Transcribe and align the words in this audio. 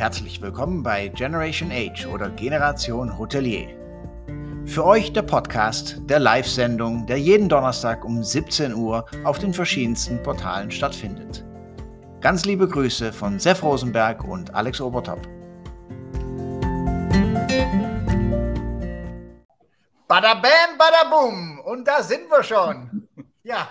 Herzlich 0.00 0.40
willkommen 0.40 0.82
bei 0.82 1.08
Generation 1.08 1.70
Age 1.70 2.06
oder 2.06 2.30
Generation 2.30 3.18
Hotelier. 3.18 3.68
Für 4.64 4.86
euch 4.86 5.12
der 5.12 5.20
Podcast 5.20 5.98
der 6.04 6.18
Live-Sendung, 6.18 7.06
der 7.06 7.18
jeden 7.18 7.50
Donnerstag 7.50 8.02
um 8.02 8.24
17 8.24 8.72
Uhr 8.72 9.04
auf 9.24 9.38
den 9.38 9.52
verschiedensten 9.52 10.22
Portalen 10.22 10.70
stattfindet. 10.70 11.44
Ganz 12.22 12.46
liebe 12.46 12.66
Grüße 12.66 13.12
von 13.12 13.38
Sef 13.38 13.62
Rosenberg 13.62 14.24
und 14.24 14.54
Alex 14.54 14.80
Obertop. 14.80 15.20
Badabam, 20.08 20.78
badabum. 20.78 21.60
Und 21.60 21.86
da 21.86 22.02
sind 22.02 22.30
wir 22.30 22.42
schon. 22.42 23.06
Ja, 23.42 23.68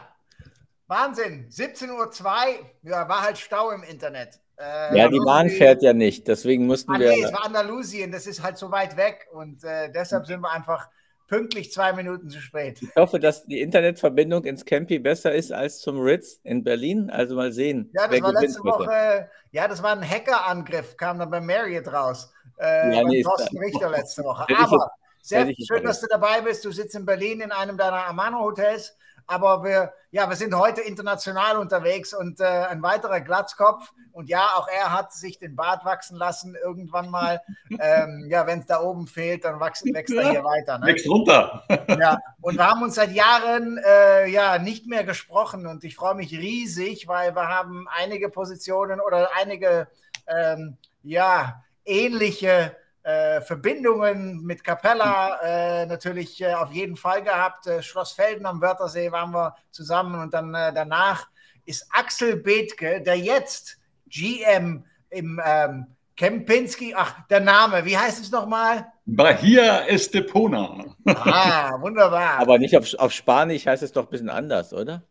Wahnsinn. 0.85 1.49
17.02 1.49 1.89
Uhr. 1.89 2.65
Ja, 2.83 3.09
war 3.09 3.23
halt 3.23 3.39
Stau 3.39 3.71
im 3.71 3.81
Internet. 3.81 4.39
Äh, 4.59 4.97
ja, 4.97 5.07
die 5.07 5.19
Bahn 5.19 5.49
fährt 5.49 5.81
ja 5.81 5.93
nicht. 5.93 6.27
Deswegen 6.27 6.67
mussten 6.67 6.91
ah, 6.91 6.99
wir. 6.99 7.11
Nee, 7.11 7.23
es 7.23 7.31
war 7.31 7.45
Andalusien. 7.45 8.11
Das 8.11 8.27
ist 8.27 8.43
halt 8.43 8.57
so 8.57 8.71
weit 8.71 8.97
weg. 8.97 9.27
Und 9.31 9.63
äh, 9.63 9.89
deshalb 9.91 10.25
sind 10.25 10.41
wir 10.41 10.51
einfach 10.51 10.89
pünktlich 11.27 11.71
zwei 11.71 11.93
Minuten 11.93 12.29
zu 12.29 12.41
spät. 12.41 12.81
Ich 12.81 12.95
hoffe, 12.95 13.19
dass 13.19 13.45
die 13.45 13.61
Internetverbindung 13.61 14.43
ins 14.43 14.65
Campi 14.65 14.99
besser 14.99 15.33
ist 15.33 15.53
als 15.53 15.79
zum 15.79 15.99
Ritz 16.01 16.41
in 16.43 16.63
Berlin. 16.63 17.09
Also 17.09 17.35
mal 17.35 17.53
sehen. 17.53 17.89
Ja, 17.93 18.07
das 18.07 18.21
war 18.21 18.33
letzte 18.33 18.63
Woche. 18.63 19.29
Ja, 19.51 19.67
das 19.67 19.81
war 19.81 19.91
ein 19.91 20.07
Hackerangriff, 20.07 20.97
kam 20.97 21.19
dann 21.19 21.29
bei 21.29 21.39
Marriott 21.39 21.87
raus. 21.87 22.33
Äh, 22.57 22.95
ja, 22.95 23.03
nee, 23.03 23.23
Thorsten 23.23 23.57
Richter 23.57 23.89
letzte 23.89 24.23
Woche. 24.23 24.45
Aber 24.57 24.91
sehr 25.21 25.45
schön, 25.45 25.83
dass 25.83 26.01
du 26.01 26.07
dabei 26.07 26.41
bist. 26.41 26.65
Du 26.65 26.71
sitzt 26.71 26.95
in 26.95 27.05
Berlin 27.05 27.41
in 27.41 27.51
einem 27.51 27.77
deiner 27.77 28.07
Amano-Hotels. 28.07 28.97
Aber 29.29 29.63
wir, 29.63 29.93
ja, 30.09 30.27
wir 30.27 30.35
sind 30.35 30.55
heute 30.55 30.81
international 30.81 31.57
unterwegs 31.57 32.15
und 32.15 32.39
äh, 32.39 32.45
ein 32.45 32.81
weiterer 32.81 33.21
Glatzkopf. 33.21 33.93
Und 34.11 34.27
ja, 34.27 34.53
auch 34.55 34.67
er 34.67 34.91
hat 34.91 35.13
sich 35.13 35.37
den 35.37 35.55
Bart 35.55 35.85
wachsen 35.85 36.17
lassen 36.17 36.57
irgendwann 36.61 37.09
mal. 37.09 37.41
Ähm, 37.81 38.25
ja, 38.27 38.45
wenn 38.45 38.59
es 38.59 38.65
da 38.65 38.81
oben 38.81 39.05
fehlt, 39.07 39.45
dann 39.45 39.59
wächst, 39.59 39.85
wächst 39.93 40.13
er 40.13 40.31
hier 40.31 40.43
weiter. 40.43 40.79
Ne? 40.79 40.87
Wächst 40.87 41.07
runter. 41.07 41.63
ja, 41.87 42.17
und 42.41 42.57
wir 42.57 42.67
haben 42.67 42.81
uns 42.81 42.95
seit 42.95 43.11
Jahren 43.11 43.77
äh, 43.77 44.27
ja 44.27 44.57
nicht 44.57 44.87
mehr 44.87 45.03
gesprochen. 45.03 45.67
Und 45.67 45.83
ich 45.83 45.95
freue 45.95 46.15
mich 46.15 46.31
riesig, 46.31 47.07
weil 47.07 47.35
wir 47.35 47.47
haben 47.47 47.87
einige 47.95 48.29
Positionen 48.29 48.99
oder 48.99 49.29
einige 49.39 49.87
ähm, 50.27 50.77
ja, 51.03 51.63
ähnliche 51.85 52.75
äh, 53.09 53.41
Verbindungen 53.41 54.43
mit 54.43 54.63
Capella 54.63 55.39
äh, 55.41 55.85
natürlich 55.85 56.41
äh, 56.41 56.53
auf 56.53 56.71
jeden 56.71 56.95
Fall 56.95 57.23
gehabt. 57.23 57.65
Äh, 57.67 57.81
Schloss 57.81 58.11
Felden 58.11 58.45
am 58.45 58.61
Wörthersee 58.61 59.11
waren 59.11 59.31
wir 59.31 59.55
zusammen 59.71 60.21
und 60.21 60.33
dann 60.33 60.53
äh, 60.53 60.71
danach 60.73 61.27
ist 61.65 61.87
Axel 61.91 62.35
Bethke, 62.35 63.01
der 63.01 63.17
jetzt 63.17 63.77
GM 64.07 64.83
im 65.09 65.41
ähm, 65.43 65.87
Kempinski, 66.15 66.93
ach, 66.95 67.15
der 67.29 67.39
Name, 67.39 67.85
wie 67.85 67.97
heißt 67.97 68.21
es 68.21 68.31
nochmal? 68.31 68.87
Bahia 69.05 69.87
Estepona. 69.87 70.85
Ah, 71.05 71.79
wunderbar. 71.81 72.39
Aber 72.39 72.59
nicht 72.59 72.77
auf, 72.77 72.93
auf 72.95 73.11
Spanisch 73.11 73.65
heißt 73.65 73.83
es 73.83 73.91
doch 73.91 74.03
ein 74.03 74.09
bisschen 74.09 74.29
anders, 74.29 74.73
oder? 74.73 75.03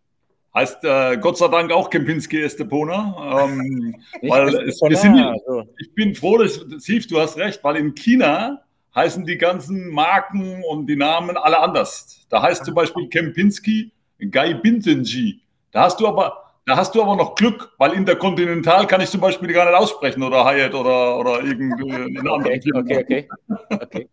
Heißt 0.55 0.83
äh, 0.83 1.19
Gott 1.19 1.39
sei 1.39 1.49
Dank 1.49 1.71
auch 1.73 1.91
Kempinski 1.91 2.43
Estepona. 2.43 3.45
Ähm, 3.45 3.95
weil 4.23 4.55
es, 4.69 4.81
wir 4.81 4.97
sind, 4.97 5.19
also. 5.19 5.65
Ich 5.79 5.95
bin 5.95 6.15
froh, 6.15 6.39
dass, 6.39 6.65
Sief, 6.79 7.07
du 7.07 7.21
hast 7.21 7.37
recht, 7.37 7.63
weil 7.63 7.77
in 7.77 7.95
China 7.95 8.63
heißen 8.95 9.25
die 9.25 9.39
ganzen 9.39 9.89
Marken 9.91 10.63
und 10.71 10.87
die 10.87 10.97
Namen 10.97 11.37
alle 11.37 11.61
anders. 11.61 12.27
Da 12.31 12.43
heißt 12.43 12.65
zum 12.65 12.75
Beispiel 12.75 13.09
Kempinski 13.09 13.93
Gai 14.31 14.55
Bintenji. 14.55 15.43
Da 15.71 15.85
hast 15.85 16.01
du 16.01 16.09
aber 16.09 16.48
da 16.69 16.77
hast 16.77 16.95
du 16.95 17.03
aber 17.03 17.17
noch 17.17 17.35
Glück, 17.35 17.73
weil 17.79 17.95
Interkontinental 17.95 18.87
kann 18.87 19.01
ich 19.01 19.09
zum 19.09 19.23
Beispiel 19.23 19.51
gar 19.55 19.65
nicht 19.65 19.75
aussprechen 19.75 20.23
oder 20.23 20.45
Hyatt 20.45 20.75
oder, 20.75 21.19
oder 21.19 21.43
irgendeine 21.43 22.31
andere 22.31 22.53
okay, 22.57 22.73
okay, 22.75 22.99
okay, 22.99 23.29
okay. 23.71 24.09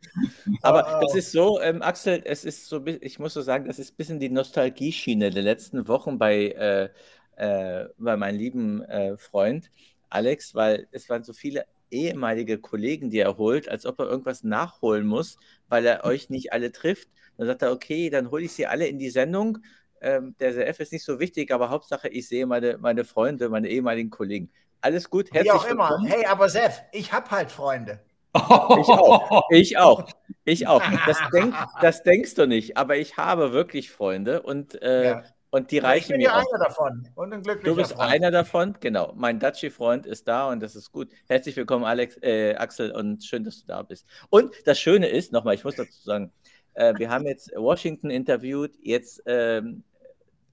Aber 0.62 1.02
das 1.02 1.16
ist 1.16 1.34
so, 1.34 1.60
ähm, 1.62 1.82
Axel, 1.82 2.22
es 2.24 2.46
ist 2.46 2.68
so, 2.68 2.86
ich 2.86 3.20
muss 3.20 3.34
so 3.34 3.42
sagen, 3.42 3.66
das 3.66 3.78
ist 3.78 3.92
ein 3.92 3.98
bisschen 3.98 4.20
die 4.22 4.30
Nostalgie-Schiene 4.30 5.32
der 5.32 5.44
letzten 5.44 5.90
Wochen 5.90 6.18
bei, 6.18 6.52
äh, 6.52 6.90
äh, 7.36 7.90
bei 7.98 8.16
meinem 8.16 8.38
lieben 8.38 8.82
äh, 8.84 9.18
Freund 9.18 9.70
Alex, 10.10 10.56
weil 10.56 10.88
es 10.92 11.10
waren 11.10 11.26
so 11.26 11.34
viele 11.34 11.66
ehemalige 11.92 12.58
Kollegen, 12.58 13.10
die 13.10 13.20
er 13.20 13.38
holt, 13.38 13.68
als 13.68 13.86
ob 13.86 14.00
er 14.00 14.08
irgendwas 14.08 14.44
nachholen 14.44 15.06
muss, 15.06 15.38
weil 15.68 15.86
er 15.86 16.06
euch 16.06 16.30
nicht 16.30 16.54
alle 16.54 16.72
trifft. 16.72 17.10
Dann 17.38 17.48
sagt 17.48 17.64
er, 17.64 17.74
okay, 17.74 18.10
dann 18.10 18.32
hole 18.32 18.46
ich 18.46 18.54
sie 18.54 18.66
alle 18.66 18.88
in 18.88 18.98
die 18.98 19.10
Sendung 19.10 19.58
ähm, 20.06 20.36
der 20.40 20.54
SRF 20.54 20.80
ist 20.82 20.94
nicht 20.94 21.04
so 21.04 21.20
wichtig, 21.20 21.52
aber 21.52 21.72
Hauptsache, 21.72 22.08
ich 22.08 22.28
sehe 22.28 22.46
meine, 22.46 22.78
meine 22.78 23.04
Freunde, 23.04 23.50
meine 23.50 23.68
ehemaligen 23.68 24.12
Kollegen. 24.12 24.52
Alles 24.80 25.10
gut, 25.10 25.34
herzlich 25.34 25.52
Wie 25.52 25.58
auch 25.58 25.66
immer. 25.66 25.90
Willkommen. 25.90 26.08
Hey, 26.08 26.26
aber 26.28 26.48
Sef, 26.48 26.84
ich 26.92 27.12
habe 27.12 27.32
halt 27.32 27.52
Freunde. 27.52 28.00
Ich 28.36 28.42
auch. 28.42 29.50
Ich 29.50 29.78
auch. 29.78 30.08
Ich 30.44 30.68
auch. 30.68 30.84
Das, 31.08 31.18
denk, 31.34 31.56
das, 31.82 32.04
denkst 32.04 32.36
du 32.36 32.46
nicht, 32.46 32.78
aber 32.78 32.98
ich 32.98 33.18
habe 33.18 33.52
wirklich 33.52 33.90
Freunde 33.92 34.44
und, 34.44 34.80
äh, 34.82 35.06
ja. 35.06 35.24
und 35.50 35.72
die 35.72 35.80
reichen 35.80 36.18
mir. 36.18 36.28
Ich 36.28 36.34
bin 36.34 36.36
ja 36.36 36.38
einer 36.38 36.66
davon 36.66 37.10
und 37.16 37.34
ein 37.34 37.42
glücklicher 37.42 37.70
Du 37.70 37.76
bist 37.76 37.94
Freund. 37.94 38.12
einer 38.12 38.30
davon, 38.30 38.76
genau. 38.80 39.14
Mein 39.16 39.40
Daci-Freund 39.40 40.06
ist 40.06 40.28
da 40.28 40.50
und 40.50 40.60
das 40.60 40.76
ist 40.76 40.92
gut. 40.92 41.10
Herzlich 41.28 41.56
willkommen, 41.56 41.86
Alex, 41.86 42.18
äh, 42.22 42.54
Axel, 42.56 42.92
und 42.92 43.24
schön, 43.24 43.44
dass 43.44 43.62
du 43.62 43.68
da 43.68 43.82
bist. 43.82 44.06
Und 44.30 44.54
das 44.66 44.80
Schöne 44.80 45.08
ist, 45.08 45.32
nochmal, 45.32 45.56
ich 45.56 45.64
muss 45.64 45.78
dazu 45.78 46.00
sagen, 46.04 46.32
äh, 46.76 46.94
wir 46.98 47.10
haben 47.10 47.26
jetzt 47.26 47.52
Washington 47.56 48.12
interviewt, 48.12 48.74
jetzt 48.82 49.24
ähm, 49.26 49.84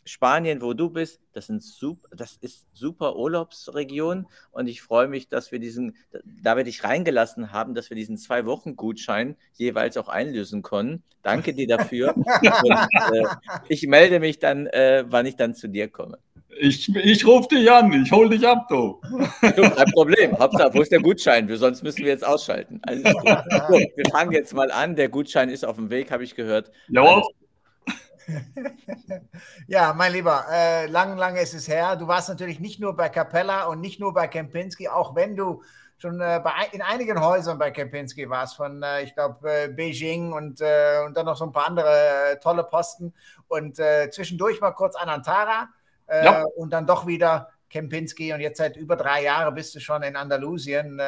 Spanien, 0.04 0.60
wo 0.62 0.72
du 0.74 0.90
bist, 0.90 1.20
das, 1.32 1.46
sind 1.46 1.62
super, 1.62 2.08
das 2.14 2.36
ist 2.40 2.66
super 2.72 3.16
Urlaubsregion 3.16 4.26
und 4.50 4.66
ich 4.66 4.82
freue 4.82 5.08
mich, 5.08 5.28
dass 5.28 5.52
wir 5.52 5.58
diesen, 5.58 5.96
da 6.42 6.56
wir 6.56 6.64
dich 6.64 6.84
reingelassen 6.84 7.52
haben, 7.52 7.74
dass 7.74 7.90
wir 7.90 7.96
diesen 7.96 8.16
zwei 8.16 8.44
Wochen 8.46 8.76
Gutschein 8.76 9.36
jeweils 9.54 9.96
auch 9.96 10.08
einlösen 10.08 10.62
konnten. 10.62 11.02
Danke 11.22 11.54
dir 11.54 11.68
dafür. 11.68 12.14
und, 12.16 12.26
äh, 12.26 13.24
ich 13.68 13.86
melde 13.86 14.18
mich 14.18 14.38
dann, 14.38 14.66
äh, 14.66 15.04
wann 15.08 15.26
ich 15.26 15.36
dann 15.36 15.54
zu 15.54 15.68
dir 15.68 15.88
komme. 15.88 16.19
Ich, 16.58 16.94
ich 16.94 17.26
rufe 17.26 17.48
dich 17.48 17.70
an, 17.70 17.90
ich 17.92 18.12
hole 18.12 18.28
dich 18.28 18.46
ab, 18.46 18.66
du. 18.69 19.00
du. 19.40 19.70
Kein 19.70 19.90
Problem. 19.92 20.38
Hauptsache, 20.38 20.74
wo 20.74 20.82
ist 20.82 20.92
der 20.92 21.00
Gutschein? 21.00 21.48
Sonst 21.56 21.82
müssen 21.82 22.04
wir 22.04 22.08
jetzt 22.08 22.26
ausschalten. 22.26 22.80
Also, 22.82 23.04
so, 23.04 23.22
wir 23.24 24.10
fangen 24.10 24.32
jetzt 24.32 24.52
mal 24.52 24.70
an. 24.70 24.94
Der 24.94 25.08
Gutschein 25.08 25.48
ist 25.48 25.64
auf 25.64 25.76
dem 25.76 25.88
Weg, 25.90 26.10
habe 26.10 26.24
ich 26.24 26.34
gehört. 26.34 26.70
Jawohl. 26.88 27.22
Ja, 29.66 29.93
mein 29.93 30.12
Lieber, 30.12 30.44
äh, 30.50 30.87
lang, 30.87 31.16
lang 31.16 31.37
ist 31.37 31.55
es 31.55 31.69
her. 31.69 31.97
Du 31.97 32.06
warst 32.06 32.28
natürlich 32.28 32.60
nicht 32.60 32.81
nur 32.81 32.97
bei 32.97 33.09
Capella 33.09 33.65
und 33.65 33.81
nicht 33.81 34.00
nur 34.00 34.12
bei 34.15 34.28
Kempinski, 34.28 34.88
auch 34.88 35.15
wenn 35.15 35.37
du 35.37 35.62
schon 36.03 36.21
äh, 36.21 36.41
bei, 36.43 36.50
in 36.72 36.82
einigen 36.82 37.21
Häusern 37.21 37.59
bei 37.59 37.71
Kempinski 37.71 38.28
warst, 38.28 38.56
von, 38.56 38.82
äh, 38.82 39.03
ich 39.03 39.15
glaube, 39.15 39.50
äh, 39.50 39.69
Beijing 39.69 40.32
und, 40.32 40.61
äh, 40.61 41.00
und 41.06 41.16
dann 41.16 41.27
noch 41.27 41.37
so 41.37 41.44
ein 41.44 41.53
paar 41.53 41.69
andere 41.69 42.32
äh, 42.32 42.37
tolle 42.41 42.65
Posten. 42.65 43.15
Und 43.49 43.77
zwischendurch 43.77 44.62
mal 44.62 44.71
kurz 44.71 44.97
Anantara 44.97 45.69
ja. 46.09 46.43
und 46.56 46.72
dann 46.72 46.87
doch 46.87 47.06
wieder 47.06 47.50
Kempinski. 47.69 48.32
Und 48.32 48.41
jetzt 48.41 48.56
seit 48.56 48.78
über 48.78 48.97
drei 48.97 49.25
Jahren 49.25 49.55
bist 49.55 49.75
du 49.75 49.81
schon 49.81 50.03
in 50.03 50.16
Andalusien. 50.16 50.99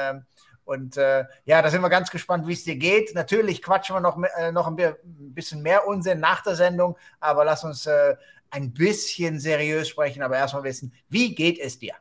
Und 0.64 0.96
äh, 0.96 1.24
ja, 1.44 1.60
da 1.62 1.70
sind 1.70 1.82
wir 1.82 1.90
ganz 1.90 2.10
gespannt, 2.10 2.46
wie 2.46 2.54
es 2.54 2.64
dir 2.64 2.76
geht. 2.76 3.14
Natürlich 3.14 3.62
quatschen 3.62 3.96
wir 3.96 4.00
noch, 4.00 4.18
äh, 4.38 4.50
noch 4.52 4.66
ein 4.66 4.76
bisschen 5.06 5.62
mehr 5.62 5.86
Unsinn 5.86 6.20
nach 6.20 6.42
der 6.42 6.54
Sendung, 6.54 6.96
aber 7.20 7.44
lass 7.44 7.64
uns 7.64 7.86
äh, 7.86 8.16
ein 8.50 8.72
bisschen 8.72 9.38
seriös 9.40 9.88
sprechen, 9.88 10.22
aber 10.22 10.36
erstmal 10.36 10.64
wissen, 10.64 10.92
wie 11.08 11.34
geht 11.34 11.58
es 11.58 11.78
dir? 11.78 11.94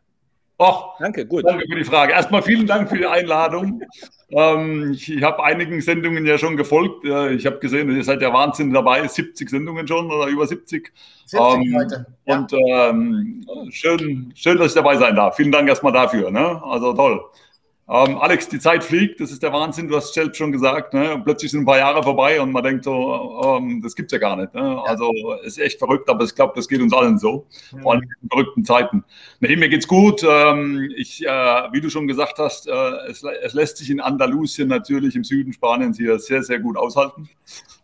Och, 0.60 0.96
danke, 1.00 1.26
gut. 1.26 1.44
Danke 1.46 1.66
für 1.68 1.76
die 1.76 1.84
Frage. 1.84 2.14
Erstmal 2.14 2.44
vielen 2.44 2.68
Dank 2.68 2.88
für 2.88 2.98
die 2.98 3.08
Einladung. 3.08 3.82
ähm, 4.30 4.92
ich, 4.94 5.12
ich 5.12 5.24
habe 5.24 5.44
einigen 5.44 5.82
Sendungen 5.82 6.26
ja 6.26 6.38
schon 6.38 6.56
gefolgt. 6.56 7.04
ich 7.04 7.46
habe 7.46 7.58
gesehen, 7.58 7.94
ihr 7.94 8.04
seid 8.04 8.22
ja 8.22 8.32
Wahnsinn 8.32 8.72
dabei, 8.72 9.06
70 9.06 9.50
Sendungen 9.50 9.88
schon 9.88 10.12
oder 10.12 10.28
über 10.28 10.46
70. 10.46 10.94
70 11.26 11.40
ähm, 11.40 11.76
heute. 11.76 12.06
Ja. 12.26 12.38
Und 12.38 12.54
ähm, 12.54 13.46
schön, 13.72 14.32
schön, 14.36 14.58
dass 14.58 14.68
ich 14.68 14.76
dabei 14.76 14.96
sein 14.98 15.16
darf. 15.16 15.36
Vielen 15.36 15.52
Dank 15.52 15.68
erstmal 15.68 15.92
dafür. 15.92 16.30
Ne? 16.30 16.62
Also 16.64 16.94
toll. 16.94 17.20
Ähm, 17.90 18.18
Alex, 18.18 18.48
die 18.48 18.60
Zeit 18.60 18.82
fliegt, 18.82 19.20
das 19.20 19.30
ist 19.30 19.44
der 19.44 19.52
Wahnsinn, 19.52 19.90
du 19.90 19.98
hast 19.98 20.06
es 20.06 20.14
selbst 20.14 20.38
schon 20.38 20.54
gesagt. 20.54 20.94
Ne? 20.94 21.22
Plötzlich 21.22 21.52
sind 21.52 21.64
ein 21.64 21.66
paar 21.66 21.80
Jahre 21.80 22.02
vorbei 22.02 22.40
und 22.40 22.54
man 22.54 22.64
denkt 22.64 22.86
so, 22.86 23.42
ähm, 23.44 23.82
das 23.82 23.94
gibt 23.94 24.10
es 24.10 24.14
ja 24.14 24.20
gar 24.20 24.38
nicht. 24.38 24.54
Ne? 24.54 24.62
Ja. 24.62 24.84
Also 24.84 25.12
ist 25.44 25.60
echt 25.60 25.80
verrückt, 25.80 26.10
aber 26.10 26.24
ich 26.24 26.34
glaube, 26.34 26.54
das 26.56 26.70
geht 26.70 26.80
uns 26.80 26.94
allen 26.94 27.18
so, 27.18 27.46
ja. 27.74 27.80
vor 27.82 27.94
allem 27.94 28.04
in 28.22 28.30
verrückten 28.30 28.64
Zeiten. 28.64 29.04
Nee, 29.42 29.58
mir 29.58 29.68
geht's 29.68 29.88
gut. 29.88 30.24
Ähm, 30.26 30.94
ich, 30.96 31.26
äh, 31.26 31.28
wie 31.28 31.82
du 31.82 31.90
schon 31.90 32.08
gesagt 32.08 32.40
hast, 32.40 32.70
äh, 32.70 32.72
es, 33.10 33.22
es, 33.22 33.54
lässt 33.54 33.78
sich 33.78 33.90
in 33.90 34.00
Andalusien 34.00 34.70
natürlich 34.70 35.18
im 35.18 35.26
Süden 35.26 35.52
Spaniens 35.52 35.98
hier 35.98 36.20
sehr, 36.20 36.42
sehr 36.42 36.60
gut 36.60 36.78
aushalten. 36.78 37.30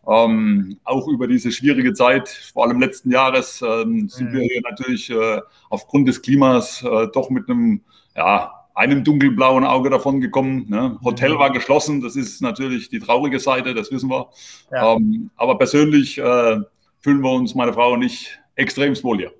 Ähm, 0.07 0.77
auch 0.85 1.09
über 1.09 1.27
diese 1.27 1.51
schwierige 1.51 1.91
Zeit, 1.91 2.29
vor 2.29 2.65
allem 2.65 2.79
letzten 2.79 3.11
Jahres, 3.11 3.61
ähm, 3.61 4.07
sind 4.07 4.31
mhm. 4.31 4.33
wir 4.33 4.41
hier 4.43 4.61
natürlich 4.61 5.09
äh, 5.09 5.41
aufgrund 5.69 6.07
des 6.07 6.21
Klimas 6.21 6.83
äh, 6.83 7.07
doch 7.13 7.29
mit 7.29 7.49
einem, 7.49 7.81
ja, 8.15 8.58
einem 8.79 9.03
dunkelblauen 9.03 9.65
Auge 9.65 9.89
davon 9.89 10.21
gekommen. 10.21 10.65
Ne? 10.69 10.97
Hotel 11.03 11.37
war 11.37 11.51
geschlossen, 11.51 12.01
das 12.01 12.15
ist 12.15 12.41
natürlich 12.41 12.89
die 12.89 12.99
traurige 12.99 13.39
Seite, 13.39 13.73
das 13.73 13.91
wissen 13.91 14.09
wir. 14.09 14.29
Ja. 14.71 14.95
Ähm, 14.95 15.29
aber 15.35 15.57
persönlich 15.57 16.17
äh, 16.17 16.57
fühlen 17.01 17.21
wir 17.21 17.31
uns, 17.33 17.55
meine 17.55 17.73
Frau 17.73 17.91
und 17.91 18.03
ich, 18.03 18.39
extremst 18.55 19.03
wohl 19.03 19.17
hier. 19.17 19.33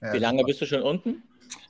Wie 0.00 0.18
lange 0.18 0.42
bist 0.44 0.62
du 0.62 0.66
schon 0.66 0.82
unten? 0.82 1.22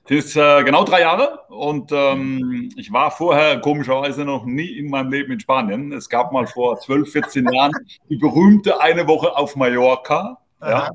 Das 0.05 0.19
ist 0.19 0.37
äh, 0.37 0.63
genau 0.63 0.85
drei 0.85 1.01
Jahre 1.01 1.41
und 1.49 1.91
ähm, 1.93 2.71
ich 2.77 2.93
war 2.93 3.11
vorher 3.11 3.61
komischerweise 3.61 4.25
noch 4.25 4.47
nie 4.47 4.79
in 4.79 4.89
meinem 4.89 5.11
Leben 5.11 5.33
in 5.33 5.41
Spanien. 5.41 5.93
Es 5.93 6.09
gab 6.09 6.33
mal 6.33 6.47
vor 6.47 6.79
12, 6.79 7.13
14 7.13 7.49
Jahren 7.53 7.73
die 8.09 8.17
berühmte 8.17 8.81
eine 8.81 9.07
Woche 9.09 9.37
auf 9.37 9.57
Mallorca. 9.57 10.39
Ja. 10.63 10.91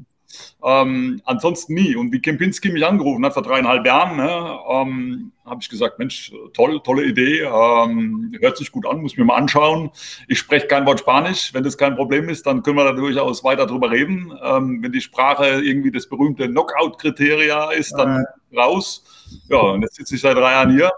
Ähm, 0.63 1.21
ansonsten 1.25 1.73
nie. 1.73 1.95
Und 1.95 2.11
wie 2.11 2.21
Kempinski 2.21 2.71
mich 2.71 2.85
angerufen 2.85 3.25
hat 3.25 3.33
vor 3.33 3.43
dreieinhalb 3.43 3.85
Jahren, 3.85 4.17
ne, 4.17 4.59
ähm, 4.69 5.32
habe 5.45 5.59
ich 5.61 5.69
gesagt, 5.69 5.99
Mensch, 5.99 6.31
toll, 6.53 6.81
tolle 6.83 7.05
Idee, 7.05 7.41
ähm, 7.41 8.33
hört 8.39 8.57
sich 8.57 8.71
gut 8.71 8.85
an, 8.85 9.01
muss 9.01 9.17
mir 9.17 9.25
mal 9.25 9.35
anschauen. 9.35 9.91
Ich 10.27 10.39
spreche 10.39 10.67
kein 10.67 10.85
Wort 10.85 11.01
Spanisch. 11.01 11.53
Wenn 11.53 11.63
das 11.63 11.77
kein 11.77 11.95
Problem 11.95 12.29
ist, 12.29 12.45
dann 12.45 12.63
können 12.63 12.77
wir 12.77 12.85
da 12.85 12.93
durchaus 12.93 13.43
weiter 13.43 13.65
drüber 13.65 13.91
reden. 13.91 14.33
Ähm, 14.41 14.81
wenn 14.81 14.91
die 14.91 15.01
Sprache 15.01 15.61
irgendwie 15.61 15.91
das 15.91 16.07
berühmte 16.07 16.47
Knockout-Kriteria 16.47 17.71
ist, 17.71 17.93
dann 17.93 18.23
äh. 18.51 18.57
raus. 18.57 19.03
Ja, 19.49 19.59
und 19.59 19.81
jetzt 19.81 19.95
sitze 19.95 20.15
ich 20.15 20.21
seit 20.21 20.37
drei 20.37 20.51
Jahren 20.51 20.71
hier. 20.71 20.91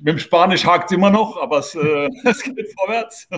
Mit 0.00 0.14
dem 0.14 0.18
Spanisch 0.18 0.64
hakt 0.64 0.90
es 0.90 0.96
immer 0.96 1.10
noch, 1.10 1.40
aber 1.40 1.58
es, 1.58 1.74
äh, 1.74 2.08
es 2.24 2.42
geht 2.42 2.72
vorwärts. 2.78 3.28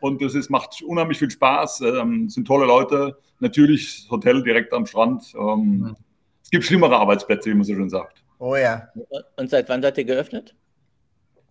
Und 0.00 0.22
es 0.22 0.48
macht 0.48 0.80
unheimlich 0.82 1.18
viel 1.18 1.30
Spaß, 1.30 1.80
ähm, 1.80 2.28
sind 2.28 2.46
tolle 2.46 2.66
Leute. 2.66 3.18
Natürlich 3.40 4.06
Hotel 4.10 4.42
direkt 4.42 4.72
am 4.72 4.86
Strand. 4.86 5.34
Ähm. 5.34 5.96
Es 6.42 6.50
gibt 6.50 6.64
schlimmere 6.64 6.96
Arbeitsplätze, 6.96 7.50
wie 7.50 7.54
man 7.54 7.64
so 7.64 7.74
schön 7.74 7.88
sagt. 7.88 8.19
Oh 8.40 8.56
ja. 8.56 8.88
Und 9.36 9.50
seit 9.50 9.68
wann 9.68 9.82
seid 9.82 9.98
ihr 9.98 10.04
geöffnet? 10.04 10.54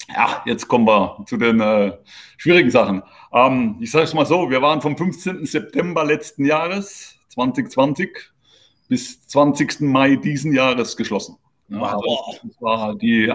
Ja, 0.10 0.42
jetzt 0.46 0.68
kommen 0.68 0.88
wir 0.88 1.24
zu 1.28 1.38
den 1.38 1.62
äh, 1.62 1.96
schwierigen 2.38 2.72
Sachen. 2.72 3.04
Ähm, 3.32 3.78
ich 3.80 3.92
sage 3.92 4.06
es 4.06 4.14
mal 4.16 4.26
so, 4.26 4.50
wir 4.50 4.60
waren 4.64 4.82
vom 4.82 4.98
15. 4.98 5.46
September 5.46 6.04
letzten 6.04 6.46
Jahres, 6.46 7.16
2020, 7.30 8.10
bis 8.88 9.22
20. 9.28 9.82
Mai 9.82 10.16
diesen 10.16 10.52
Jahres 10.52 10.98
geschlossen. 10.98 11.38
Ja, 11.68 11.80
wow. 11.80 12.04
also 12.28 12.48
das 12.48 12.60
war 12.60 12.96
die 12.96 13.32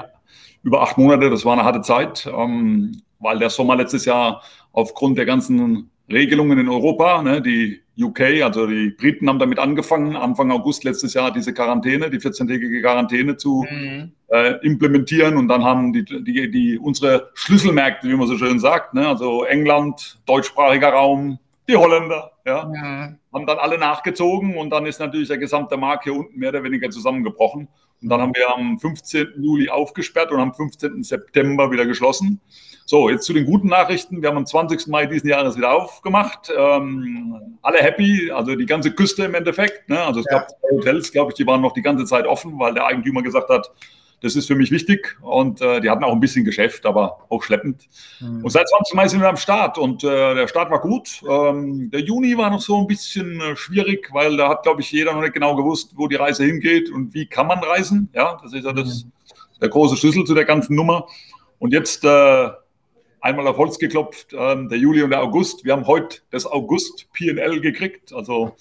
über 0.64 0.82
acht 0.82 0.98
Monate, 0.98 1.30
das 1.30 1.44
war 1.44 1.52
eine 1.52 1.62
harte 1.62 1.82
Zeit, 1.82 2.26
ähm, 2.26 3.02
weil 3.20 3.38
der 3.38 3.50
Sommer 3.50 3.76
letztes 3.76 4.04
Jahr 4.04 4.42
aufgrund 4.72 5.16
der 5.16 5.26
ganzen 5.26 5.92
Regelungen 6.10 6.58
in 6.58 6.68
Europa, 6.68 7.22
ne, 7.22 7.40
die 7.40 7.80
UK, 7.98 8.42
also 8.42 8.66
die 8.66 8.90
Briten 8.90 9.28
haben 9.28 9.38
damit 9.38 9.58
angefangen, 9.58 10.16
Anfang 10.16 10.50
August 10.50 10.84
letztes 10.84 11.14
Jahr 11.14 11.32
diese 11.32 11.54
Quarantäne, 11.54 12.10
die 12.10 12.18
14-tägige 12.18 12.80
Quarantäne 12.82 13.36
zu 13.36 13.64
mhm. 13.70 14.12
äh, 14.28 14.54
implementieren. 14.62 15.36
Und 15.36 15.48
dann 15.48 15.64
haben 15.64 15.92
die, 15.92 16.04
die, 16.04 16.50
die, 16.50 16.78
unsere 16.78 17.30
Schlüsselmärkte, 17.34 18.08
wie 18.08 18.16
man 18.16 18.26
so 18.26 18.36
schön 18.36 18.58
sagt, 18.58 18.94
ne, 18.94 19.06
also 19.06 19.44
England, 19.44 20.18
deutschsprachiger 20.26 20.90
Raum, 20.90 21.38
die 21.68 21.76
Holländer, 21.76 22.32
ja, 22.44 22.66
mhm. 22.66 23.18
haben 23.32 23.46
dann 23.46 23.58
alle 23.58 23.78
nachgezogen 23.78 24.56
und 24.56 24.70
dann 24.70 24.84
ist 24.86 25.00
natürlich 25.00 25.28
der 25.28 25.38
gesamte 25.38 25.76
Markt 25.76 26.04
hier 26.04 26.14
unten 26.14 26.38
mehr 26.38 26.50
oder 26.50 26.62
weniger 26.62 26.90
zusammengebrochen. 26.90 27.68
Und 28.04 28.10
dann 28.10 28.20
haben 28.20 28.34
wir 28.34 28.54
am 28.54 28.78
15. 28.78 29.28
Juli 29.38 29.70
aufgesperrt 29.70 30.30
und 30.30 30.38
am 30.38 30.52
15. 30.52 31.02
September 31.02 31.70
wieder 31.70 31.86
geschlossen. 31.86 32.38
So, 32.84 33.08
jetzt 33.08 33.24
zu 33.24 33.32
den 33.32 33.46
guten 33.46 33.68
Nachrichten. 33.68 34.20
Wir 34.20 34.28
haben 34.28 34.36
am 34.36 34.44
20. 34.44 34.88
Mai 34.88 35.06
diesen 35.06 35.30
Jahres 35.30 35.56
wieder 35.56 35.72
aufgemacht. 35.72 36.52
Ähm, 36.54 37.56
alle 37.62 37.78
happy, 37.78 38.30
also 38.30 38.54
die 38.56 38.66
ganze 38.66 38.92
Küste 38.92 39.24
im 39.24 39.34
Endeffekt. 39.34 39.88
Ne? 39.88 39.98
Also 39.98 40.20
es 40.20 40.26
ja. 40.30 40.40
gab 40.40 40.50
zwei 40.50 40.76
Hotels, 40.76 41.12
glaube 41.12 41.30
ich, 41.30 41.36
die 41.36 41.46
waren 41.46 41.62
noch 41.62 41.72
die 41.72 41.80
ganze 41.80 42.04
Zeit 42.04 42.26
offen, 42.26 42.58
weil 42.58 42.74
der 42.74 42.84
Eigentümer 42.84 43.22
gesagt 43.22 43.48
hat, 43.48 43.70
das 44.24 44.36
ist 44.36 44.46
für 44.46 44.54
mich 44.54 44.70
wichtig. 44.70 45.18
Und 45.20 45.60
äh, 45.60 45.82
die 45.82 45.90
hatten 45.90 46.02
auch 46.02 46.12
ein 46.12 46.20
bisschen 46.20 46.46
Geschäft, 46.46 46.86
aber 46.86 47.26
auch 47.28 47.42
schleppend. 47.42 47.86
Mhm. 48.20 48.42
Und 48.42 48.50
seit 48.50 48.66
20. 48.66 48.94
Mai 48.94 49.06
sind 49.06 49.20
wir 49.20 49.28
am 49.28 49.36
Start 49.36 49.76
und 49.76 50.02
äh, 50.02 50.34
der 50.34 50.48
Start 50.48 50.70
war 50.70 50.80
gut. 50.80 51.22
Ähm, 51.28 51.90
der 51.90 52.00
Juni 52.00 52.36
war 52.38 52.48
noch 52.48 52.62
so 52.62 52.80
ein 52.80 52.86
bisschen 52.86 53.38
äh, 53.40 53.54
schwierig, 53.54 54.08
weil 54.14 54.38
da 54.38 54.48
hat, 54.48 54.62
glaube 54.62 54.80
ich, 54.80 54.90
jeder 54.90 55.12
noch 55.12 55.20
nicht 55.20 55.34
genau 55.34 55.54
gewusst, 55.54 55.92
wo 55.96 56.08
die 56.08 56.16
Reise 56.16 56.44
hingeht 56.44 56.90
und 56.90 57.12
wie 57.12 57.26
kann 57.26 57.46
man 57.46 57.58
reisen. 57.58 58.08
Ja, 58.14 58.38
das 58.42 58.54
ist 58.54 58.64
ja 58.64 58.72
das, 58.72 59.04
mhm. 59.04 59.12
der 59.60 59.68
große 59.68 59.98
Schlüssel 59.98 60.24
zu 60.24 60.34
der 60.34 60.46
ganzen 60.46 60.74
Nummer. 60.74 61.06
Und 61.58 61.74
jetzt 61.74 62.02
äh, 62.04 62.48
einmal 63.20 63.46
auf 63.46 63.58
Holz 63.58 63.78
geklopft, 63.78 64.32
ähm, 64.32 64.70
der 64.70 64.78
Juli 64.78 65.02
und 65.02 65.10
der 65.10 65.22
August. 65.22 65.66
Wir 65.66 65.74
haben 65.74 65.86
heute 65.86 66.20
das 66.30 66.46
August 66.46 67.12
PL 67.12 67.60
gekriegt, 67.60 68.14
also 68.14 68.56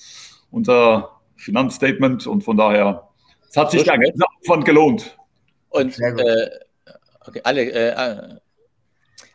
unser 0.51 1.21
Finanzstatement 1.38 2.27
und 2.27 2.44
von 2.44 2.57
daher, 2.57 3.07
es 3.50 3.56
hat 3.56 3.71
sich 3.71 3.83
der 3.83 3.98
ganze 3.98 4.25
Aufwand 4.42 4.66
gelohnt. 4.66 5.18
Und 5.73 5.99
äh, 5.99 6.49
okay, 7.25 7.41
alle, 7.43 7.61
äh, 7.71 8.39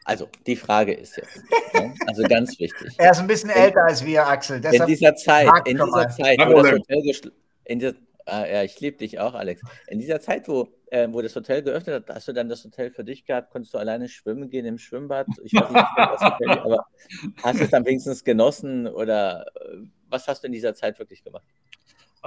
also 0.05 0.29
die 0.47 0.57
Frage 0.57 0.95
ist 0.95 1.17
jetzt, 1.17 1.37
ne? 1.75 1.95
also 2.07 2.23
ganz 2.23 2.59
wichtig. 2.59 2.95
Er 2.99 3.11
ist 3.11 3.19
ein 3.19 3.27
bisschen 3.27 3.51
älter 3.51 3.85
als 3.85 4.05
wir, 4.05 4.27
Axel. 4.27 4.65
in 4.65 4.87
dieser 4.87 5.15
Zeit, 5.15 5.49
in 5.67 5.77
dieser 5.77 6.09
Zeit, 6.09 6.39
wo 6.39 6.63
das 6.63 6.73
Hotel 6.73 7.33
in 7.65 7.79
dieser, 7.79 7.95
ah, 8.25 8.47
ja, 8.47 8.63
ich 8.63 8.81
liebe 8.81 8.97
dich 8.97 9.19
auch, 9.19 9.35
Alex. 9.35 9.61
In 9.89 9.99
dieser 9.99 10.21
Zeit, 10.21 10.49
wo 10.49 10.69
äh, 10.91 11.09
wo 11.11 11.21
das 11.21 11.35
Hotel 11.37 11.63
geöffnet 11.63 12.09
hat, 12.09 12.17
hast 12.17 12.29
du 12.29 12.33
dann 12.33 12.49
das 12.49 12.65
Hotel 12.65 12.91
für 12.91 13.05
dich 13.05 13.25
gehabt? 13.25 13.51
Konntest 13.51 13.75
du 13.75 13.79
alleine 13.79 14.09
schwimmen 14.09 14.49
gehen 14.49 14.65
im 14.65 14.79
Schwimmbad? 14.79 15.27
Ich 15.43 15.53
weiß 15.53 15.71
nicht, 15.71 15.87
das 15.97 16.21
Hotel, 16.21 16.51
aber 16.51 16.87
hast 17.43 17.61
du 17.61 17.65
es 17.65 17.71
dann 17.71 17.85
wenigstens 17.85 18.25
genossen 18.25 18.87
oder 18.87 19.47
äh, 19.57 19.79
was 20.09 20.27
hast 20.27 20.43
du 20.43 20.47
in 20.47 20.53
dieser 20.53 20.75
Zeit 20.75 20.99
wirklich 20.99 21.23
gemacht? 21.23 21.45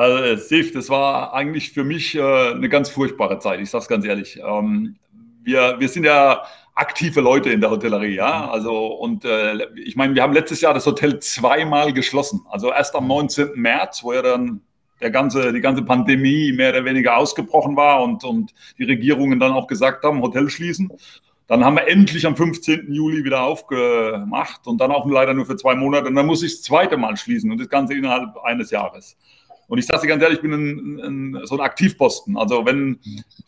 Also, 0.01 0.23
äh, 0.23 0.37
Steve, 0.39 0.71
das 0.71 0.89
war 0.89 1.31
eigentlich 1.31 1.73
für 1.73 1.83
mich 1.83 2.15
äh, 2.15 2.21
eine 2.21 2.69
ganz 2.69 2.89
furchtbare 2.89 3.37
Zeit, 3.37 3.59
ich 3.59 3.69
sage 3.69 3.83
es 3.83 3.87
ganz 3.87 4.03
ehrlich. 4.03 4.39
Ähm, 4.43 4.95
wir, 5.43 5.75
wir 5.77 5.87
sind 5.89 6.05
ja 6.05 6.41
aktive 6.73 7.21
Leute 7.21 7.51
in 7.51 7.61
der 7.61 7.69
Hotellerie, 7.69 8.15
ja. 8.15 8.45
Mhm. 8.45 8.49
Also, 8.49 8.87
und 8.87 9.25
äh, 9.25 9.67
ich 9.75 9.95
meine, 9.95 10.15
wir 10.15 10.23
haben 10.23 10.33
letztes 10.33 10.59
Jahr 10.59 10.73
das 10.73 10.87
Hotel 10.87 11.19
zweimal 11.19 11.93
geschlossen. 11.93 12.41
Also 12.49 12.71
erst 12.71 12.95
am 12.95 13.07
19. 13.07 13.51
März, 13.53 14.03
wo 14.03 14.11
ja 14.11 14.23
dann 14.23 14.61
der 15.01 15.11
ganze, 15.11 15.53
die 15.53 15.61
ganze 15.61 15.83
Pandemie 15.83 16.51
mehr 16.51 16.71
oder 16.71 16.83
weniger 16.83 17.17
ausgebrochen 17.17 17.75
war 17.75 18.01
und, 18.01 18.23
und 18.23 18.55
die 18.79 18.85
Regierungen 18.85 19.39
dann 19.39 19.51
auch 19.51 19.67
gesagt 19.67 20.03
haben, 20.03 20.23
Hotel 20.23 20.49
schließen. 20.49 20.91
Dann 21.45 21.63
haben 21.63 21.75
wir 21.75 21.87
endlich 21.87 22.25
am 22.25 22.35
15. 22.35 22.91
Juli 22.91 23.23
wieder 23.23 23.43
aufgemacht 23.43 24.65
und 24.65 24.81
dann 24.81 24.91
auch 24.91 25.05
leider 25.07 25.35
nur 25.35 25.45
für 25.45 25.57
zwei 25.57 25.75
Monate. 25.75 26.07
Und 26.07 26.15
dann 26.15 26.25
muss 26.25 26.41
ich 26.41 26.53
das 26.53 26.63
zweite 26.63 26.97
Mal 26.97 27.17
schließen 27.17 27.51
und 27.51 27.59
das 27.59 27.69
Ganze 27.69 27.93
innerhalb 27.93 28.35
eines 28.43 28.71
Jahres. 28.71 29.15
Und 29.71 29.77
ich 29.77 29.85
sage 29.85 30.01
dir 30.01 30.07
ganz 30.09 30.21
ehrlich, 30.21 30.39
ich 30.39 30.41
bin 30.41 30.51
ein, 30.51 30.99
ein, 30.99 31.45
so 31.45 31.55
ein 31.55 31.61
Aktivposten. 31.61 32.35
Also 32.35 32.65
wenn 32.65 32.99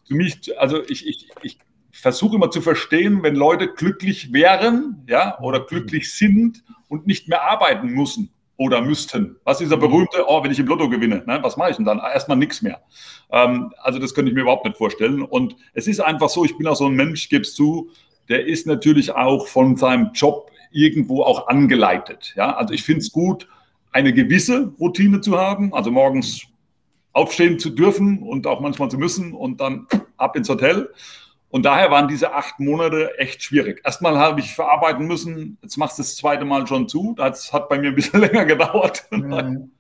du 0.08 0.16
mich, 0.16 0.58
also 0.58 0.82
ich, 0.88 1.06
ich, 1.06 1.28
ich 1.42 1.58
versuche 1.92 2.38
immer 2.38 2.50
zu 2.50 2.62
verstehen, 2.62 3.24
wenn 3.24 3.36
Leute 3.36 3.68
glücklich 3.68 4.32
wären, 4.32 5.04
ja, 5.10 5.38
oder 5.42 5.66
glücklich 5.66 6.14
sind 6.14 6.64
und 6.88 7.08
nicht 7.08 7.28
mehr 7.28 7.44
arbeiten 7.44 7.88
müssen 7.90 8.30
oder 8.56 8.80
müssten. 8.80 9.36
Was 9.44 9.60
ist 9.60 9.66
dieser 9.68 9.76
berühmte, 9.76 10.24
oh, 10.26 10.42
wenn 10.42 10.52
ich 10.52 10.60
im 10.60 10.68
Lotto 10.68 10.88
gewinne, 10.88 11.24
ne, 11.26 11.40
was 11.42 11.58
mache 11.58 11.72
ich 11.72 11.76
denn 11.76 11.86
dann? 11.86 12.00
Erstmal 12.00 12.38
nichts 12.38 12.62
mehr. 12.62 12.82
Ähm, 13.30 13.74
also 13.82 14.00
das 14.00 14.14
könnte 14.14 14.30
ich 14.30 14.36
mir 14.36 14.44
überhaupt 14.44 14.64
nicht 14.64 14.78
vorstellen. 14.78 15.24
Und 15.24 15.58
es 15.74 15.88
ist 15.88 16.00
einfach 16.00 16.30
so, 16.30 16.46
ich 16.46 16.58
bin 16.58 16.68
auch 16.68 16.78
so 16.78 16.86
ein 16.86 16.96
Mensch, 16.96 17.28
gebe 17.28 17.42
es 17.42 17.54
zu, 17.54 17.90
der 18.30 18.46
ist 18.46 18.66
natürlich 18.66 19.12
auch 19.12 19.46
von 19.48 19.76
seinem 19.76 20.12
Job 20.14 20.50
irgendwo 20.72 21.24
auch 21.24 21.50
angeleitet. 21.50 22.34
Ja? 22.38 22.56
Also 22.56 22.74
ich 22.74 22.84
finde 22.84 23.02
es 23.02 23.12
gut, 23.12 23.50
eine 23.94 24.14
gewisse 24.14 24.74
Routine 24.80 25.22
zu 25.22 25.38
haben, 25.38 25.74
also 25.74 25.92
morgens 25.92 26.48
aufstehen 27.14 27.60
zu 27.60 27.70
dürfen 27.70 28.22
und 28.24 28.48
auch 28.48 28.60
manchmal 28.60 28.90
zu 28.90 28.98
müssen 28.98 29.34
und 29.34 29.62
dann 29.62 29.88
ab 30.18 30.36
ins 30.36 30.50
Hotel. 30.50 30.92
Und 31.50 31.66
daher 31.66 31.92
waren 31.92 32.08
diese 32.08 32.34
acht 32.34 32.60
Monate 32.60 33.18
echt 33.20 33.44
schwierig. 33.44 33.82
Erstmal 33.86 34.18
habe 34.18 34.40
ich 34.40 34.56
verarbeiten 34.56 35.06
müssen, 35.06 35.60
jetzt 35.62 35.78
machst 35.78 36.00
du 36.00 36.02
das 36.02 36.16
zweite 36.16 36.46
Mal 36.46 36.66
schon 36.66 36.90
zu. 36.90 37.14
Das 37.16 37.54
hat 37.54 37.70
bei 37.70 37.78
mir 37.78 37.90
ein 37.90 37.96
bisschen 37.96 38.20
länger 38.22 38.46
gedauert. 38.46 39.06
Mhm. 39.12 39.72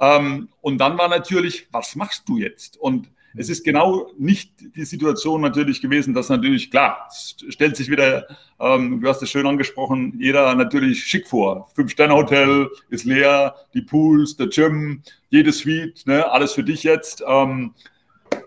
ähm, 0.00 0.48
und 0.60 0.78
dann 0.78 0.96
war 0.96 1.08
natürlich, 1.08 1.66
was 1.72 1.96
machst 1.96 2.28
du 2.28 2.38
jetzt? 2.38 2.76
Und 2.76 3.10
es 3.36 3.48
ist 3.48 3.64
genau 3.64 4.10
nicht 4.18 4.52
die 4.76 4.84
Situation 4.84 5.40
natürlich 5.40 5.80
gewesen, 5.80 6.14
dass 6.14 6.28
natürlich, 6.28 6.70
klar, 6.70 7.08
es 7.10 7.36
stellt 7.48 7.76
sich 7.76 7.90
wieder, 7.90 8.26
ähm, 8.58 9.00
du 9.00 9.08
hast 9.08 9.22
es 9.22 9.30
schön 9.30 9.46
angesprochen, 9.46 10.14
jeder 10.18 10.54
natürlich 10.54 11.04
schick 11.04 11.28
vor. 11.28 11.68
Fünf-Sterne-Hotel 11.74 12.68
ist 12.90 13.04
leer, 13.04 13.54
die 13.74 13.82
Pools, 13.82 14.36
der 14.36 14.48
Gym, 14.48 15.02
jede 15.28 15.52
Suite, 15.52 16.06
ne, 16.06 16.30
alles 16.30 16.52
für 16.52 16.64
dich 16.64 16.82
jetzt. 16.82 17.22
Ähm, 17.26 17.74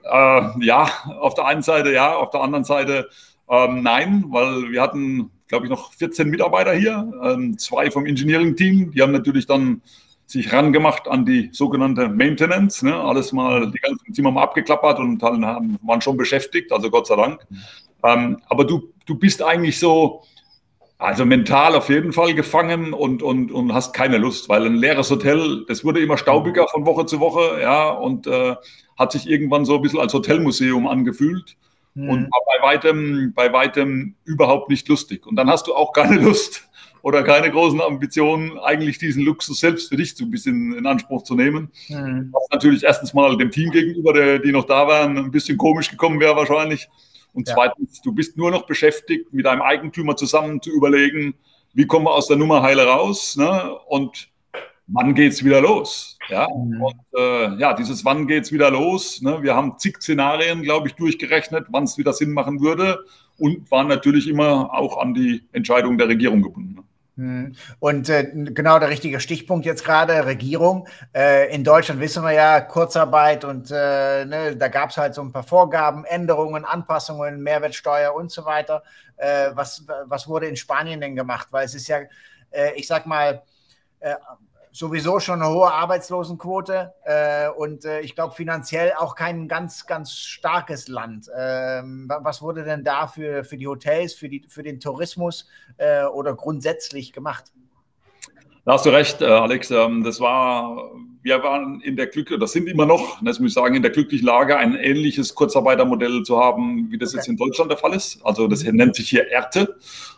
äh, 0.04 0.66
ja, 0.66 0.90
auf 1.20 1.36
der 1.36 1.46
einen 1.46 1.62
Seite 1.62 1.92
ja, 1.92 2.16
auf 2.16 2.32
der 2.32 2.42
anderen 2.42 2.64
Seite 2.64 3.10
ähm, 3.52 3.84
nein, 3.84 4.26
weil 4.30 4.72
wir 4.72 4.82
hatten, 4.82 5.30
glaube 5.48 5.66
ich, 5.66 5.70
noch 5.70 5.94
14 5.94 6.30
Mitarbeiter 6.30 6.74
hier, 6.74 7.12
ähm, 7.22 7.58
zwei 7.58 7.92
vom 7.92 8.06
Engineering-Team, 8.06 8.92
die 8.92 9.02
haben 9.02 9.12
natürlich 9.12 9.46
dann 9.46 9.82
sich 10.32 10.52
rangemacht 10.54 11.08
an 11.08 11.26
die 11.26 11.50
sogenannte 11.52 12.10
Maintenance, 12.10 12.84
ne? 12.84 12.96
alles 12.96 13.32
mal, 13.32 13.70
die 13.72 13.80
ganzen 13.80 14.14
Zimmer 14.14 14.32
mal 14.32 14.44
abgeklappert 14.44 15.00
und 15.00 15.22
haben, 15.24 15.78
waren 15.82 16.02
schon 16.02 16.18
beschäftigt, 16.18 16.72
also 16.72 16.90
Gott 16.90 17.08
sei 17.08 17.16
Dank. 17.16 17.46
Ähm, 18.04 18.42
aber 18.48 18.66
du, 18.66 18.94
du 19.06 19.16
bist 19.16 19.44
eigentlich 19.44 19.80
so, 19.80 20.24
also 20.98 21.26
mental 21.26 21.76
auf 21.76 21.90
jeden 21.90 22.14
Fall 22.14 22.34
gefangen 22.34 22.94
und, 22.94 23.24
und, 23.24 23.52
und 23.52 23.74
hast 23.74 23.94
keine 23.94 24.18
Lust, 24.18 24.50
weil 24.50 24.66
ein 24.66 24.76
leeres 24.76 25.10
Hotel, 25.10 25.66
das 25.68 25.84
wurde 25.84 26.00
immer 26.00 26.18
staubiger 26.18 26.68
von 26.68 26.86
Woche 26.86 27.06
zu 27.06 27.20
Woche, 27.20 27.60
ja, 27.62 27.90
und 27.90 28.28
äh, 28.28 28.56
hat 28.98 29.12
sich 29.12 29.28
irgendwann 29.28 29.66
so 29.66 29.76
ein 29.76 29.82
bisschen 29.82 30.00
als 30.00 30.14
Hotelmuseum 30.14 30.88
angefühlt 30.88 31.58
mhm. 31.96 32.10
und 32.10 32.24
war 32.32 32.42
bei 32.46 32.68
weitem, 32.68 33.34
bei 33.36 33.52
weitem 33.52 34.16
überhaupt 34.26 34.70
nicht 34.70 34.88
lustig. 34.88 35.26
Und 35.26 35.36
dann 35.36 35.50
hast 35.50 35.68
du 35.68 35.76
auch 35.76 35.94
keine 35.94 36.16
Lust, 36.22 36.70
oder 37.02 37.24
keine 37.24 37.50
großen 37.50 37.82
Ambitionen, 37.82 38.58
eigentlich 38.60 38.98
diesen 38.98 39.24
Luxus 39.24 39.60
selbst 39.60 39.90
für 39.90 39.98
dich 39.98 40.16
so 40.16 40.26
ein 40.26 40.32
bisschen 40.32 40.78
in 40.78 40.86
Anspruch 40.86 41.24
zu 41.24 41.36
nehmen. 41.36 41.72
Mhm. 41.90 42.30
Was 42.32 42.48
natürlich 42.52 42.84
erstens 42.84 43.14
mal 43.14 43.38
dem 43.38 43.52
Team 43.52 43.72
gegenüber, 43.72 44.14
der, 44.14 44.40
die 44.40 44.52
noch 44.52 44.66
da 44.66 44.88
waren, 44.88 45.18
ein 45.18 45.32
bisschen 45.32 45.58
komisch 45.58 45.90
gekommen 45.90 46.20
wäre 46.20 46.36
wahrscheinlich. 46.36 46.88
Und 47.34 47.48
ja. 47.48 47.56
zweitens, 47.56 48.02
du 48.02 48.12
bist 48.12 48.38
nur 48.38 48.52
noch 48.52 48.66
beschäftigt, 48.66 49.34
mit 49.34 49.46
deinem 49.46 49.62
Eigentümer 49.62 50.16
zusammen 50.16 50.62
zu 50.62 50.70
überlegen, 50.72 51.36
wie 51.74 51.88
kommen 51.88 52.06
wir 52.06 52.14
aus 52.14 52.28
der 52.28 52.38
Nummer 52.38 52.62
heile 52.62 52.86
raus 52.86 53.38
ne? 53.38 53.74
und 53.88 54.28
wann 54.88 55.16
geht 55.16 55.32
es 55.32 55.44
wieder 55.44 55.62
los? 55.62 56.18
Ja, 56.28 56.48
mhm. 56.54 56.82
und 56.82 56.96
äh, 57.18 57.56
ja, 57.56 57.74
dieses 57.74 58.04
wann 58.04 58.28
geht 58.28 58.44
es 58.44 58.52
wieder 58.52 58.70
los? 58.70 59.22
Ne? 59.22 59.42
Wir 59.42 59.56
haben 59.56 59.78
zig 59.78 59.98
Szenarien, 60.02 60.62
glaube 60.62 60.90
ich, 60.90 60.96
durchgerechnet, 60.96 61.68
wann 61.70 61.86
es 61.86 61.98
wieder 61.98 62.14
Sinn 62.14 62.32
machen 62.32 62.60
würde 62.60 63.00
und 63.38 63.72
waren 63.72 63.88
natürlich 63.88 64.28
immer 64.28 64.74
auch 64.74 64.98
an 64.98 65.14
die 65.14 65.44
Entscheidung 65.54 65.98
der 65.98 66.10
Regierung 66.10 66.42
gebunden. 66.42 66.76
Ne? 66.76 66.84
Mhm. 67.16 67.56
Und 67.80 68.10
äh, 68.10 68.32
genau 68.34 68.80
der 68.80 68.90
richtige 68.90 69.20
Stichpunkt 69.20 69.66
jetzt 69.66 69.84
gerade, 69.84 70.26
Regierung. 70.26 70.88
Äh, 71.14 71.54
in 71.54 71.64
Deutschland 71.64 72.00
wissen 72.00 72.24
wir 72.24 72.32
ja 72.32 72.62
Kurzarbeit 72.62 73.44
und 73.44 73.70
äh, 73.70 74.26
ne, 74.26 74.56
da 74.56 74.68
gab 74.70 74.92
es 74.92 74.98
halt 74.98 75.14
so 75.14 75.22
ein 75.22 75.32
paar 75.32 75.44
Vorgaben, 75.44 76.06
Änderungen, 76.06 76.64
Anpassungen, 76.66 77.42
Mehrwertsteuer 77.42 78.16
und 78.16 78.32
so 78.32 78.46
weiter. 78.46 78.84
Äh, 79.18 79.52
was, 79.54 79.86
was 80.06 80.28
wurde 80.28 80.48
in 80.48 80.56
Spanien 80.56 81.02
denn 81.02 81.16
gemacht? 81.16 81.48
Weil 81.52 81.66
es 81.66 81.76
ist 81.76 81.88
ja, 81.88 82.00
äh, 82.52 82.74
ich 82.76 82.88
sag 82.88 83.06
mal, 83.06 83.44
äh, 84.00 84.16
sowieso 84.72 85.20
schon 85.20 85.42
eine 85.42 85.52
hohe 85.52 85.72
Arbeitslosenquote 85.72 86.94
äh, 87.04 87.50
und 87.50 87.86
äh, 87.86 88.02
ich 88.02 88.16
glaube 88.16 88.34
finanziell 88.36 88.94
auch 88.98 89.16
kein 89.16 89.48
ganz, 89.48 89.86
ganz 89.86 90.14
starkes 90.14 90.88
Land. 90.88 91.30
Ähm, 91.38 92.10
was 92.22 92.42
wurde 92.42 92.64
denn 92.64 92.84
da 92.84 93.08
für, 93.08 93.44
für 93.44 93.58
die 93.58 93.68
Hotels, 93.68 94.14
für, 94.14 94.30
die, 94.30 94.46
für 94.48 94.64
den 94.64 94.80
Tourismus 94.80 95.48
äh, 95.78 96.04
oder 96.06 96.36
grundsätzlich 96.36 97.14
gemacht? 97.14 97.52
Da 98.64 98.74
hast 98.74 98.86
du 98.86 98.92
recht, 98.92 99.22
äh, 99.22 99.26
Alex. 99.26 99.72
Ähm, 99.72 100.04
das 100.04 100.20
war, 100.20 100.92
wir 101.24 101.42
waren 101.42 101.82
in 101.82 101.96
der 101.96 102.08
Glück, 102.08 102.32
das 102.40 102.52
sind 102.52 102.68
immer 102.70 102.86
noch, 102.86 103.20
das 103.24 103.40
muss 103.40 103.50
ich 103.50 103.54
sagen, 103.56 103.74
in 103.74 103.82
der 103.82 103.92
glücklichen 103.92 104.28
Lage, 104.28 104.56
ein 104.56 104.76
ähnliches 104.76 105.34
Kurzarbeitermodell 105.34 106.22
zu 106.24 106.40
haben, 106.40 106.92
wie 106.92 106.98
das 107.00 107.10
okay. 107.10 107.18
jetzt 107.18 107.28
in 107.28 107.38
Deutschland 107.38 107.72
der 107.72 107.78
Fall 107.80 107.94
ist. 107.94 108.24
Also 108.24 108.48
das 108.48 108.64
nennt 108.64 108.96
sich 108.96 109.10
hier 109.10 109.28
Erte 109.32 109.76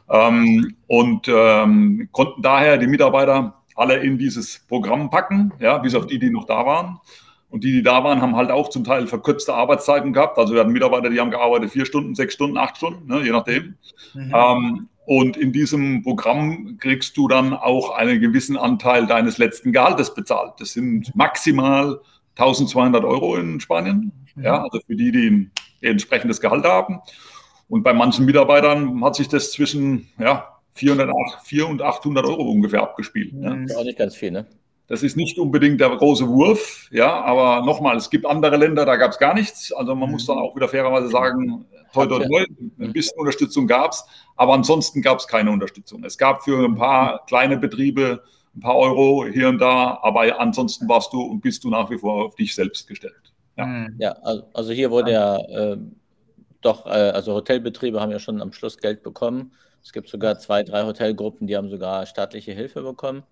ähm, 0.09 0.75
und 0.87 1.27
ähm, 1.29 2.09
konnten 2.11 2.41
daher 2.41 2.77
die 2.77 2.87
Mitarbeiter 2.87 3.62
alle 3.75 3.97
in 3.97 4.17
dieses 4.17 4.59
Programm 4.67 5.09
packen, 5.09 5.53
ja, 5.59 5.77
bis 5.77 5.95
auf 5.95 6.07
die, 6.07 6.19
die 6.19 6.29
noch 6.29 6.45
da 6.45 6.65
waren. 6.65 6.99
Und 7.49 7.63
die, 7.63 7.71
die 7.71 7.83
da 7.83 8.03
waren, 8.03 8.21
haben 8.21 8.35
halt 8.35 8.49
auch 8.49 8.69
zum 8.69 8.83
Teil 8.83 9.05
verkürzte 9.05 9.53
Arbeitszeiten 9.53 10.11
gehabt. 10.11 10.39
Also 10.39 10.53
wir 10.53 10.61
hatten 10.61 10.71
Mitarbeiter, 10.71 11.11
die 11.11 11.19
haben 11.19 11.29
gearbeitet 11.29 11.69
vier 11.69 11.85
Stunden, 11.85 12.15
sechs 12.15 12.33
Stunden, 12.33 12.57
acht 12.57 12.77
Stunden, 12.77 13.07
ne, 13.07 13.23
je 13.23 13.31
nachdem. 13.31 13.75
Mhm. 14.15 14.33
Ähm, 14.33 14.89
und 15.05 15.37
in 15.37 15.51
diesem 15.51 16.01
Programm 16.01 16.77
kriegst 16.79 17.15
du 17.17 17.27
dann 17.27 17.53
auch 17.53 17.91
einen 17.91 18.19
gewissen 18.19 18.57
Anteil 18.57 19.05
deines 19.05 19.37
letzten 19.37 19.71
Gehaltes 19.71 20.15
bezahlt. 20.15 20.53
Das 20.59 20.73
sind 20.73 21.15
maximal 21.15 21.99
1200 22.37 23.03
Euro 23.03 23.35
in 23.35 23.59
Spanien. 23.59 24.11
Mhm. 24.35 24.43
Ja, 24.43 24.63
also 24.63 24.79
für 24.87 24.95
die, 24.95 25.11
die 25.11 25.29
ein 25.29 25.51
entsprechendes 25.81 26.41
Gehalt 26.41 26.65
haben. 26.65 27.01
Und 27.69 27.83
bei 27.83 27.93
manchen 27.93 28.25
Mitarbeitern 28.25 29.03
hat 29.03 29.15
sich 29.15 29.27
das 29.27 29.51
zwischen 29.51 30.07
ja, 30.17 30.52
400, 30.75 31.11
400 31.43 31.71
und 31.71 31.81
800 31.81 32.25
Euro 32.25 32.49
ungefähr 32.49 32.81
abgespielt. 32.81 33.33
Ne? 33.33 33.61
Das 33.63 33.71
ist 33.71 33.77
auch 33.77 33.83
nicht 33.83 33.97
ganz 33.97 34.15
viel, 34.15 34.31
ne? 34.31 34.45
Das 34.87 35.01
ist 35.01 35.15
nicht 35.15 35.39
unbedingt 35.39 35.79
der 35.79 35.95
große 35.95 36.27
Wurf, 36.27 36.89
ja, 36.91 37.21
aber 37.21 37.65
nochmal, 37.65 37.95
es 37.95 38.09
gibt 38.09 38.25
andere 38.25 38.57
Länder, 38.57 38.85
da 38.85 38.97
gab 38.97 39.11
es 39.11 39.17
gar 39.17 39.33
nichts. 39.33 39.71
Also 39.71 39.95
man 39.95 40.11
muss 40.11 40.25
dann 40.25 40.37
auch 40.37 40.55
wieder 40.55 40.67
fairerweise 40.67 41.07
sagen, 41.07 41.65
toi, 41.93 42.05
toi, 42.05 42.19
toi, 42.19 42.45
ein 42.79 42.91
bisschen 42.91 43.17
Unterstützung 43.17 43.65
gab 43.65 43.91
es, 43.91 44.03
aber 44.35 44.53
ansonsten 44.53 45.01
gab 45.01 45.19
es 45.19 45.27
keine 45.27 45.51
Unterstützung. 45.51 46.03
Es 46.03 46.17
gab 46.17 46.43
für 46.43 46.65
ein 46.65 46.75
paar 46.75 47.25
kleine 47.27 47.57
Betriebe 47.57 48.23
ein 48.55 48.59
paar 48.59 48.75
Euro 48.75 49.25
hier 49.25 49.49
und 49.49 49.59
da, 49.59 49.99
aber 50.01 50.39
ansonsten 50.39 50.87
warst 50.87 51.13
du 51.13 51.21
und 51.21 51.41
bist 51.41 51.63
du 51.63 51.69
nach 51.69 51.89
wie 51.89 51.97
vor 51.97 52.25
auf 52.25 52.35
dich 52.35 52.53
selbst 52.53 52.87
gestellt. 52.87 53.33
Ja, 53.57 53.87
ja 53.97 54.11
also 54.53 54.73
hier 54.73 54.91
wurde 54.91 55.11
ja 55.11 55.37
äh, 55.37 55.77
doch, 56.61 56.85
äh, 56.85 56.89
also 56.89 57.33
Hotelbetriebe 57.33 57.99
haben 57.99 58.11
ja 58.11 58.19
schon 58.19 58.41
am 58.41 58.51
Schluss 58.51 58.77
Geld 58.77 59.01
bekommen. 59.01 59.53
Es 59.83 59.91
gibt 59.91 60.07
sogar 60.09 60.39
zwei, 60.39 60.63
drei 60.63 60.83
Hotelgruppen, 60.83 61.47
die 61.47 61.57
haben 61.57 61.69
sogar 61.69 62.05
staatliche 62.05 62.53
Hilfe 62.53 62.81
bekommen. 62.81 63.23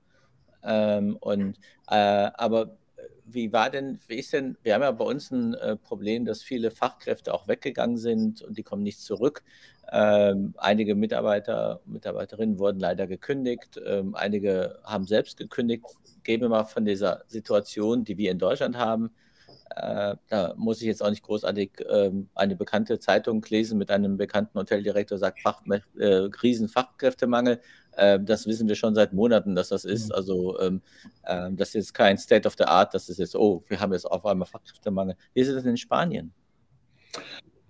Ähm, 0.63 1.17
und, 1.19 1.57
äh, 1.89 2.29
aber 2.33 2.77
wie 3.25 3.53
war 3.53 3.69
denn, 3.69 3.99
wie 4.07 4.15
ist 4.15 4.33
denn, 4.33 4.57
wir 4.63 4.73
haben 4.73 4.81
ja 4.81 4.91
bei 4.91 5.05
uns 5.05 5.31
ein 5.31 5.53
äh, 5.53 5.77
Problem, 5.77 6.25
dass 6.25 6.43
viele 6.43 6.71
Fachkräfte 6.71 7.33
auch 7.33 7.47
weggegangen 7.47 7.97
sind 7.97 8.41
und 8.41 8.57
die 8.57 8.63
kommen 8.63 8.83
nicht 8.83 8.99
zurück. 9.01 9.43
Ähm, 9.91 10.53
einige 10.57 10.95
Mitarbeiter, 10.95 11.81
Mitarbeiterinnen 11.85 12.59
wurden 12.59 12.79
leider 12.79 13.07
gekündigt, 13.07 13.79
ähm, 13.85 14.15
einige 14.15 14.79
haben 14.83 15.05
selbst 15.05 15.37
gekündigt. 15.37 15.85
Gehen 16.23 16.41
wir 16.41 16.49
mal 16.49 16.65
von 16.65 16.85
dieser 16.85 17.23
Situation, 17.27 18.03
die 18.03 18.17
wir 18.17 18.31
in 18.31 18.39
Deutschland 18.39 18.77
haben, 18.77 19.11
äh, 19.75 20.15
da 20.27 20.53
muss 20.57 20.81
ich 20.81 20.87
jetzt 20.87 21.03
auch 21.03 21.09
nicht 21.09 21.23
großartig 21.23 21.71
ähm, 21.89 22.29
eine 22.35 22.55
bekannte 22.55 22.99
Zeitung 22.99 23.45
lesen 23.49 23.77
mit 23.77 23.91
einem 23.91 24.17
bekannten 24.17 24.57
Hoteldirektor, 24.57 25.17
sagt 25.17 25.41
Fach, 25.41 25.61
äh, 25.97 26.05
Riesenfachkräftemangel. 26.43 27.61
Äh, 27.93 28.19
das 28.21 28.47
wissen 28.47 28.67
wir 28.67 28.75
schon 28.75 28.95
seit 28.95 29.13
Monaten, 29.13 29.55
dass 29.55 29.69
das 29.69 29.85
ist. 29.85 30.09
Mhm. 30.09 30.15
Also 30.15 30.59
ähm, 30.59 30.81
ähm, 31.27 31.57
das 31.57 31.69
ist 31.69 31.73
jetzt 31.75 31.93
kein 31.93 32.17
State 32.17 32.47
of 32.47 32.55
the 32.57 32.65
Art, 32.65 32.93
das 32.93 33.09
ist 33.09 33.19
jetzt, 33.19 33.35
oh, 33.35 33.63
wir 33.67 33.79
haben 33.79 33.93
jetzt 33.93 34.05
auf 34.05 34.25
einmal 34.25 34.47
Fachkräftemangel. 34.47 35.15
Wie 35.33 35.41
ist 35.41 35.49
es 35.49 35.65
in 35.65 35.77
Spanien? 35.77 36.33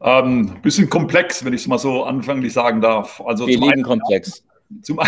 Ähm, 0.01 0.59
bisschen 0.61 0.89
komplex, 0.89 1.45
wenn 1.45 1.53
ich 1.53 1.61
es 1.61 1.67
mal 1.67 1.77
so 1.77 2.03
anfänglich 2.03 2.53
sagen 2.53 2.81
darf. 2.81 3.21
Also 3.21 3.47
wir 3.47 3.59
lieben 3.59 3.83
komplex. 3.83 4.43
Zum, 4.81 4.99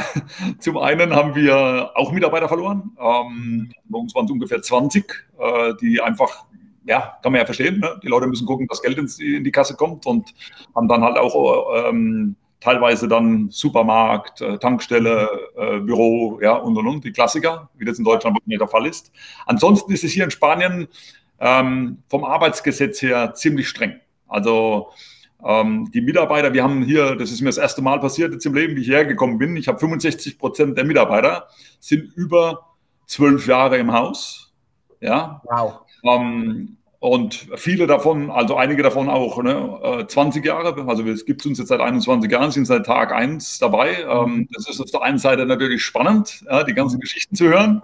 zum, 0.60 0.78
einen 0.78 1.16
haben 1.16 1.36
wir 1.36 1.92
auch 1.96 2.12
Mitarbeiter 2.12 2.48
verloren. 2.48 2.92
Ähm, 3.00 3.72
bei 3.86 3.98
uns 3.98 4.14
waren 4.14 4.26
es 4.26 4.32
ungefähr 4.32 4.62
20, 4.62 5.26
äh, 5.40 5.74
die 5.82 6.02
einfach 6.02 6.46
ja, 6.86 7.18
kann 7.22 7.32
man 7.32 7.40
ja 7.40 7.46
verstehen. 7.46 7.80
Ne? 7.80 8.00
Die 8.04 8.08
Leute 8.08 8.28
müssen 8.28 8.46
gucken, 8.46 8.68
dass 8.68 8.82
Geld 8.82 8.98
ins, 8.98 9.20
in 9.20 9.44
die 9.44 9.52
Kasse 9.52 9.76
kommt 9.76 10.06
und 10.06 10.34
haben 10.76 10.88
dann 10.88 11.04
halt 11.04 11.18
auch 11.18 11.90
ähm, 11.90 12.36
teilweise 12.60 13.08
dann 13.08 13.50
Supermarkt, 13.50 14.42
äh, 14.42 14.58
Tankstelle, 14.58 15.30
äh, 15.58 15.80
Büro, 15.80 16.40
ja, 16.42 16.54
und 16.56 16.78
und 16.78 16.88
und, 16.88 17.04
die 17.04 17.12
Klassiker, 17.12 17.70
wie 17.78 17.86
das 17.86 18.00
in 18.00 18.06
Deutschland 18.06 18.38
nicht 18.46 18.62
der 18.62 18.68
Fall 18.68 18.86
ist. 18.86 19.12
Ansonsten 19.46 19.92
ist 19.92 20.04
es 20.04 20.12
hier 20.12 20.24
in 20.24 20.32
Spanien 20.32 20.88
ähm, 21.40 21.98
vom 22.10 22.24
Arbeitsgesetz 22.24 23.02
her 23.02 23.34
ziemlich 23.34 23.68
streng. 23.68 24.00
Also 24.28 24.92
ähm, 25.44 25.92
die 25.94 26.02
Mitarbeiter, 26.02 26.54
wir 26.54 26.64
haben 26.64 26.84
hier, 26.84 27.16
das 27.16 27.32
ist 27.32 27.42
mir 27.42 27.50
das 27.50 27.58
erste 27.58 27.82
Mal 27.82 28.00
passiert 28.00 28.32
jetzt 28.32 28.46
im 28.46 28.54
Leben, 28.54 28.78
wie 28.78 28.82
ich 28.82 28.90
hergekommen 28.90 29.38
bin, 29.38 29.58
ich 29.58 29.68
habe 29.68 29.80
65 29.80 30.40
Prozent 30.40 30.78
der 30.78 30.86
Mitarbeiter 30.86 31.48
sind 31.82 32.14
über 32.16 32.70
zwölf 33.08 33.46
Jahre 33.46 33.78
im 33.78 33.92
Haus. 33.92 34.53
Ja. 35.04 35.42
Wow. 35.44 35.86
Ähm, 36.06 36.78
und 37.04 37.48
viele 37.58 37.86
davon, 37.86 38.32
also 38.32 38.56
einige 38.56 38.82
davon 38.82 39.10
auch 39.10 39.44
ne, 39.44 40.06
20 40.08 40.42
äh, 40.42 40.48
Jahre, 40.48 40.88
also 40.88 41.04
es 41.04 41.26
gibt 41.26 41.46
uns 41.46 41.60
jetzt 41.60 41.68
seit 41.68 41.82
21 41.82 42.32
Jahren, 42.32 42.50
sind 42.50 42.64
seit 42.64 42.86
Tag 42.86 43.12
1 43.12 43.60
dabei. 43.60 44.06
Ähm, 44.10 44.48
das 44.54 44.70
ist 44.70 44.80
auf 44.80 44.90
der 44.90 45.02
einen 45.02 45.18
Seite 45.18 45.46
natürlich 45.46 45.84
spannend, 45.84 46.46
ja, 46.50 46.64
die 46.64 46.74
ganzen 46.74 47.02
Geschichten 47.02 47.36
zu 47.36 47.50
hören. 47.50 47.82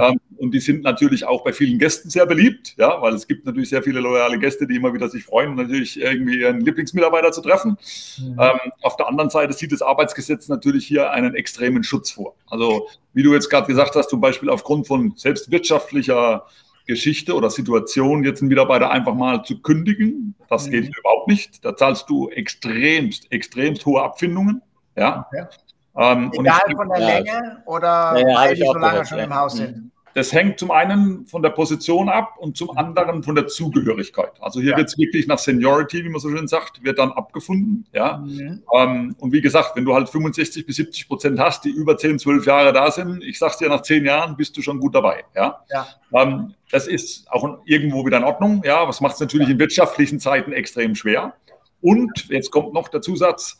Ähm, 0.00 0.18
und 0.38 0.50
die 0.52 0.58
sind 0.58 0.82
natürlich 0.82 1.26
auch 1.26 1.44
bei 1.44 1.52
vielen 1.52 1.78
Gästen 1.78 2.10
sehr 2.10 2.26
beliebt, 2.26 2.74
ja, 2.76 3.00
weil 3.00 3.14
es 3.14 3.28
gibt 3.28 3.46
natürlich 3.46 3.68
sehr 3.68 3.84
viele 3.84 4.00
loyale 4.00 4.36
Gäste, 4.36 4.66
die 4.66 4.74
immer 4.74 4.92
wieder 4.92 5.08
sich 5.08 5.22
freuen, 5.22 5.54
natürlich 5.54 6.00
irgendwie 6.00 6.40
ihren 6.40 6.60
Lieblingsmitarbeiter 6.60 7.30
zu 7.30 7.42
treffen. 7.42 7.78
Mhm. 8.18 8.36
Ähm, 8.36 8.72
auf 8.82 8.96
der 8.96 9.06
anderen 9.06 9.30
Seite 9.30 9.52
sieht 9.52 9.70
das 9.70 9.80
Arbeitsgesetz 9.80 10.48
natürlich 10.48 10.84
hier 10.84 11.12
einen 11.12 11.36
extremen 11.36 11.84
Schutz 11.84 12.10
vor. 12.10 12.34
Also 12.48 12.88
wie 13.14 13.22
du 13.22 13.32
jetzt 13.32 13.48
gerade 13.48 13.68
gesagt 13.68 13.94
hast, 13.94 14.10
zum 14.10 14.20
Beispiel 14.20 14.50
aufgrund 14.50 14.88
von 14.88 15.12
selbstwirtschaftlicher 15.14 16.46
Geschichte 16.86 17.34
oder 17.34 17.50
Situation, 17.50 18.24
jetzt 18.24 18.40
einen 18.40 18.48
Mitarbeiter 18.48 18.90
einfach 18.90 19.14
mal 19.14 19.42
zu 19.42 19.60
kündigen. 19.60 20.34
Das 20.48 20.66
mhm. 20.66 20.70
geht 20.72 20.96
überhaupt 20.96 21.28
nicht. 21.28 21.64
Da 21.64 21.76
zahlst 21.76 22.08
du 22.08 22.28
extremst, 22.30 23.30
extremst 23.32 23.84
hohe 23.84 24.02
Abfindungen. 24.02 24.62
Ja. 24.96 25.26
Okay. 25.28 25.46
Ähm, 25.98 26.30
Egal 26.34 26.60
von 26.74 26.88
der 26.90 26.98
Länge 26.98 27.62
oder 27.64 28.14
ja, 28.18 28.36
weil 28.36 28.54
die 28.54 28.62
so 28.62 28.74
lange 28.74 29.04
schon 29.06 29.18
im 29.18 29.34
Haus 29.34 29.54
sind. 29.54 29.90
Das 30.16 30.32
hängt 30.32 30.58
zum 30.58 30.70
einen 30.70 31.26
von 31.26 31.42
der 31.42 31.50
Position 31.50 32.08
ab 32.08 32.36
und 32.38 32.56
zum 32.56 32.74
anderen 32.78 33.22
von 33.22 33.34
der 33.34 33.48
Zugehörigkeit. 33.48 34.32
Also 34.40 34.62
hier 34.62 34.70
ja. 34.70 34.78
wird 34.78 34.88
es 34.88 34.96
wirklich 34.96 35.26
nach 35.26 35.38
Seniority, 35.38 36.02
wie 36.02 36.08
man 36.08 36.22
so 36.22 36.30
schön 36.30 36.48
sagt, 36.48 36.82
wird 36.82 36.98
dann 36.98 37.12
abgefunden. 37.12 37.86
Ja? 37.92 38.16
Mhm. 38.16 38.62
Ähm, 38.74 39.16
und 39.18 39.32
wie 39.34 39.42
gesagt, 39.42 39.76
wenn 39.76 39.84
du 39.84 39.92
halt 39.92 40.08
65 40.08 40.64
bis 40.64 40.76
70 40.76 41.08
Prozent 41.08 41.38
hast, 41.38 41.66
die 41.66 41.68
über 41.68 41.98
10, 41.98 42.18
12 42.18 42.46
Jahre 42.46 42.72
da 42.72 42.90
sind, 42.90 43.22
ich 43.22 43.38
sag's 43.38 43.58
dir, 43.58 43.68
nach 43.68 43.82
10 43.82 44.06
Jahren 44.06 44.38
bist 44.38 44.56
du 44.56 44.62
schon 44.62 44.80
gut 44.80 44.94
dabei. 44.94 45.24
Ja? 45.34 45.62
ja. 45.70 45.86
Ähm, 46.14 46.54
das 46.70 46.86
ist 46.86 47.30
auch 47.30 47.58
irgendwo 47.66 48.06
wieder 48.06 48.16
in 48.16 48.24
Ordnung. 48.24 48.62
Ja, 48.64 48.88
was 48.88 49.02
macht 49.02 49.16
es 49.16 49.20
natürlich 49.20 49.48
ja. 49.48 49.52
in 49.52 49.58
wirtschaftlichen 49.58 50.18
Zeiten 50.18 50.54
extrem 50.54 50.94
schwer. 50.94 51.34
Und 51.82 52.30
jetzt 52.30 52.50
kommt 52.50 52.72
noch 52.72 52.88
der 52.88 53.02
Zusatz, 53.02 53.58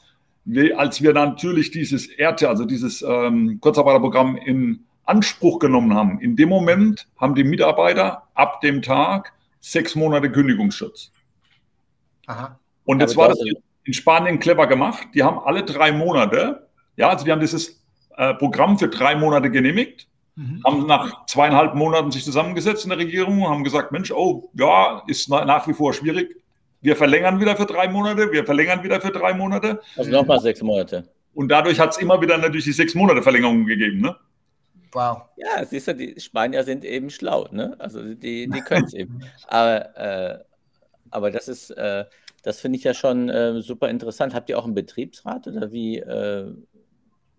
als 0.74 1.02
wir 1.02 1.12
natürlich 1.12 1.70
dieses 1.70 2.06
ERTE, 2.06 2.48
also 2.48 2.64
dieses 2.64 3.02
ähm, 3.02 3.58
Kurzarbeiterprogramm 3.60 4.38
in 4.38 4.85
Anspruch 5.06 5.58
genommen 5.58 5.94
haben, 5.94 6.20
in 6.20 6.36
dem 6.36 6.48
Moment 6.48 7.08
haben 7.16 7.34
die 7.34 7.44
Mitarbeiter 7.44 8.24
ab 8.34 8.60
dem 8.60 8.82
Tag 8.82 9.32
sechs 9.60 9.94
Monate 9.94 10.30
Kündigungsschutz. 10.30 11.12
Aha. 12.26 12.58
Und 12.84 13.00
jetzt 13.00 13.16
war 13.16 13.28
das 13.28 13.38
in 13.84 13.92
Spanien 13.94 14.38
clever 14.38 14.66
gemacht. 14.66 15.08
Die 15.14 15.22
haben 15.22 15.38
alle 15.38 15.64
drei 15.64 15.92
Monate, 15.92 16.68
ja, 16.96 17.08
also 17.08 17.24
die 17.24 17.32
haben 17.32 17.40
dieses 17.40 17.82
äh, 18.16 18.34
Programm 18.34 18.78
für 18.78 18.88
drei 18.88 19.16
Monate 19.16 19.50
genehmigt. 19.50 20.08
Mhm. 20.34 20.62
Haben 20.66 20.86
nach 20.86 21.26
zweieinhalb 21.26 21.74
Monaten 21.74 22.10
sich 22.10 22.24
zusammengesetzt 22.24 22.84
in 22.84 22.90
der 22.90 22.98
Regierung 22.98 23.42
und 23.42 23.48
haben 23.48 23.64
gesagt, 23.64 23.92
Mensch, 23.92 24.10
oh, 24.10 24.50
ja, 24.54 25.02
ist 25.06 25.28
nach 25.30 25.66
wie 25.66 25.72
vor 25.72 25.94
schwierig. 25.94 26.36
Wir 26.82 26.94
verlängern 26.94 27.40
wieder 27.40 27.56
für 27.56 27.64
drei 27.64 27.88
Monate, 27.88 28.30
wir 28.30 28.44
verlängern 28.44 28.82
wieder 28.82 29.00
für 29.00 29.10
drei 29.10 29.32
Monate. 29.32 29.80
Also 29.96 30.10
nochmal 30.10 30.40
sechs 30.40 30.62
Monate. 30.62 31.08
Und 31.32 31.48
dadurch 31.48 31.80
hat 31.80 31.90
es 31.90 31.98
immer 31.98 32.20
wieder 32.20 32.38
natürlich 32.38 32.64
die 32.64 32.72
sechs 32.72 32.94
Monate 32.94 33.22
Verlängerung 33.22 33.64
gegeben. 33.64 34.00
Ne? 34.00 34.16
Wow. 34.96 35.28
Ja, 35.36 35.62
siehst 35.62 35.88
du, 35.88 35.94
die 35.94 36.18
Spanier 36.18 36.64
sind 36.64 36.82
eben 36.82 37.10
schlau, 37.10 37.48
ne? 37.50 37.76
Also 37.78 38.02
die, 38.02 38.48
die 38.48 38.60
können 38.62 38.86
es 38.86 38.94
eben. 38.94 39.20
Aber, 39.46 39.96
äh, 39.96 40.38
aber 41.10 41.30
das 41.30 41.48
ist, 41.48 41.70
äh, 41.70 42.06
das 42.42 42.60
finde 42.60 42.78
ich 42.78 42.84
ja 42.84 42.94
schon 42.94 43.28
äh, 43.28 43.60
super 43.60 43.90
interessant. 43.90 44.34
Habt 44.34 44.48
ihr 44.48 44.58
auch 44.58 44.64
einen 44.64 44.74
Betriebsrat 44.74 45.46
oder 45.48 45.70
wie? 45.70 45.98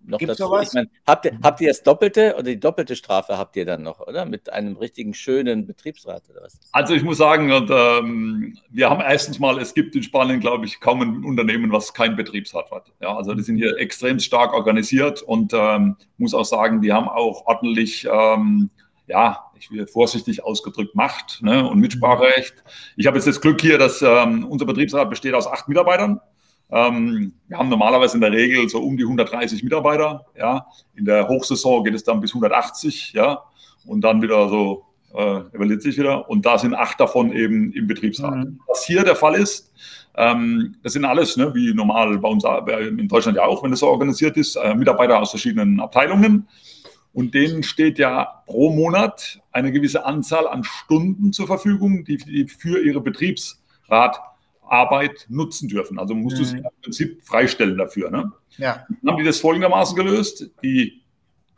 Noch 0.07 0.19
Gibt's 0.19 0.37
dazu? 0.37 0.57
Ich 0.61 0.73
mein, 0.73 0.89
habt, 1.05 1.25
ihr, 1.25 1.37
habt 1.43 1.59
ihr 1.59 1.67
das 1.67 1.83
Doppelte 1.83 2.33
oder 2.35 2.43
die 2.43 2.59
doppelte 2.59 2.95
Strafe 2.95 3.37
habt 3.37 3.57
ihr 3.57 3.65
dann 3.65 3.83
noch, 3.83 3.99
oder? 3.99 4.25
Mit 4.25 4.51
einem 4.51 4.77
richtigen 4.77 5.13
schönen 5.13 5.67
Betriebsrat 5.67 6.23
oder 6.29 6.43
was? 6.43 6.57
Also 6.71 6.93
ich 6.93 7.03
muss 7.03 7.17
sagen, 7.17 7.51
und, 7.51 7.69
ähm, 7.69 8.57
wir 8.69 8.89
haben 8.89 9.01
erstens 9.01 9.37
mal, 9.37 9.59
es 9.59 9.73
gibt 9.73 9.95
in 9.95 10.03
Spanien, 10.03 10.39
glaube 10.39 10.65
ich, 10.65 10.79
kaum 10.79 11.01
ein 11.01 11.25
Unternehmen, 11.25 11.73
was 11.73 11.93
keinen 11.93 12.15
Betriebsrat 12.15 12.71
hat. 12.71 12.93
Ja, 13.01 13.17
also 13.17 13.33
die 13.33 13.43
sind 13.43 13.57
hier 13.57 13.77
extrem 13.77 14.19
stark 14.19 14.53
organisiert 14.53 15.21
und 15.21 15.53
ähm, 15.53 15.97
muss 16.17 16.33
auch 16.33 16.45
sagen, 16.45 16.81
die 16.81 16.93
haben 16.93 17.09
auch 17.09 17.45
ordentlich, 17.45 18.07
ähm, 18.09 18.69
ja, 19.07 19.43
ich 19.59 19.71
will 19.71 19.87
vorsichtig 19.87 20.41
ausgedrückt, 20.41 20.95
Macht 20.95 21.41
ne, 21.41 21.67
und 21.67 21.79
Mitspracherecht. 21.79 22.63
Ich 22.95 23.07
habe 23.07 23.17
jetzt 23.17 23.27
das 23.27 23.41
Glück 23.41 23.59
hier, 23.59 23.77
dass 23.77 24.01
ähm, 24.01 24.45
unser 24.45 24.65
Betriebsrat 24.65 25.09
besteht 25.09 25.33
aus 25.33 25.47
acht 25.47 25.67
Mitarbeitern. 25.67 26.21
Ähm, 26.69 27.33
wir 27.47 27.57
haben 27.57 27.69
normalerweise 27.69 28.15
in 28.15 28.21
der 28.21 28.31
Regel 28.31 28.67
so 28.67 28.79
um 28.79 28.97
die 28.97 29.03
130 29.03 29.63
Mitarbeiter. 29.63 30.25
Ja. 30.38 30.67
In 30.95 31.05
der 31.05 31.27
Hochsaison 31.27 31.83
geht 31.83 31.93
es 31.93 32.03
dann 32.03 32.19
bis 32.19 32.31
180. 32.31 33.13
Ja. 33.13 33.43
Und 33.86 34.01
dann 34.01 34.21
wieder 34.21 34.50
so, 34.50 34.86
äh, 35.13 35.39
überlegt 35.53 35.81
sich 35.81 35.97
wieder. 35.97 36.29
Und 36.29 36.45
da 36.45 36.57
sind 36.57 36.74
acht 36.74 37.00
davon 37.00 37.31
eben 37.31 37.71
im 37.74 37.88
Betriebsrat. 37.88 38.36
Mhm. 38.36 38.59
Was 38.67 38.86
hier 38.86 39.03
der 39.03 39.15
Fall 39.15 39.36
ist, 39.36 39.71
ähm, 40.15 40.75
das 40.83 40.93
sind 40.93 41.05
alles, 41.05 41.38
ne, 41.38 41.53
wie 41.53 41.74
normal 41.74 42.17
bei 42.17 42.27
uns 42.27 42.43
in 42.43 43.07
Deutschland 43.07 43.38
ja 43.38 43.45
auch, 43.45 43.63
wenn 43.63 43.71
es 43.71 43.79
so 43.79 43.88
organisiert 43.88 44.36
ist, 44.36 44.55
äh, 44.55 44.74
Mitarbeiter 44.74 45.19
aus 45.19 45.29
verschiedenen 45.29 45.79
Abteilungen. 45.79 46.47
Und 47.13 47.33
denen 47.33 47.63
steht 47.63 47.97
ja 47.97 48.43
pro 48.45 48.71
Monat 48.71 49.39
eine 49.51 49.71
gewisse 49.71 50.05
Anzahl 50.05 50.47
an 50.47 50.63
Stunden 50.63 51.33
zur 51.33 51.47
Verfügung, 51.47 52.03
die, 52.03 52.17
die 52.17 52.47
für 52.47 52.83
ihre 52.83 53.01
Betriebsrat 53.01 54.19
Arbeit 54.69 55.25
nutzen 55.29 55.67
dürfen. 55.67 56.00
Also 56.00 56.15
musst 56.15 56.38
mhm. 56.38 56.39
du 56.39 56.45
sie 56.45 56.57
im 56.57 56.65
Prinzip 56.81 57.21
freistellen 57.24 57.77
dafür. 57.77 58.09
Ne? 58.12 58.31
Ja. 58.57 58.86
Dann 59.01 59.12
haben 59.12 59.17
die 59.19 59.25
das 59.25 59.39
folgendermaßen 59.39 59.95
gelöst. 59.95 60.50
Die 60.63 61.01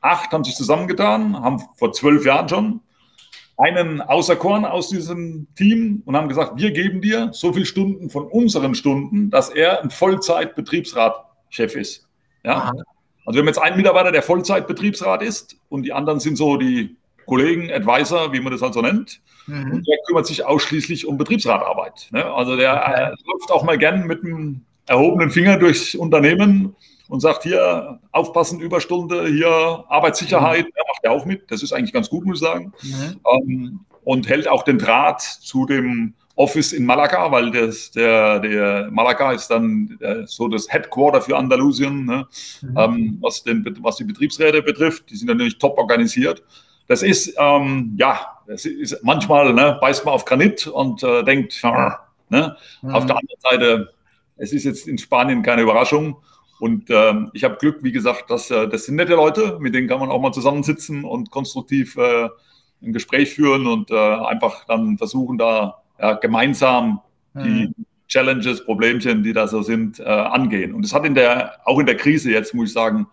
acht 0.01 0.31
haben 0.31 0.43
sich 0.43 0.55
zusammengetan, 0.55 1.39
haben 1.39 1.61
vor 1.75 1.91
zwölf 1.93 2.25
Jahren 2.25 2.49
schon 2.49 2.81
einen 3.57 4.01
Außerkorn 4.01 4.63
aus 4.63 4.87
diesem 4.89 5.47
Team 5.55 6.01
und 6.05 6.15
haben 6.15 6.29
gesagt, 6.29 6.53
wir 6.57 6.71
geben 6.71 7.01
dir 7.01 7.29
so 7.33 7.51
viele 7.51 7.65
Stunden 7.65 8.09
von 8.09 8.25
unseren 8.25 8.73
Stunden, 8.73 9.29
dass 9.29 9.49
er 9.49 9.83
ein 9.83 9.89
Vollzeit-Betriebsratchef 9.89 11.75
ist. 11.75 12.07
Ja? 12.43 12.55
Aha. 12.55 12.71
Also 13.25 13.37
wir 13.37 13.41
haben 13.41 13.47
jetzt 13.47 13.61
einen 13.61 13.75
Mitarbeiter, 13.75 14.13
der 14.13 14.23
Vollzeit-Betriebsrat 14.23 15.21
ist 15.21 15.57
und 15.67 15.83
die 15.83 15.91
anderen 15.91 16.21
sind 16.21 16.37
so 16.37 16.55
die 16.55 16.95
Kollegen, 17.29 17.71
Advisor, 17.71 18.33
wie 18.33 18.39
man 18.39 18.51
das 18.51 18.62
halt 18.62 18.74
so 18.74 18.81
nennt. 18.81 19.21
Mhm. 19.45 19.71
Und 19.71 19.88
der 19.88 19.98
kümmert 20.07 20.25
sich 20.25 20.45
ausschließlich 20.45 21.05
um 21.05 21.17
Betriebsratarbeit. 21.17 22.09
Ne? 22.12 22.25
Also 22.25 22.57
der 22.57 22.74
okay. 22.74 23.03
äh, 23.03 23.09
läuft 23.31 23.51
auch 23.51 23.63
mal 23.63 23.77
gern 23.77 24.07
mit 24.07 24.24
einem 24.24 24.62
erhobenen 24.88 25.29
Finger 25.29 25.57
durchs 25.57 25.93
Unternehmen 25.93 26.75
und 27.07 27.19
sagt 27.21 27.43
hier, 27.43 28.00
aufpassen, 28.12 28.59
Überstunde, 28.59 29.27
hier 29.27 29.86
Arbeitssicherheit, 29.88 30.65
mhm. 30.65 30.71
er 30.75 30.83
macht 30.88 31.03
ja 31.03 31.12
auch 31.12 31.25
mit. 31.25 31.50
Das 31.51 31.63
ist 31.63 31.71
eigentlich 31.71 31.93
ganz 31.93 32.09
gut, 32.09 32.25
muss 32.25 32.41
ich 32.41 32.48
sagen. 32.48 32.74
Mhm. 32.81 33.19
Ähm, 33.33 33.79
und 34.03 34.27
hält 34.27 34.48
auch 34.48 34.63
den 34.63 34.79
Draht 34.79 35.21
zu 35.21 35.65
dem 35.65 36.15
Office 36.36 36.71
in 36.71 36.86
Malaga, 36.86 37.31
weil 37.31 37.51
das, 37.51 37.91
der, 37.91 38.39
der 38.39 38.89
Malaga 38.91 39.33
ist 39.33 39.50
dann 39.50 39.98
äh, 40.00 40.25
so 40.25 40.48
das 40.48 40.71
Headquarter 40.71 41.21
für 41.21 41.38
Andalusien, 41.38 42.06
ne? 42.06 42.27
mhm. 42.62 42.77
ähm, 42.77 43.17
was, 43.21 43.43
den, 43.43 43.63
was 43.82 43.97
die 43.97 44.06
Betriebsräte 44.06 44.63
betrifft. 44.63 45.10
Die 45.10 45.15
sind 45.15 45.27
natürlich 45.27 45.60
top 45.60 45.77
organisiert 45.77 46.41
das 46.89 47.04
ist, 47.04 47.36
ähm, 47.38 47.95
ja, 47.97 48.39
das 48.47 48.65
ist 48.65 48.97
manchmal 49.04 49.54
ne, 49.54 49.78
beißt 49.80 50.04
man 50.06 50.13
auf 50.15 50.25
Granit 50.25 50.65
und 50.65 51.04
äh, 51.04 51.23
denkt, 51.23 51.63
ne? 51.63 52.58
Mhm. 52.82 52.89
auf 52.89 53.06
der 53.06 53.17
anderen 53.17 53.39
Seite, 53.39 53.93
es 54.38 54.52
ist 54.52 54.63
jetzt 54.63 54.88
in 54.88 54.97
Spanien 54.97 55.43
keine 55.43 55.62
Überraschung. 55.62 56.17
Und 56.60 56.89
ähm, 56.89 57.30
ich 57.34 57.43
habe 57.43 57.58
Glück, 57.58 57.84
wie 57.84 57.91
gesagt, 57.91 58.32
dass 58.32 58.49
äh, 58.49 58.67
das 58.67 58.86
sind 58.86 58.95
nette 58.95 59.13
Leute, 59.13 59.60
mit 59.62 59.75
denen 59.75 59.88
kann 59.88 59.99
man 59.99 60.10
auch 60.10 60.19
mal 60.19 60.34
zusammensitzen 60.34 61.06
und 61.06 61.30
konstruktiv 61.30 61.95
äh, 61.95 62.28
ein 62.82 62.91
Gespräch 62.91 63.36
führen 63.36 63.67
und 63.67 63.91
äh, 63.91 63.95
einfach 63.95 64.65
dann 64.65 64.97
versuchen, 64.97 65.38
da 65.38 65.84
ja, 65.99 66.13
gemeinsam 66.13 67.02
mhm. 67.36 67.43
die 67.43 67.73
Challenges, 68.08 68.65
Problemchen, 68.65 69.21
die 69.21 69.34
da 69.34 69.47
so 69.47 69.62
sind, 69.62 69.99
äh, 69.99 70.04
angehen. 70.06 70.73
Und 70.73 70.84
das 70.84 70.93
hat 70.93 71.06
in 71.06 71.13
der, 71.13 71.60
auch 71.65 71.80
in 71.80 71.86
der 71.86 71.97
Krise 71.97 72.32
jetzt, 72.32 72.56
muss 72.56 72.69
ich 72.69 72.73
sagen, 72.73 73.06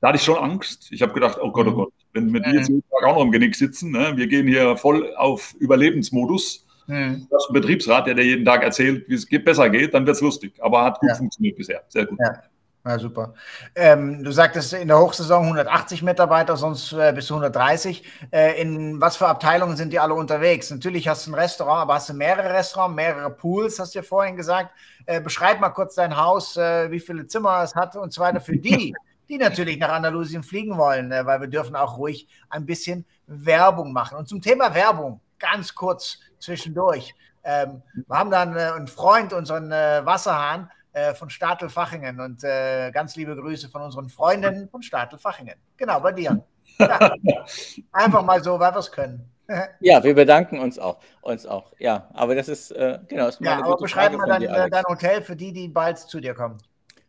da 0.00 0.08
hatte 0.08 0.16
ich 0.16 0.24
schon 0.24 0.36
Angst. 0.36 0.88
Ich 0.90 1.02
habe 1.02 1.12
gedacht, 1.12 1.38
oh 1.40 1.50
Gott, 1.50 1.66
oh 1.66 1.70
mhm. 1.70 1.76
Gott, 1.76 1.92
wenn 2.12 2.32
wir 2.32 2.40
die 2.40 2.50
jetzt 2.50 2.68
jeden 2.68 2.84
Tag 2.90 3.04
auch 3.04 3.16
noch 3.16 3.22
im 3.22 3.32
Genick 3.32 3.54
sitzen, 3.54 3.90
ne? 3.90 4.12
wir 4.16 4.26
gehen 4.26 4.46
hier 4.46 4.76
voll 4.76 5.14
auf 5.16 5.54
Überlebensmodus. 5.58 6.66
Mhm. 6.86 7.26
Das 7.30 7.44
ist 7.44 7.50
ein 7.50 7.54
Betriebsrat, 7.54 8.06
der 8.06 8.14
dir 8.14 8.24
jeden 8.24 8.44
Tag 8.44 8.62
erzählt, 8.62 9.08
wie 9.08 9.14
es 9.14 9.26
besser 9.26 9.68
geht, 9.70 9.94
dann 9.94 10.06
wird 10.06 10.16
es 10.16 10.22
lustig. 10.22 10.54
Aber 10.60 10.84
hat 10.84 11.00
gut 11.00 11.10
ja. 11.10 11.14
funktioniert 11.14 11.56
bisher. 11.56 11.82
Sehr 11.88 12.06
gut. 12.06 12.18
Ja. 12.20 12.42
Ja, 12.88 12.98
super. 12.98 13.34
Ähm, 13.74 14.24
du 14.24 14.30
sagtest 14.30 14.72
in 14.72 14.88
der 14.88 14.98
Hochsaison 14.98 15.42
180 15.42 16.02
Mitarbeiter, 16.02 16.56
sonst 16.56 16.92
äh, 16.94 17.12
bis 17.14 17.26
zu 17.26 17.34
130. 17.34 18.02
Äh, 18.30 18.62
in 18.62 18.98
was 18.98 19.18
für 19.18 19.26
Abteilungen 19.26 19.76
sind 19.76 19.92
die 19.92 19.98
alle 19.98 20.14
unterwegs? 20.14 20.70
Natürlich 20.70 21.06
hast 21.06 21.26
du 21.26 21.32
ein 21.32 21.34
Restaurant, 21.34 21.82
aber 21.82 21.94
hast 21.94 22.08
du 22.08 22.14
mehrere 22.14 22.50
Restaurants, 22.50 22.96
mehrere 22.96 23.28
Pools, 23.30 23.78
hast 23.78 23.94
du 23.94 23.98
ja 23.98 24.02
vorhin 24.02 24.36
gesagt. 24.36 24.70
Äh, 25.04 25.20
beschreib 25.20 25.60
mal 25.60 25.68
kurz 25.68 25.96
dein 25.96 26.16
Haus, 26.16 26.56
äh, 26.56 26.90
wie 26.90 27.00
viele 27.00 27.26
Zimmer 27.26 27.62
es 27.62 27.74
hat 27.74 27.94
und 27.94 28.12
so 28.12 28.22
weiter 28.22 28.40
für 28.40 28.56
die, 28.56 28.94
die 29.28 29.38
natürlich 29.38 29.78
nach 29.78 29.90
Andalusien 29.90 30.42
fliegen 30.42 30.76
wollen, 30.76 31.12
äh, 31.12 31.24
weil 31.26 31.40
wir 31.40 31.48
dürfen 31.48 31.76
auch 31.76 31.98
ruhig 31.98 32.28
ein 32.48 32.66
bisschen 32.66 33.04
Werbung 33.26 33.92
machen. 33.92 34.16
Und 34.18 34.28
zum 34.28 34.40
Thema 34.40 34.74
Werbung, 34.74 35.20
ganz 35.38 35.74
kurz 35.74 36.18
zwischendurch. 36.38 37.14
Ähm, 37.44 37.82
wir 37.94 38.18
haben 38.18 38.30
dann 38.30 38.56
äh, 38.56 38.60
einen 38.60 38.88
Freund, 38.88 39.32
unseren 39.32 39.70
äh, 39.70 40.04
Wasserhahn 40.04 40.70
äh, 40.92 41.14
von 41.14 41.30
Stadl-Fachingen 41.30 42.20
und 42.20 42.42
äh, 42.44 42.90
ganz 42.90 43.16
liebe 43.16 43.36
Grüße 43.36 43.68
von 43.68 43.82
unseren 43.82 44.08
Freundinnen 44.08 44.68
von 44.68 44.82
Stadl-Fachingen. 44.82 45.54
Genau, 45.76 46.00
bei 46.00 46.12
dir. 46.12 46.42
Ja. 46.78 47.14
Einfach 47.92 48.22
mal 48.22 48.42
so, 48.42 48.58
weil 48.58 48.72
wir 48.72 48.78
es 48.78 48.90
können. 48.90 49.30
ja, 49.80 50.02
wir 50.02 50.14
bedanken 50.14 50.58
uns 50.58 50.78
auch. 50.78 50.98
Uns 51.22 51.46
auch. 51.46 51.72
Ja, 51.78 52.08
aber 52.12 52.34
das 52.34 52.48
ist, 52.48 52.68
genau, 52.74 53.26
das 53.26 53.36
ist 53.36 53.40
ja, 53.40 53.64
aber 53.64 53.76
beschreib 53.78 54.12
mal 54.12 54.26
dein, 54.26 54.70
dein 54.70 54.84
Hotel 54.84 55.22
für 55.22 55.36
die, 55.36 55.52
die 55.52 55.68
bald 55.68 55.98
zu 55.98 56.20
dir 56.20 56.34
kommen. 56.34 56.58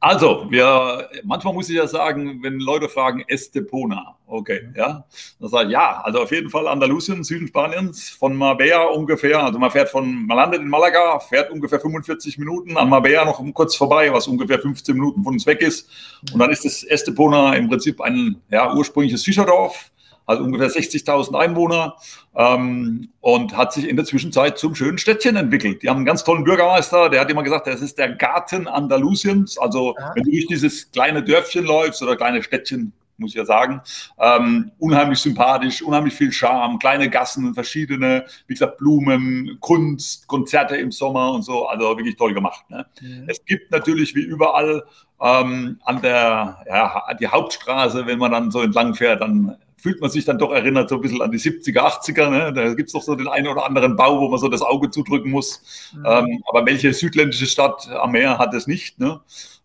Also, 0.01 0.45
wir, 0.49 1.09
manchmal 1.23 1.53
muss 1.53 1.69
ich 1.69 1.75
ja 1.75 1.85
sagen, 1.85 2.41
wenn 2.41 2.61
Leute 2.61 2.87
fragen, 2.87 3.21
Estepona, 3.27 4.15
okay, 4.27 4.69
ja, 4.73 5.03
dann 5.41 5.49
sage 5.49 5.67
ich, 5.67 5.73
ja, 5.73 5.99
also 6.01 6.21
auf 6.21 6.31
jeden 6.31 6.49
Fall 6.49 6.69
Andalusien, 6.69 7.25
Süden 7.25 7.49
Spaniens, 7.49 8.09
von 8.09 8.33
Marbella 8.33 8.85
ungefähr, 8.85 9.43
also 9.43 9.59
man 9.59 9.71
fährt 9.71 9.89
von, 9.89 10.25
man 10.25 10.37
landet 10.37 10.61
in 10.61 10.69
Malaga, 10.69 11.19
fährt 11.19 11.51
ungefähr 11.51 11.81
45 11.81 12.37
Minuten, 12.37 12.77
an 12.77 12.87
Marbella 12.87 13.25
noch 13.25 13.43
kurz 13.53 13.75
vorbei, 13.75 14.13
was 14.13 14.25
ungefähr 14.29 14.59
15 14.59 14.95
Minuten 14.95 15.21
von 15.21 15.33
uns 15.33 15.45
weg 15.45 15.61
ist, 15.61 15.89
und 16.31 16.39
dann 16.39 16.49
ist 16.49 16.63
das 16.63 16.83
Estepona 16.83 17.55
im 17.55 17.67
Prinzip 17.67 17.99
ein, 17.99 18.41
ja, 18.49 18.73
ursprüngliches 18.73 19.25
Fischerdorf, 19.25 19.91
also 20.29 20.43
ungefähr 20.43 20.69
60.000 20.69 21.35
Einwohner 21.35 21.95
ähm, 22.35 23.09
und 23.19 23.57
hat 23.57 23.73
sich 23.73 23.89
in 23.89 23.95
der 23.95 24.05
Zwischenzeit 24.05 24.59
zum 24.59 24.75
schönen 24.75 24.99
Städtchen 24.99 25.35
entwickelt. 25.35 25.81
Die 25.81 25.89
haben 25.89 25.97
einen 25.97 26.05
ganz 26.05 26.23
tollen 26.23 26.43
Bürgermeister, 26.43 27.09
der 27.09 27.21
hat 27.21 27.31
immer 27.31 27.41
gesagt, 27.41 27.65
das 27.65 27.81
ist 27.81 27.97
der 27.97 28.09
Garten 28.09 28.67
Andalusiens. 28.67 29.57
Also 29.57 29.95
ja. 29.97 30.11
wenn 30.13 30.25
du 30.25 30.29
durch 30.31 30.45
dieses 30.45 30.91
kleine 30.91 31.23
Dörfchen 31.23 31.65
läufst 31.65 32.03
oder 32.03 32.15
kleine 32.15 32.43
Städtchen, 32.43 32.93
muss 33.17 33.31
ich 33.31 33.37
ja 33.37 33.45
sagen, 33.45 33.81
ähm, 34.19 34.69
unheimlich 34.77 35.17
sympathisch, 35.17 35.81
unheimlich 35.81 36.13
viel 36.13 36.31
Charme, 36.31 36.77
kleine 36.77 37.09
Gassen, 37.09 37.55
verschiedene, 37.55 38.23
wie 38.45 38.53
gesagt, 38.53 38.77
Blumen, 38.77 39.57
Kunst, 39.61 40.27
Konzerte 40.27 40.77
im 40.77 40.91
Sommer 40.91 41.31
und 41.31 41.41
so, 41.41 41.65
also 41.65 41.97
wirklich 41.97 42.17
toll 42.17 42.35
gemacht. 42.35 42.69
Ne? 42.69 42.85
Mhm. 43.01 43.25
Es 43.27 43.43
gibt 43.45 43.71
natürlich 43.71 44.13
wie 44.13 44.21
überall 44.21 44.83
ähm, 45.19 45.79
an 45.83 46.03
der 46.03 46.63
ja, 46.67 47.03
die 47.19 47.27
Hauptstraße, 47.27 48.05
wenn 48.05 48.19
man 48.19 48.31
dann 48.31 48.51
so 48.51 48.61
entlang 48.61 48.93
fährt, 48.93 49.21
dann 49.21 49.57
fühlt 49.81 50.01
man 50.01 50.09
sich 50.09 50.25
dann 50.25 50.37
doch 50.37 50.51
erinnert 50.51 50.89
so 50.89 50.95
ein 50.95 51.01
bisschen 51.01 51.21
an 51.21 51.31
die 51.31 51.39
70er, 51.39 51.79
80er. 51.79 52.29
Ne? 52.29 52.53
Da 52.53 52.73
gibt 52.73 52.89
es 52.89 52.93
doch 52.93 53.01
so 53.01 53.15
den 53.15 53.27
einen 53.27 53.47
oder 53.47 53.65
anderen 53.65 53.95
Bau, 53.95 54.19
wo 54.19 54.29
man 54.29 54.39
so 54.39 54.47
das 54.47 54.61
Auge 54.61 54.89
zudrücken 54.89 55.31
muss. 55.31 55.91
Mhm. 55.95 56.05
Ähm, 56.05 56.43
aber 56.47 56.65
welche 56.65 56.93
südländische 56.93 57.45
Stadt 57.45 57.89
am 57.89 58.11
Meer 58.11 58.37
hat 58.37 58.53
es 58.53 58.67
nicht? 58.67 58.99
Ne? 58.99 59.21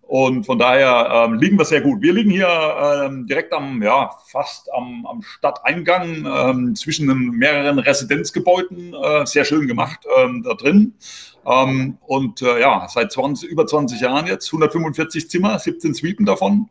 Und 0.06 0.44
von 0.44 0.58
daher 0.58 1.26
ähm, 1.26 1.38
liegen 1.38 1.58
wir 1.58 1.64
sehr 1.64 1.80
gut. 1.80 2.02
Wir 2.02 2.12
liegen 2.12 2.30
hier 2.30 2.46
ähm, 3.04 3.26
direkt 3.26 3.52
am, 3.52 3.82
ja, 3.82 4.10
fast 4.26 4.72
am, 4.72 5.06
am 5.06 5.22
Stadteingang 5.22 6.26
ähm, 6.26 6.74
zwischen 6.76 7.06
mehreren 7.30 7.78
Residenzgebäuden. 7.78 8.94
Äh, 8.94 9.26
sehr 9.26 9.44
schön 9.44 9.66
gemacht 9.66 10.00
ähm, 10.18 10.42
da 10.42 10.54
drin. 10.54 10.94
Ähm, 11.46 11.98
und 12.06 12.42
äh, 12.42 12.60
ja, 12.60 12.86
seit 12.88 13.12
20, 13.12 13.48
über 13.48 13.66
20 13.66 14.00
Jahren 14.00 14.26
jetzt, 14.26 14.46
145 14.48 15.28
Zimmer, 15.28 15.58
17 15.58 15.94
Suiten 15.94 16.24
davon. 16.24 16.68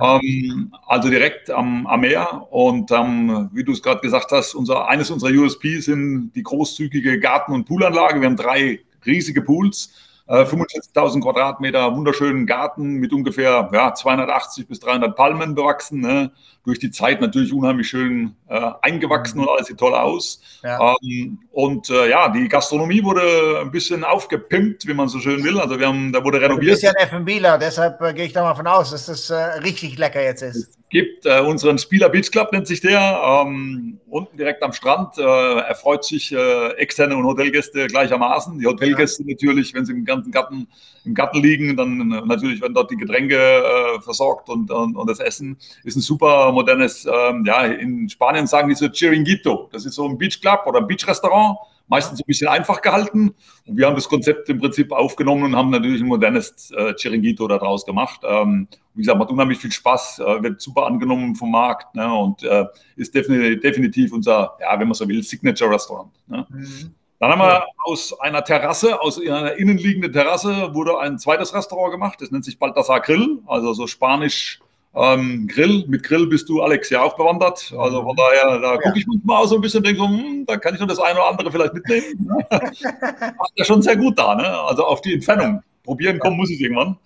Ähm, 0.00 0.72
also 0.86 1.08
direkt 1.08 1.50
am, 1.50 1.86
am 1.86 2.00
Meer. 2.00 2.46
Und 2.50 2.90
wie 2.90 3.64
du 3.64 3.72
es 3.72 3.82
gerade 3.82 4.00
gesagt 4.00 4.32
hast, 4.32 4.54
unser, 4.54 4.88
eines 4.88 5.10
unserer 5.10 5.30
USP 5.30 5.80
sind 5.80 6.32
die 6.34 6.42
großzügige 6.42 7.20
Garten- 7.20 7.52
und 7.52 7.66
Poolanlage. 7.66 8.20
Wir 8.20 8.26
haben 8.26 8.36
drei 8.36 8.80
riesige 9.04 9.42
Pools 9.42 9.90
45.000 10.26 11.16
äh, 11.16 11.20
Quadratmeter 11.20 11.94
wunderschönen 11.94 12.46
Garten 12.46 12.94
mit 12.94 13.12
ungefähr 13.12 13.68
ja, 13.72 13.94
280 13.94 14.66
bis 14.66 14.80
300 14.80 15.14
Palmen 15.14 15.54
bewachsen. 15.54 16.00
Ne? 16.00 16.32
Durch 16.64 16.78
die 16.78 16.90
Zeit 16.90 17.20
natürlich 17.20 17.52
unheimlich 17.52 17.88
schön 17.88 18.34
äh, 18.54 18.72
eingewachsen 18.82 19.40
und 19.40 19.48
alles 19.48 19.66
sieht 19.66 19.78
toll 19.78 19.94
aus. 19.94 20.40
Ja. 20.62 20.94
Ähm, 21.02 21.38
und 21.50 21.90
äh, 21.90 22.10
ja, 22.10 22.28
die 22.28 22.48
Gastronomie 22.48 23.02
wurde 23.02 23.60
ein 23.60 23.70
bisschen 23.70 24.04
aufgepimpt, 24.04 24.86
wie 24.86 24.94
man 24.94 25.08
so 25.08 25.18
schön 25.18 25.42
will. 25.42 25.58
Also 25.58 25.78
wir 25.78 25.88
haben, 25.88 26.12
da 26.12 26.22
wurde 26.22 26.40
renoviert. 26.40 26.62
Du 26.62 26.70
bist 26.70 26.82
ja 26.82 26.90
ein 26.90 27.08
F&Bler, 27.08 27.58
deshalb 27.58 28.00
äh, 28.00 28.14
gehe 28.14 28.26
ich 28.26 28.32
da 28.32 28.42
mal 28.42 28.54
von 28.54 28.66
aus, 28.66 28.92
dass 28.92 29.06
das 29.06 29.30
äh, 29.30 29.34
richtig 29.34 29.98
lecker 29.98 30.22
jetzt 30.22 30.42
ist 30.42 30.78
gibt. 30.94 31.26
Äh, 31.26 31.40
unseren 31.40 31.76
Spieler 31.76 32.08
Beach 32.08 32.30
Club 32.30 32.52
nennt 32.52 32.68
sich 32.68 32.80
der, 32.80 33.20
ähm, 33.44 33.98
unten 34.08 34.36
direkt 34.36 34.62
am 34.62 34.72
Strand. 34.72 35.18
Äh, 35.18 35.22
er 35.22 35.74
freut 35.74 36.04
sich 36.04 36.32
externe 36.76 37.16
und 37.16 37.24
Hotelgäste 37.24 37.88
gleichermaßen. 37.88 38.58
Die 38.58 38.66
Hotelgäste 38.66 39.24
ja. 39.24 39.30
natürlich, 39.30 39.74
wenn 39.74 39.84
sie 39.84 39.92
im 39.92 40.04
ganzen 40.04 40.30
Garten, 40.30 40.68
im 41.04 41.14
Garten 41.14 41.42
liegen, 41.42 41.76
dann 41.76 42.08
natürlich 42.26 42.62
werden 42.62 42.74
dort 42.74 42.92
die 42.92 42.96
Getränke 42.96 43.98
versorgt 44.02 44.48
und, 44.48 44.70
und, 44.70 44.96
und, 44.96 45.10
das 45.10 45.18
Essen. 45.18 45.58
Ist 45.82 45.96
ein 45.96 46.00
super 46.00 46.52
modernes, 46.52 47.04
ähm, 47.06 47.44
ja, 47.44 47.64
in 47.64 48.08
Spanien 48.08 48.43
sagen 48.46 48.68
die 48.68 48.74
so 48.74 48.88
Chiringuito. 48.88 49.68
Das 49.72 49.84
ist 49.86 49.94
so 49.94 50.08
ein 50.08 50.18
Beach 50.18 50.40
Club 50.40 50.64
oder 50.66 50.80
ein 50.80 50.86
Beach 50.86 51.06
Restaurant 51.06 51.58
meistens 51.88 52.20
ein 52.20 52.26
bisschen 52.26 52.48
einfach 52.48 52.80
gehalten. 52.80 53.34
Und 53.66 53.76
wir 53.76 53.86
haben 53.86 53.94
das 53.94 54.08
Konzept 54.08 54.48
im 54.48 54.58
Prinzip 54.58 54.92
aufgenommen 54.92 55.44
und 55.44 55.56
haben 55.56 55.70
natürlich 55.70 56.00
ein 56.00 56.06
modernes 56.06 56.70
äh, 56.70 56.94
Chiringuito 56.94 57.46
daraus 57.46 57.84
gemacht. 57.84 58.20
Ähm, 58.24 58.68
wie 58.94 59.02
gesagt, 59.02 59.18
macht 59.18 59.30
unheimlich 59.30 59.58
viel 59.58 59.72
Spaß, 59.72 60.20
äh, 60.20 60.42
wird 60.42 60.60
super 60.60 60.86
angenommen 60.86 61.34
vom 61.34 61.50
Markt 61.50 61.94
ne, 61.94 62.12
und 62.12 62.42
äh, 62.42 62.64
ist 62.96 63.14
definitiv, 63.14 63.60
definitiv, 63.60 64.12
unser, 64.12 64.56
ja, 64.60 64.78
wenn 64.78 64.88
man 64.88 64.94
so 64.94 65.08
will, 65.08 65.22
Signature-Restaurant. 65.22 66.10
Ne. 66.26 66.46
Mhm. 66.48 66.94
Dann 67.20 67.30
haben 67.30 67.40
wir 67.40 67.66
aus 67.84 68.18
einer 68.20 68.44
Terrasse, 68.44 69.00
aus 69.00 69.20
einer 69.20 69.54
innenliegenden 69.54 70.12
Terrasse, 70.12 70.74
wurde 70.74 70.98
ein 70.98 71.18
zweites 71.18 71.54
Restaurant 71.54 71.92
gemacht. 71.92 72.20
Das 72.20 72.30
nennt 72.30 72.44
sich 72.44 72.58
Balthasar 72.58 73.00
Grill, 73.00 73.40
also 73.46 73.72
so 73.72 73.86
spanisch 73.86 74.60
ähm, 74.96 75.48
Grill, 75.48 75.84
mit 75.88 76.04
Grill 76.04 76.26
bist 76.26 76.48
du, 76.48 76.62
Alex, 76.62 76.90
ja 76.90 77.02
auch 77.02 77.16
bewandert. 77.16 77.74
Also 77.76 78.02
von 78.02 78.16
daher, 78.16 78.60
da 78.60 78.76
gucke 78.76 78.98
ich 78.98 79.06
manchmal 79.06 79.42
auch 79.42 79.46
so 79.46 79.56
ein 79.56 79.60
bisschen 79.60 79.78
und 79.78 79.86
denke 79.86 80.00
so, 80.00 80.08
hm, 80.08 80.44
da 80.46 80.56
kann 80.56 80.74
ich 80.74 80.80
noch 80.80 80.86
das 80.86 81.00
eine 81.00 81.18
oder 81.18 81.28
andere 81.30 81.50
vielleicht 81.50 81.74
mitnehmen. 81.74 82.28
Macht 82.50 83.52
ja 83.56 83.64
schon 83.64 83.82
sehr 83.82 83.96
gut 83.96 84.18
da, 84.18 84.36
ne? 84.36 84.46
Also 84.46 84.84
auf 84.84 85.00
die 85.00 85.14
Entfernung. 85.14 85.62
Probieren 85.82 86.18
kommen 86.18 86.36
muss 86.36 86.48
ich 86.48 86.60
irgendwann. 86.60 86.96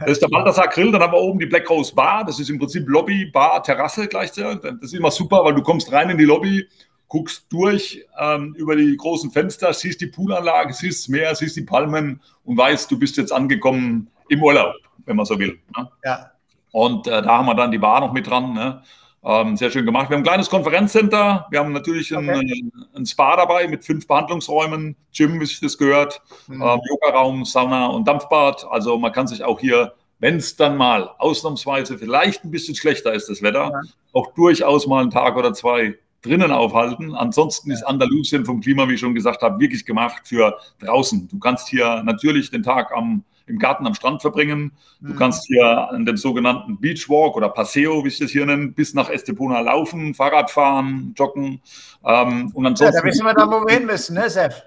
Das 0.00 0.10
ist 0.10 0.22
der 0.22 0.28
Balthasar 0.28 0.68
Grill, 0.68 0.92
dann 0.92 1.00
haben 1.00 1.12
wir 1.12 1.20
oben 1.20 1.38
die 1.38 1.46
Black 1.46 1.70
Rose 1.70 1.94
Bar. 1.94 2.24
Das 2.24 2.38
ist 2.38 2.50
im 2.50 2.58
Prinzip 2.58 2.86
Lobby, 2.88 3.26
Bar, 3.26 3.62
Terrasse 3.62 4.08
gleichzeitig. 4.08 4.60
Das 4.60 4.74
ist 4.82 4.94
immer 4.94 5.10
super, 5.10 5.42
weil 5.44 5.54
du 5.54 5.62
kommst 5.62 5.90
rein 5.92 6.10
in 6.10 6.18
die 6.18 6.24
Lobby, 6.24 6.66
guckst 7.08 7.46
durch 7.50 8.04
ähm, 8.18 8.54
über 8.58 8.76
die 8.76 8.94
großen 8.96 9.30
Fenster, 9.30 9.72
siehst 9.72 10.00
die 10.00 10.08
Poolanlage, 10.08 10.74
siehst 10.74 11.04
das 11.04 11.08
Meer, 11.08 11.34
siehst 11.34 11.56
die 11.56 11.62
Palmen 11.62 12.20
und 12.44 12.58
weißt, 12.58 12.90
du 12.90 12.98
bist 12.98 13.16
jetzt 13.16 13.32
angekommen 13.32 14.10
im 14.28 14.42
Urlaub, 14.42 14.74
wenn 15.06 15.16
man 15.16 15.24
so 15.24 15.38
will. 15.38 15.58
Ne? 15.76 15.88
Ja. 16.04 16.32
Und 16.72 17.06
äh, 17.06 17.22
da 17.22 17.38
haben 17.38 17.46
wir 17.46 17.54
dann 17.54 17.70
die 17.70 17.78
Bar 17.78 18.00
noch 18.00 18.12
mit 18.12 18.26
dran. 18.26 18.52
Ne? 18.52 18.82
Ähm, 19.24 19.56
sehr 19.56 19.70
schön 19.70 19.84
gemacht. 19.84 20.08
Wir 20.08 20.14
haben 20.14 20.22
ein 20.22 20.26
kleines 20.26 20.48
Konferenzcenter. 20.48 21.48
Wir 21.50 21.58
haben 21.58 21.72
natürlich 21.72 22.14
okay. 22.14 22.30
ein, 22.30 22.72
ein, 22.94 23.06
Spa 23.06 23.36
dabei 23.36 23.66
mit 23.66 23.84
fünf 23.84 24.06
Behandlungsräumen, 24.06 24.94
Gym, 25.12 25.40
wie 25.40 25.46
sich 25.46 25.58
das 25.58 25.76
gehört, 25.76 26.22
mhm. 26.46 26.62
ähm, 26.62 26.80
Yoga-Raum, 26.88 27.44
Sauna 27.44 27.86
und 27.86 28.06
Dampfbad. 28.06 28.66
Also 28.70 28.96
man 28.98 29.10
kann 29.10 29.26
sich 29.26 29.42
auch 29.42 29.58
hier, 29.58 29.94
wenn 30.20 30.36
es 30.36 30.54
dann 30.54 30.76
mal 30.76 31.10
ausnahmsweise 31.18 31.98
vielleicht 31.98 32.44
ein 32.44 32.52
bisschen 32.52 32.76
schlechter 32.76 33.14
ist, 33.14 33.28
das 33.28 33.42
Wetter, 33.42 33.72
ja. 33.72 33.80
auch 34.12 34.32
durchaus 34.34 34.86
mal 34.86 35.02
einen 35.02 35.10
Tag 35.10 35.36
oder 35.36 35.52
zwei 35.52 35.98
drinnen 36.22 36.52
aufhalten. 36.52 37.14
Ansonsten 37.16 37.72
ist 37.72 37.82
Andalusien 37.82 38.44
vom 38.44 38.60
Klima, 38.60 38.88
wie 38.88 38.94
ich 38.94 39.00
schon 39.00 39.14
gesagt 39.14 39.42
habe, 39.42 39.58
wirklich 39.58 39.84
gemacht 39.84 40.22
für 40.24 40.56
draußen. 40.78 41.26
Du 41.28 41.38
kannst 41.40 41.68
hier 41.68 42.02
natürlich 42.04 42.50
den 42.50 42.62
Tag 42.62 42.92
am 42.94 43.24
im 43.46 43.58
Garten 43.58 43.86
am 43.86 43.94
Strand 43.94 44.22
verbringen. 44.22 44.72
Du 45.00 45.12
mhm. 45.12 45.16
kannst 45.16 45.46
hier 45.46 45.64
an 45.90 46.04
dem 46.04 46.16
sogenannten 46.16 46.80
Beachwalk 46.80 47.36
oder 47.36 47.48
Paseo, 47.48 48.04
wie 48.04 48.08
ich 48.08 48.18
das 48.18 48.30
hier 48.30 48.46
nenne, 48.46 48.68
bis 48.68 48.94
nach 48.94 49.08
Estepona 49.08 49.60
laufen, 49.60 50.14
Fahrrad 50.14 50.50
fahren, 50.50 51.14
joggen. 51.16 51.60
Ähm, 52.04 52.50
und 52.54 52.66
ansonsten, 52.66 52.96
ja, 52.96 53.00
da 53.02 53.06
wissen 53.06 53.24
wir 53.24 53.34
dann, 53.34 53.50
wo 53.50 53.66
wir 53.66 53.74
hin 53.74 53.86
müssen, 53.86 54.14
ne, 54.14 54.28
Sef? 54.28 54.62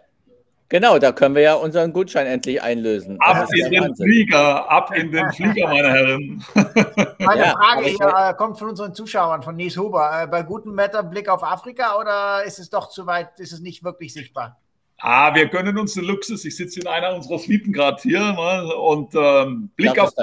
Genau, 0.71 0.99
da 0.99 1.11
können 1.11 1.33
wir 1.33 1.41
ja 1.41 1.55
unseren 1.55 1.91
Gutschein 1.91 2.27
endlich 2.27 2.61
einlösen. 2.61 3.17
Ab 3.21 3.47
in 3.51 3.71
den 3.71 3.83
Wahnsinn. 3.83 4.05
Flieger, 4.05 4.69
ab 4.69 4.95
in 4.95 5.11
den 5.11 5.31
Flieger, 5.31 5.67
meine 5.67 5.89
Herren. 5.89 6.45
Meine 7.19 7.41
ja, 7.41 7.51
Frage 7.53 7.85
hier 7.85 8.13
äh, 8.15 8.33
kommt 8.35 8.59
von 8.59 8.69
unseren 8.69 8.93
Zuschauern, 8.93 9.41
von 9.41 9.55
Nies 9.55 9.77
Huber. 9.77 10.23
Äh, 10.23 10.27
bei 10.27 10.43
gutem 10.43 10.77
Wetter 10.77 11.01
Blick 11.01 11.27
auf 11.27 11.43
Afrika 11.43 11.97
oder 11.99 12.43
ist 12.43 12.59
es 12.59 12.69
doch 12.69 12.89
zu 12.89 13.07
weit, 13.07 13.39
ist 13.39 13.51
es 13.51 13.61
nicht 13.61 13.83
wirklich 13.83 14.13
sichtbar? 14.13 14.59
Ah, 14.99 15.33
wir 15.33 15.47
gönnen 15.47 15.77
uns 15.77 15.93
den 15.93 16.05
Luxus. 16.05 16.45
Ich 16.45 16.55
sitze 16.55 16.81
in 16.81 16.87
einer 16.87 17.15
unserer 17.15 17.39
Suiten 17.39 17.71
gerade 17.71 18.01
hier 18.01 18.19
mal 18.33 18.65
und 18.71 19.15
ähm, 19.15 19.69
Blick, 19.75 19.97
auf, 19.97 20.13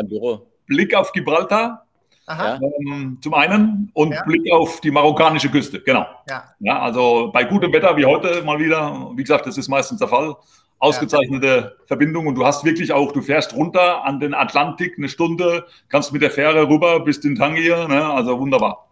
Blick 0.66 0.94
auf 0.94 1.12
Gibraltar. 1.12 1.86
Ähm, 2.28 3.18
zum 3.22 3.34
einen 3.34 3.90
und 3.94 4.12
ja. 4.12 4.22
Blick 4.24 4.50
auf 4.50 4.80
die 4.80 4.90
marokkanische 4.90 5.48
Küste, 5.48 5.80
genau. 5.80 6.06
Ja. 6.28 6.44
ja. 6.58 6.80
Also 6.80 7.30
bei 7.32 7.44
gutem 7.44 7.72
Wetter 7.72 7.96
wie 7.96 8.04
heute 8.04 8.42
mal 8.42 8.58
wieder, 8.58 9.12
wie 9.14 9.22
gesagt, 9.22 9.46
das 9.46 9.56
ist 9.56 9.68
meistens 9.68 10.00
der 10.00 10.08
Fall, 10.08 10.34
ausgezeichnete 10.78 11.46
ja. 11.46 11.84
Verbindung 11.86 12.26
und 12.26 12.34
du 12.34 12.44
hast 12.44 12.64
wirklich 12.64 12.92
auch, 12.92 13.12
du 13.12 13.22
fährst 13.22 13.54
runter 13.54 14.04
an 14.04 14.18
den 14.18 14.34
Atlantik 14.34 14.98
eine 14.98 15.08
Stunde, 15.08 15.66
kannst 15.88 16.12
mit 16.12 16.20
der 16.20 16.32
Fähre 16.32 16.68
rüber 16.68 17.00
bis 17.00 17.18
in 17.18 17.36
Tangier, 17.36 17.86
ne? 17.86 18.04
also 18.04 18.38
wunderbar. 18.40 18.86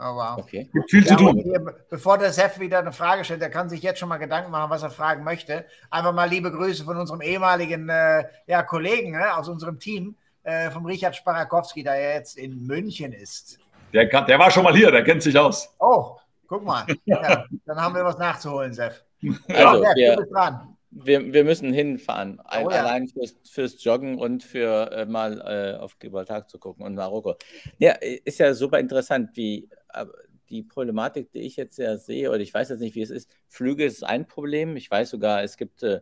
Oh, 0.00 0.14
wow. 0.14 0.38
Okay. 0.38 0.68
Gibt 0.72 0.90
viel 0.90 1.04
ja, 1.04 1.08
zu 1.08 1.16
tun. 1.16 1.38
Hier, 1.42 1.60
bevor 1.90 2.18
der 2.18 2.32
Chef 2.32 2.60
wieder 2.60 2.78
eine 2.78 2.92
Frage 2.92 3.24
stellt, 3.24 3.40
der 3.40 3.50
kann 3.50 3.68
sich 3.68 3.82
jetzt 3.82 3.98
schon 3.98 4.08
mal 4.08 4.18
Gedanken 4.18 4.52
machen, 4.52 4.70
was 4.70 4.82
er 4.82 4.90
fragen 4.90 5.24
möchte. 5.24 5.64
Einfach 5.90 6.12
mal 6.12 6.28
liebe 6.28 6.52
Grüße 6.52 6.84
von 6.84 6.96
unserem 6.96 7.20
ehemaligen 7.20 7.88
äh, 7.88 8.24
ja, 8.46 8.62
Kollegen 8.62 9.12
ne, 9.12 9.36
aus 9.36 9.48
unserem 9.48 9.80
Team, 9.80 10.14
äh, 10.44 10.70
vom 10.70 10.86
Richard 10.86 11.16
Sparakowski, 11.16 11.82
der 11.82 12.00
ja 12.00 12.10
jetzt 12.14 12.38
in 12.38 12.64
München 12.64 13.12
ist. 13.12 13.58
Der, 13.92 14.08
kann, 14.08 14.26
der 14.26 14.38
war 14.38 14.50
schon 14.52 14.62
mal 14.62 14.74
hier, 14.74 14.92
der 14.92 15.02
kennt 15.02 15.22
sich 15.22 15.36
aus. 15.36 15.74
Oh, 15.80 16.16
guck 16.46 16.64
mal. 16.64 16.86
ja, 17.04 17.44
dann 17.66 17.76
haben 17.80 17.94
wir 17.94 18.04
was 18.04 18.18
nachzuholen, 18.18 18.72
Chef. 18.72 19.02
Also, 19.48 19.82
ja, 19.82 19.94
wir, 19.96 20.16
dran 20.30 20.76
wir, 20.90 21.32
wir 21.32 21.44
müssen 21.44 21.72
hinfahren. 21.72 22.40
Oh, 22.40 22.70
ja. 22.70 22.82
Allein 22.82 23.08
fürs, 23.08 23.36
fürs, 23.48 23.82
Joggen 23.82 24.18
und 24.18 24.42
für 24.42 24.90
äh, 24.92 25.06
mal 25.06 25.40
äh, 25.40 25.78
auf 25.78 25.98
Gibraltar 25.98 26.46
zu 26.46 26.58
gucken 26.58 26.84
und 26.84 26.94
Marokko. 26.94 27.36
Ja, 27.78 27.92
ist 27.92 28.38
ja 28.38 28.54
super 28.54 28.78
interessant, 28.78 29.30
wie 29.34 29.68
die 30.48 30.62
Problematik, 30.62 31.30
die 31.32 31.40
ich 31.40 31.56
jetzt 31.56 31.78
ja 31.78 31.96
sehe, 31.96 32.30
oder 32.30 32.40
ich 32.40 32.52
weiß 32.52 32.70
jetzt 32.70 32.80
nicht, 32.80 32.94
wie 32.94 33.02
es 33.02 33.10
ist. 33.10 33.30
Flüge 33.48 33.84
ist 33.84 34.04
ein 34.04 34.26
Problem. 34.26 34.76
Ich 34.76 34.90
weiß 34.90 35.10
sogar, 35.10 35.42
es 35.42 35.56
gibt, 35.56 35.82
äh, 35.82 36.00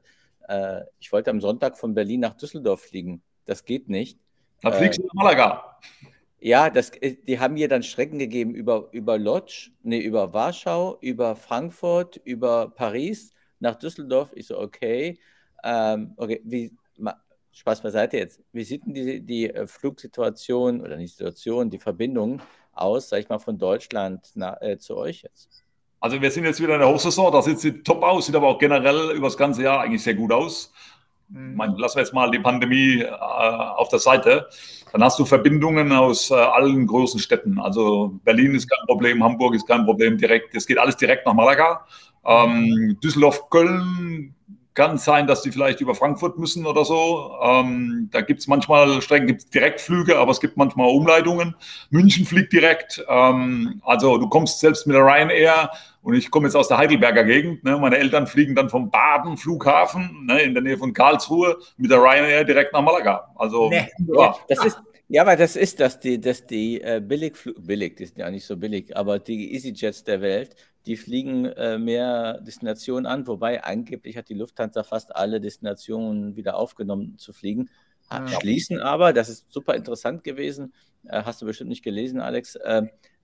äh, 0.48 0.82
ich 0.98 1.12
wollte 1.12 1.30
am 1.30 1.40
Sonntag 1.40 1.78
von 1.78 1.94
Berlin 1.94 2.20
nach 2.20 2.34
Düsseldorf 2.34 2.82
fliegen. 2.82 3.22
Das 3.44 3.64
geht 3.64 3.88
nicht. 3.88 4.18
Da 4.62 4.72
fliegst 4.72 4.98
du 4.98 5.06
nach 5.06 5.14
Malaga. 5.14 5.78
Ja, 6.38 6.70
das, 6.70 6.92
die 6.92 7.38
haben 7.38 7.54
mir 7.54 7.68
dann 7.68 7.82
Strecken 7.82 8.18
gegeben 8.18 8.54
über, 8.54 8.88
über 8.92 9.18
Lodz, 9.18 9.70
nee, 9.82 10.00
über 10.00 10.32
Warschau, 10.32 10.98
über 11.00 11.34
Frankfurt, 11.34 12.20
über 12.24 12.70
Paris 12.70 13.32
nach 13.58 13.76
Düsseldorf. 13.76 14.30
Ich 14.34 14.46
so, 14.46 14.58
okay, 14.58 15.18
ähm, 15.64 16.12
okay, 16.16 16.40
wie, 16.44 16.72
Spaß 17.56 17.80
beiseite 17.80 18.18
jetzt. 18.18 18.42
Wie 18.52 18.64
sieht 18.64 18.84
denn 18.84 18.92
die, 18.92 19.20
die 19.22 19.48
äh, 19.48 19.66
Flugsituation 19.66 20.82
oder 20.82 20.98
die 20.98 21.06
Situation, 21.06 21.70
die 21.70 21.78
Verbindung 21.78 22.42
aus, 22.76 23.08
sag 23.08 23.18
ich 23.20 23.28
mal, 23.28 23.38
von 23.38 23.58
Deutschland 23.58 24.30
na, 24.34 24.60
äh, 24.60 24.78
zu 24.78 24.96
euch 24.96 25.22
jetzt? 25.22 25.64
Also 26.00 26.20
wir 26.20 26.30
sind 26.30 26.44
jetzt 26.44 26.60
wieder 26.60 26.74
in 26.74 26.80
der 26.80 26.88
Hochsaison, 26.88 27.32
da 27.32 27.42
sieht 27.42 27.58
sie 27.58 27.82
top 27.82 28.02
aus, 28.02 28.26
sieht 28.26 28.36
aber 28.36 28.48
auch 28.48 28.58
generell 28.58 29.10
über 29.12 29.26
das 29.26 29.36
ganze 29.36 29.62
Jahr 29.62 29.80
eigentlich 29.80 30.02
sehr 30.02 30.14
gut 30.14 30.30
aus. 30.30 30.72
Mhm. 31.28 31.50
Ich 31.50 31.56
meine, 31.56 31.76
lassen 31.78 31.96
wir 31.96 32.02
jetzt 32.02 32.14
mal 32.14 32.30
die 32.30 32.38
Pandemie 32.38 33.00
äh, 33.00 33.10
auf 33.10 33.88
der 33.88 33.98
Seite. 33.98 34.48
Dann 34.92 35.02
hast 35.02 35.18
du 35.18 35.24
Verbindungen 35.24 35.92
aus 35.92 36.30
äh, 36.30 36.34
allen 36.34 36.86
großen 36.86 37.18
Städten. 37.18 37.58
Also 37.58 38.18
Berlin 38.24 38.54
ist 38.54 38.70
kein 38.70 38.86
Problem, 38.86 39.24
Hamburg 39.24 39.54
ist 39.54 39.66
kein 39.66 39.84
Problem 39.84 40.16
direkt. 40.16 40.54
Es 40.54 40.66
geht 40.66 40.78
alles 40.78 40.96
direkt 40.96 41.26
nach 41.26 41.34
Malaga. 41.34 41.84
Ähm, 42.24 42.98
Düsseldorf, 43.02 43.50
Köln 43.50 44.35
kann 44.76 44.98
sein, 44.98 45.26
dass 45.26 45.42
die 45.42 45.50
vielleicht 45.50 45.80
über 45.80 45.94
Frankfurt 45.94 46.38
müssen 46.38 46.66
oder 46.66 46.84
so. 46.84 47.34
Ähm, 47.42 48.08
da 48.12 48.20
gibt 48.20 48.40
es 48.40 48.46
manchmal 48.46 49.00
Strecken, 49.02 49.26
gibt 49.26 49.52
Direktflüge, 49.52 50.18
aber 50.18 50.30
es 50.30 50.38
gibt 50.38 50.56
manchmal 50.56 50.88
Umleitungen. 50.90 51.56
München 51.90 52.26
fliegt 52.26 52.52
direkt. 52.52 53.04
Ähm, 53.08 53.80
also 53.84 54.18
du 54.18 54.28
kommst 54.28 54.60
selbst 54.60 54.86
mit 54.86 54.94
der 54.94 55.02
Ryanair 55.02 55.70
und 56.02 56.14
ich 56.14 56.30
komme 56.30 56.46
jetzt 56.46 56.54
aus 56.54 56.68
der 56.68 56.76
Heidelberger 56.76 57.24
Gegend. 57.24 57.64
Ne? 57.64 57.78
Meine 57.78 57.96
Eltern 57.96 58.26
fliegen 58.26 58.54
dann 58.54 58.68
vom 58.68 58.90
Baden 58.90 59.38
Flughafen 59.38 60.26
ne, 60.26 60.42
in 60.42 60.52
der 60.52 60.62
Nähe 60.62 60.76
von 60.76 60.92
Karlsruhe 60.92 61.56
mit 61.78 61.90
der 61.90 61.98
Ryanair 61.98 62.44
direkt 62.44 62.74
nach 62.74 62.82
Malaga. 62.82 63.30
Also 63.34 63.70
nee. 63.70 63.88
ja. 64.14 64.36
das 64.48 64.64
ist 64.64 64.78
Ja, 65.08 65.22
aber 65.22 65.36
das 65.36 65.54
ist, 65.54 65.78
dass 65.78 66.00
die, 66.00 66.20
dass 66.20 66.46
die 66.46 66.80
äh, 66.80 67.00
billig, 67.00 67.34
billig, 67.58 67.96
die 67.96 68.06
sind 68.06 68.18
ja 68.18 68.30
nicht 68.30 68.44
so 68.44 68.56
billig, 68.56 68.96
aber 68.96 69.20
die 69.20 69.54
EasyJets 69.54 70.02
der 70.02 70.20
Welt, 70.20 70.56
die 70.86 70.96
fliegen 70.96 71.44
äh, 71.44 71.78
mehr 71.78 72.40
Destinationen 72.40 73.06
an, 73.06 73.26
wobei 73.26 73.62
angeblich 73.62 74.16
hat 74.16 74.28
die 74.28 74.34
Lufthansa 74.34 74.82
fast 74.82 75.14
alle 75.14 75.40
Destinationen 75.40 76.34
wieder 76.34 76.56
aufgenommen 76.56 77.18
zu 77.18 77.32
fliegen. 77.32 77.70
Ja. 78.10 78.28
Schließen 78.40 78.80
aber, 78.80 79.12
das 79.12 79.28
ist 79.28 79.46
super 79.48 79.74
interessant 79.74 80.24
gewesen, 80.24 80.72
äh, 81.04 81.22
hast 81.22 81.40
du 81.40 81.46
bestimmt 81.46 81.70
nicht 81.70 81.84
gelesen, 81.84 82.20
Alex, 82.20 82.56
äh, 82.56 82.82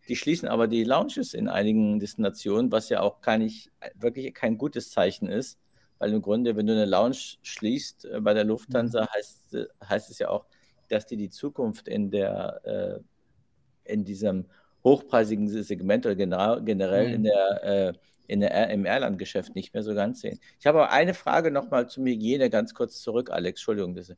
die 0.08 0.16
schließen 0.16 0.48
aber 0.48 0.68
die 0.68 0.84
Lounges 0.84 1.34
in 1.34 1.48
einigen 1.48 2.00
Destinationen, 2.00 2.70
was 2.72 2.88
ja 2.88 3.00
auch 3.00 3.20
gar 3.20 3.38
nicht, 3.38 3.70
wirklich 3.94 4.34
kein 4.34 4.58
gutes 4.58 4.90
Zeichen 4.90 5.28
ist, 5.28 5.58
weil 5.98 6.12
im 6.12 6.22
Grunde, 6.22 6.56
wenn 6.56 6.66
du 6.66 6.72
eine 6.72 6.86
Lounge 6.86 7.36
schließt 7.42 8.06
äh, 8.06 8.20
bei 8.20 8.34
der 8.34 8.44
Lufthansa, 8.44 9.02
mhm. 9.02 9.06
heißt, 9.14 9.54
äh, 9.54 9.66
heißt 9.88 10.10
es 10.10 10.18
ja 10.18 10.28
auch, 10.28 10.46
dass 10.92 11.06
die 11.06 11.16
die 11.16 11.30
Zukunft 11.30 11.88
in 11.88 12.10
der 12.10 12.60
äh, 12.64 13.92
in 13.92 14.04
diesem 14.04 14.46
hochpreisigen 14.84 15.48
Segment 15.48 16.06
oder 16.06 16.14
generell 16.16 17.08
mhm. 17.08 17.14
in 17.14 17.22
der, 17.24 17.64
äh, 17.64 17.92
in 18.26 18.40
der 18.40 18.70
im 18.70 18.86
Airline-Geschäft 18.86 19.54
nicht 19.54 19.74
mehr 19.74 19.82
so 19.82 19.94
ganz 19.94 20.20
sehen. 20.20 20.40
Ich 20.58 20.66
habe 20.66 20.82
aber 20.82 20.92
eine 20.92 21.14
Frage 21.14 21.50
nochmal 21.50 21.88
zum 21.88 22.06
Hygiene 22.06 22.50
ganz 22.50 22.74
kurz 22.74 23.00
zurück, 23.00 23.30
Alex. 23.30 23.60
Entschuldigung 23.60 23.94
bitte. 23.94 24.16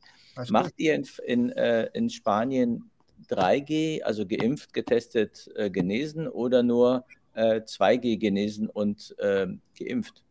Macht 0.49 0.73
ihr 0.77 0.95
in, 0.95 1.07
in, 1.25 1.51
äh, 1.51 1.89
in 1.93 2.09
Spanien 2.09 2.89
3G, 3.29 4.01
also 4.03 4.25
geimpft, 4.25 4.73
getestet, 4.73 5.49
äh, 5.55 5.69
genesen 5.69 6.27
oder 6.27 6.63
nur 6.63 7.05
2G 7.35 8.13
äh, 8.13 8.17
genesen 8.17 8.69
und 8.69 9.15
ähm, 9.19 9.59
geimpft? 9.77 10.23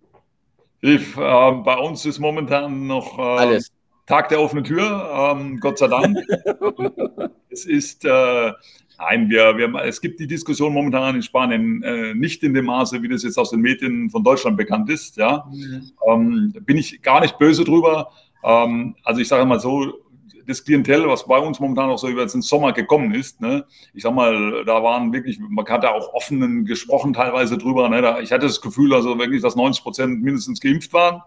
Ich, 0.81 1.15
bei 1.15 1.79
uns 1.79 2.05
ist 2.05 2.19
momentan 2.19 2.87
noch 2.87 3.19
ähm, 3.19 3.25
Alles. 3.25 3.71
Tag 4.07 4.29
der 4.29 4.41
offenen 4.41 4.65
Tür, 4.65 5.35
ähm, 5.37 5.59
Gott 5.61 5.79
sei 5.79 5.89
Dank. 5.89 6.19
es 7.49 7.65
ist, 7.65 8.05
äh, 8.05 8.53
nein, 8.99 9.31
wir, 9.31 9.57
wir, 9.57 9.75
es 9.85 10.01
gibt 10.01 10.21
die 10.21 10.27
Diskussion 10.27 10.75
momentan 10.75 11.17
in 11.17 11.23
Spanien 11.23 11.83
äh, 11.83 12.15
nicht 12.15 12.43
in 12.43 12.53
dem 12.53 12.67
Maße, 12.67 13.03
wie 13.03 13.09
das 13.09 13.23
jetzt 13.23 13.39
aus 13.39 13.51
den 13.51 13.61
Medien 13.61 14.11
von 14.11 14.23
Deutschland 14.23 14.57
bekannt 14.57 14.91
ist. 14.91 15.17
Ja, 15.17 15.49
mhm. 15.51 15.93
ähm, 16.07 16.55
bin 16.61 16.77
ich 16.77 17.01
gar 17.01 17.21
nicht 17.21 17.39
böse 17.39 17.65
drüber. 17.65 18.11
Ähm, 18.43 18.95
also 19.05 19.21
ich 19.21 19.29
sage 19.29 19.47
mal 19.47 19.59
so, 19.59 20.04
das 20.47 20.65
Klientel, 20.65 21.09
was 21.09 21.27
bei 21.27 21.39
uns 21.39 21.61
momentan 21.61 21.91
auch 21.91 21.99
so 21.99 22.09
über 22.09 22.27
den 22.27 22.43
Sommer 22.43 22.73
gekommen 22.73 23.15
ist, 23.15 23.41
ne, 23.41 23.65
ich 23.93 24.03
sag 24.03 24.15
mal, 24.15 24.65
da 24.65 24.83
waren 24.83 25.13
wirklich, 25.13 25.39
man 25.41 25.67
hat 25.67 25.85
da 25.85 25.91
auch 25.91 26.13
offenen 26.15 26.65
gesprochen 26.65 27.13
teilweise 27.13 27.59
drüber. 27.59 27.89
Ne, 27.89 28.03
da, 28.03 28.21
ich 28.21 28.33
hatte 28.33 28.47
das 28.47 28.61
Gefühl, 28.61 28.95
also 28.95 29.19
wirklich, 29.19 29.43
dass 29.43 29.57
90 29.57 29.83
Prozent 29.83 30.23
mindestens 30.23 30.61
geimpft 30.61 30.93
waren. 30.93 31.23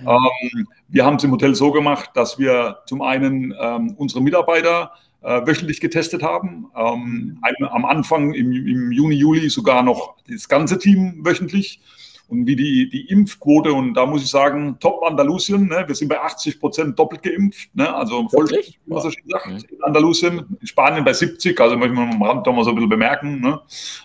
Ähm, 0.00 0.68
wir 0.88 1.04
haben 1.04 1.16
es 1.16 1.24
im 1.24 1.32
Hotel 1.32 1.54
so 1.54 1.70
gemacht, 1.72 2.10
dass 2.14 2.38
wir 2.38 2.78
zum 2.86 3.02
einen 3.02 3.54
ähm, 3.60 3.94
unsere 3.96 4.20
Mitarbeiter 4.20 4.92
äh, 5.22 5.46
wöchentlich 5.46 5.80
getestet 5.80 6.22
haben. 6.22 6.66
Ähm, 6.76 7.40
am 7.70 7.84
Anfang 7.84 8.34
im, 8.34 8.52
im 8.52 8.92
Juni, 8.92 9.14
Juli 9.14 9.48
sogar 9.50 9.82
noch 9.82 10.16
das 10.28 10.48
ganze 10.48 10.78
Team 10.78 11.24
wöchentlich 11.24 11.80
und 12.28 12.46
wie 12.46 12.56
die, 12.56 12.88
die 12.88 13.08
Impfquote, 13.10 13.72
und 13.72 13.94
da 13.94 14.06
muss 14.06 14.22
ich 14.22 14.30
sagen, 14.30 14.76
top 14.80 15.02
Andalusien, 15.02 15.68
ne? 15.68 15.84
wir 15.86 15.94
sind 15.94 16.08
bei 16.08 16.20
80 16.20 16.60
Prozent 16.60 16.98
doppelt 16.98 17.22
geimpft, 17.22 17.68
ne? 17.74 17.94
also 17.94 18.28
voll, 18.28 18.48
wie 18.48 18.78
man 18.86 19.02
so 19.02 19.10
schön 19.10 19.28
sagt, 19.28 19.46
mhm. 19.48 19.56
in 19.56 19.82
Andalusien, 19.82 20.56
in 20.60 20.66
Spanien 20.66 21.04
bei 21.04 21.12
70, 21.12 21.60
also 21.60 21.76
möchte 21.76 21.94
man 21.94 22.10
am 22.10 22.22
Rand 22.22 22.46
doch 22.46 22.52
mal 22.52 22.64
so 22.64 22.70
ein 22.70 22.76
bisschen 22.76 22.90
bemerken. 22.90 23.40
Ne? 23.40 23.60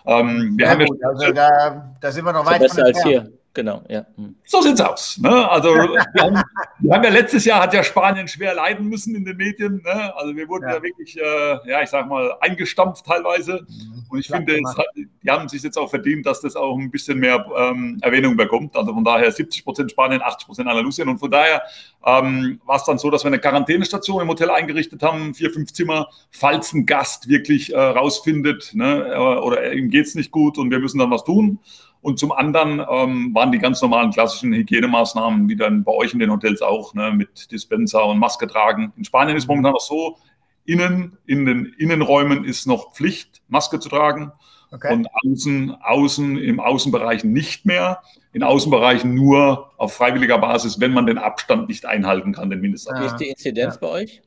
Ähm, 0.06 0.58
wir 0.58 0.66
ja, 0.66 0.72
haben 0.72 0.86
gut, 0.86 1.00
ja, 1.02 1.08
also 1.10 1.32
da, 1.32 1.96
da 2.02 2.12
sind 2.12 2.26
wir 2.26 2.34
noch 2.34 2.46
weit 2.46 2.60
besser 2.62 2.84
als 2.84 3.02
hier. 3.04 3.32
Genau, 3.58 3.82
ja. 3.90 4.06
Hm. 4.18 4.36
So 4.46 4.62
sieht's 4.62 4.80
aus. 4.80 5.18
Ne? 5.18 5.50
Also 5.50 5.70
wir 5.70 5.82
haben, 6.22 6.44
wir 6.78 6.94
haben, 6.94 7.04
ja 7.04 7.10
letztes 7.10 7.44
Jahr 7.44 7.64
hat 7.64 7.74
ja 7.74 7.82
Spanien 7.82 8.28
schwer 8.28 8.54
leiden 8.54 8.88
müssen 8.88 9.16
in 9.16 9.26
den 9.26 9.36
Medien. 9.36 9.82
Ne? 9.84 10.16
Also 10.16 10.36
wir 10.36 10.48
wurden 10.48 10.70
ja, 10.70 10.76
ja 10.76 10.84
wirklich, 10.84 11.18
äh, 11.18 11.58
ja, 11.68 11.82
ich 11.82 11.90
sag 11.90 12.08
mal, 12.08 12.38
eingestampft 12.40 13.04
teilweise. 13.08 13.66
Mhm. 13.68 14.06
Und 14.12 14.20
ich 14.20 14.28
finde, 14.28 14.60
hat, 14.78 14.86
die 14.96 15.32
haben 15.32 15.50
sich 15.50 15.64
jetzt 15.64 15.76
auch 15.76 15.90
verdient, 15.90 16.28
dass 16.28 16.42
das 16.42 16.56
auch 16.56 16.78
ein 16.78 16.92
bisschen 16.92 17.18
mehr 17.18 17.48
ähm, 17.58 17.98
Erwähnung 18.04 18.38
bekommt. 18.38 18.76
Also 18.76 18.94
von 18.94 19.04
daher 19.04 19.32
70 19.32 19.64
Prozent 19.64 19.90
Spanien, 19.90 20.22
80 20.22 20.46
Prozent 20.46 20.70
Andalusien. 20.70 21.10
Und 21.10 21.18
von 21.18 21.32
daher 21.32 21.64
ähm, 22.06 22.62
war 22.64 22.76
es 22.76 22.84
dann 22.84 23.00
so, 23.00 23.10
dass 23.10 23.24
wir 23.24 23.30
eine 23.30 23.40
Quarantänestation 23.40 24.22
im 24.22 24.28
Hotel 24.28 24.52
eingerichtet 24.52 25.02
haben, 25.02 25.34
vier, 25.34 25.50
fünf 25.50 25.74
Zimmer, 25.74 26.10
falls 26.30 26.74
ein 26.74 26.86
Gast 26.86 27.28
wirklich 27.28 27.74
äh, 27.74 27.80
rausfindet 27.80 28.76
ne? 28.76 29.14
Äh, 29.16 29.18
oder 29.18 29.74
ihm 29.74 29.90
geht's 29.90 30.14
nicht 30.14 30.30
gut 30.30 30.60
und 30.60 30.70
wir 30.70 30.78
müssen 30.78 31.00
dann 31.00 31.10
was 31.10 31.24
tun. 31.24 31.58
Und 32.02 32.20
zum 32.20 32.32
anderen 32.32 32.80
ähm, 32.90 33.34
waren 33.34 33.52
die 33.52 33.60
ganz 33.60 33.82
normalen 33.82 34.12
klassischen 34.12 34.54
Hygienemaßnahmen, 34.54 35.50
wie 35.50 35.56
dann 35.56 35.84
bei 35.84 35.92
euch 35.92 36.14
in 36.14 36.20
den 36.20 36.32
Hotels 36.32 36.62
auch, 36.62 36.94
ne, 36.94 37.12
mit 37.12 37.52
Dispenser 37.52 38.06
und 38.06 38.20
Maske 38.20 38.48
tragen. 38.48 38.94
In 38.98 39.04
Spanien 39.04 39.36
ist 39.36 39.48
momentan 39.48 39.74
noch 39.74 39.82
so, 39.82 40.18
innen, 40.66 41.18
in 41.26 41.46
den 41.46 41.66
Innenräumen 41.78 42.46
ist 42.46 42.68
noch 42.68 42.94
Pflicht, 42.94 43.42
Maske 43.48 43.80
zu 43.80 43.90
tragen. 43.90 44.32
Okay. 44.70 44.94
Und 44.94 45.08
außen, 45.24 45.78
außen, 45.82 46.38
im 46.38 46.60
Außenbereich 46.60 47.24
nicht 47.24 47.66
mehr. 47.66 48.02
In 48.34 48.44
Außenbereichen 48.44 49.14
nur 49.14 49.72
auf 49.78 49.94
freiwilliger 49.94 50.38
Basis, 50.38 50.80
wenn 50.80 50.92
man 50.92 51.06
den 51.06 51.18
Abstand 51.18 51.70
nicht 51.70 51.86
einhalten 51.86 52.34
kann, 52.34 52.50
den 52.50 52.60
Mindestabstand. 52.60 53.10
Wie 53.10 53.14
ist 53.14 53.20
die 53.20 53.30
Inzidenz 53.30 53.76
ja. 53.76 53.80
bei 53.80 53.88
euch? 53.88 54.22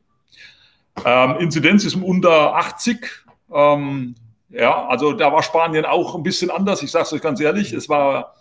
Ähm, 1.04 1.37
Inzidenz 1.40 1.85
ist 1.85 1.94
unter 1.94 2.56
80. 2.56 3.06
Ähm, 3.52 4.14
ja, 4.50 4.86
also 4.86 5.12
da 5.12 5.32
war 5.32 5.42
Spanien 5.42 5.84
auch 5.84 6.14
ein 6.14 6.22
bisschen 6.22 6.50
anders. 6.50 6.82
Ich 6.82 6.90
sage 6.90 7.04
es 7.04 7.12
euch 7.12 7.22
ganz 7.22 7.40
ehrlich, 7.40 7.72
es 7.72 7.88
war 7.88 8.34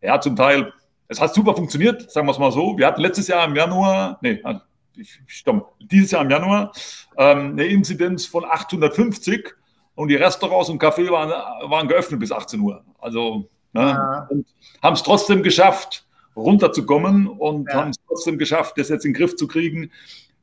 ja 0.00 0.20
zum 0.20 0.34
Teil, 0.36 0.72
es 1.08 1.20
hat 1.20 1.34
super 1.34 1.54
funktioniert, 1.54 2.10
sagen 2.10 2.26
wir 2.26 2.32
es 2.32 2.38
mal 2.38 2.52
so. 2.52 2.78
Wir 2.78 2.86
hatten 2.86 3.00
letztes 3.00 3.28
Jahr 3.28 3.44
im 3.44 3.54
Januar, 3.54 4.18
nee, 4.22 4.42
stopp, 5.26 5.74
dieses 5.80 6.12
Jahr 6.12 6.22
im 6.22 6.30
Januar 6.30 6.72
ähm, 7.16 7.52
eine 7.52 7.64
Inzidenz 7.66 8.26
von 8.26 8.44
850 8.44 9.54
und 9.94 10.08
die 10.08 10.16
Restaurants 10.16 10.70
und 10.70 10.82
Cafés 10.82 11.10
waren, 11.10 11.30
waren 11.70 11.88
geöffnet 11.88 12.20
bis 12.20 12.32
18 12.32 12.60
Uhr. 12.60 12.82
Also 12.98 13.48
ne, 13.72 13.82
ja. 13.82 14.28
haben 14.82 14.94
es 14.94 15.02
trotzdem 15.02 15.42
geschafft, 15.42 16.06
runterzukommen 16.36 17.26
und 17.26 17.68
ja. 17.68 17.74
haben 17.74 17.90
es 17.90 17.96
trotzdem 18.06 18.38
geschafft, 18.38 18.78
das 18.78 18.88
jetzt 18.88 19.04
in 19.04 19.12
den 19.12 19.18
Griff 19.18 19.36
zu 19.36 19.46
kriegen 19.46 19.90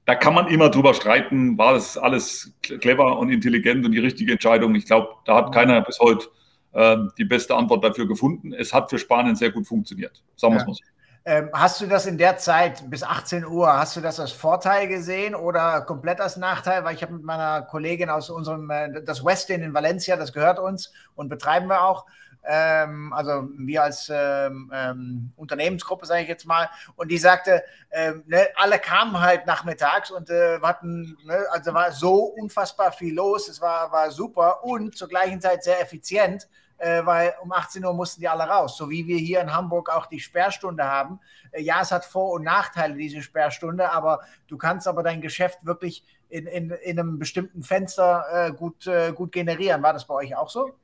da 0.07 0.15
kann 0.15 0.33
man 0.33 0.47
immer 0.47 0.69
drüber 0.69 0.93
streiten, 0.93 1.57
war 1.57 1.73
das 1.73 1.97
alles 1.97 2.53
clever 2.61 3.19
und 3.19 3.29
intelligent 3.29 3.85
und 3.85 3.91
die 3.91 3.99
richtige 3.99 4.31
Entscheidung. 4.31 4.73
Ich 4.73 4.85
glaube, 4.85 5.09
da 5.25 5.35
hat 5.35 5.53
keiner 5.53 5.81
bis 5.81 5.99
heute 5.99 6.27
äh, 6.71 6.95
die 7.17 7.25
beste 7.25 7.53
Antwort 7.53 7.83
dafür 7.83 8.07
gefunden. 8.07 8.53
Es 8.53 8.73
hat 8.73 8.89
für 8.89 8.97
Spanien 8.97 9.35
sehr 9.35 9.51
gut 9.51 9.67
funktioniert, 9.67 10.23
sagen 10.37 10.53
wir 10.53 10.61
es 10.61 10.65
mal 10.65 10.73
so. 10.73 10.83
Ähm, 11.25 11.49
hast 11.51 11.81
du 11.81 11.87
das 11.87 12.05
in 12.05 12.17
der 12.17 12.37
Zeit 12.37 12.89
bis 12.89 13.03
18 13.03 13.45
Uhr, 13.45 13.67
hast 13.67 13.97
du 13.97 13.99
das 13.99 14.17
als 14.17 14.31
Vorteil 14.31 14.87
gesehen 14.87 15.35
oder 15.35 15.81
komplett 15.81 16.21
als 16.21 16.37
Nachteil? 16.37 16.85
Weil 16.85 16.95
ich 16.95 17.03
habe 17.03 17.11
mit 17.11 17.23
meiner 17.23 17.63
Kollegin 17.63 18.09
aus 18.09 18.29
unserem, 18.29 18.69
äh, 18.69 19.03
das 19.03 19.25
Westin 19.25 19.61
in 19.61 19.73
Valencia, 19.73 20.15
das 20.15 20.31
gehört 20.31 20.57
uns 20.57 20.93
und 21.15 21.27
betreiben 21.27 21.67
wir 21.67 21.83
auch, 21.83 22.05
ähm, 22.47 23.11
also 23.11 23.49
wir 23.57 23.83
als 23.83 24.09
ähm, 24.13 24.71
ähm, 24.73 25.33
Unternehmensgruppe, 25.35 26.05
sage 26.05 26.23
ich 26.23 26.29
jetzt 26.29 26.45
mal, 26.45 26.69
und 26.95 27.09
die 27.09 27.17
sagte, 27.17 27.63
ähm, 27.91 28.23
ne, 28.25 28.47
alle 28.55 28.79
kamen 28.79 29.19
halt 29.19 29.45
nachmittags 29.45 30.11
und 30.11 30.29
äh, 30.29 30.59
hatten, 30.61 31.17
ne, 31.25 31.45
also 31.51 31.73
war 31.73 31.91
so 31.91 32.15
unfassbar 32.23 32.93
viel 32.93 33.13
los, 33.13 33.49
es 33.49 33.59
war, 33.59 33.91
war 33.91 34.11
super 34.11 34.63
und 34.63 34.97
zur 34.97 35.09
gleichen 35.09 35.41
Zeit 35.41 35.63
sehr 35.63 35.81
effizient, 35.81 36.47
äh, 36.77 37.05
weil 37.05 37.33
um 37.41 37.51
18 37.51 37.83
Uhr 37.83 37.93
mussten 37.93 38.21
die 38.21 38.29
alle 38.29 38.43
raus, 38.43 38.77
so 38.77 38.89
wie 38.89 39.05
wir 39.07 39.17
hier 39.17 39.41
in 39.41 39.53
Hamburg 39.53 39.89
auch 39.89 40.05
die 40.05 40.21
Sperrstunde 40.21 40.85
haben. 40.85 41.19
Äh, 41.51 41.63
ja, 41.63 41.81
es 41.81 41.91
hat 41.91 42.05
Vor- 42.05 42.31
und 42.31 42.43
Nachteile, 42.43 42.95
diese 42.95 43.21
Sperrstunde, 43.21 43.91
aber 43.91 44.21
du 44.47 44.57
kannst 44.57 44.87
aber 44.87 45.03
dein 45.03 45.19
Geschäft 45.19 45.65
wirklich 45.65 46.05
in, 46.29 46.47
in, 46.47 46.71
in 46.71 46.97
einem 46.97 47.19
bestimmten 47.19 47.61
Fenster 47.61 48.25
äh, 48.31 48.51
gut, 48.53 48.87
äh, 48.87 49.11
gut 49.11 49.33
generieren. 49.33 49.83
War 49.83 49.91
das 49.91 50.07
bei 50.07 50.13
euch 50.13 50.35
auch 50.35 50.49
so? 50.49 50.77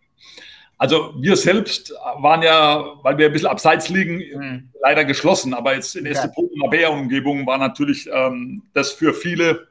Also 0.83 1.13
wir 1.15 1.37
selbst 1.37 1.93
waren 2.17 2.41
ja, 2.41 2.83
weil 3.03 3.17
wir 3.17 3.27
ein 3.27 3.31
bisschen 3.31 3.47
abseits 3.47 3.87
liegen, 3.87 4.17
mhm. 4.17 4.69
leider 4.81 5.05
geschlossen. 5.05 5.53
Aber 5.53 5.73
jetzt 5.73 5.95
in 5.95 6.05
Estepona 6.05 6.49
und 6.51 6.59
Mabea-Umgebung 6.59 7.47
war 7.47 7.57
natürlich 7.57 8.09
ähm, 8.11 8.63
das 8.73 8.91
für 8.91 9.13
viele 9.13 9.69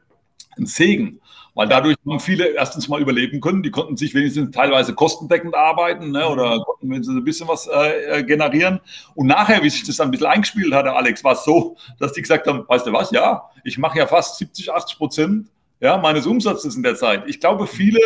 ein 0.57 0.65
Segen. 0.65 1.21
Weil 1.55 1.69
dadurch 1.69 1.99
haben 2.09 2.19
viele 2.19 2.55
erstens 2.55 2.89
mal 2.89 2.99
überleben 2.99 3.43
können. 3.43 3.63
Die 3.63 3.71
konnten 3.71 3.99
sich 3.99 4.15
wenigstens 4.15 4.53
teilweise 4.53 4.95
kostendeckend 4.95 5.55
arbeiten 5.55 6.13
ne, 6.13 6.27
oder 6.27 6.57
mhm. 6.57 6.63
konnten 6.63 6.89
wenigstens 6.89 7.17
ein 7.19 7.25
bisschen 7.25 7.47
was 7.47 7.67
äh, 7.67 8.21
äh, 8.21 8.23
generieren. 8.23 8.81
Und 9.15 9.27
nachher, 9.27 9.63
wie 9.63 9.69
sich 9.69 9.85
das 9.85 9.99
dann 9.99 10.09
ein 10.09 10.13
bisschen 10.13 10.29
eingespielt 10.29 10.73
hatte, 10.73 10.95
Alex, 10.95 11.23
war 11.23 11.35
es 11.35 11.45
so, 11.45 11.77
dass 11.99 12.15
die 12.15 12.23
gesagt 12.23 12.47
haben, 12.47 12.65
weißt 12.67 12.87
du 12.87 12.93
was, 12.95 13.11
ja, 13.11 13.51
ich 13.65 13.77
mache 13.77 13.99
ja 13.99 14.07
fast 14.07 14.39
70, 14.39 14.73
80 14.73 14.97
Prozent 14.97 15.49
ja, 15.79 15.99
meines 15.99 16.25
Umsatzes 16.25 16.75
in 16.75 16.83
der 16.83 16.97
Zeit. 16.97 17.25
Ich 17.27 17.39
glaube, 17.39 17.67
viele 17.67 18.01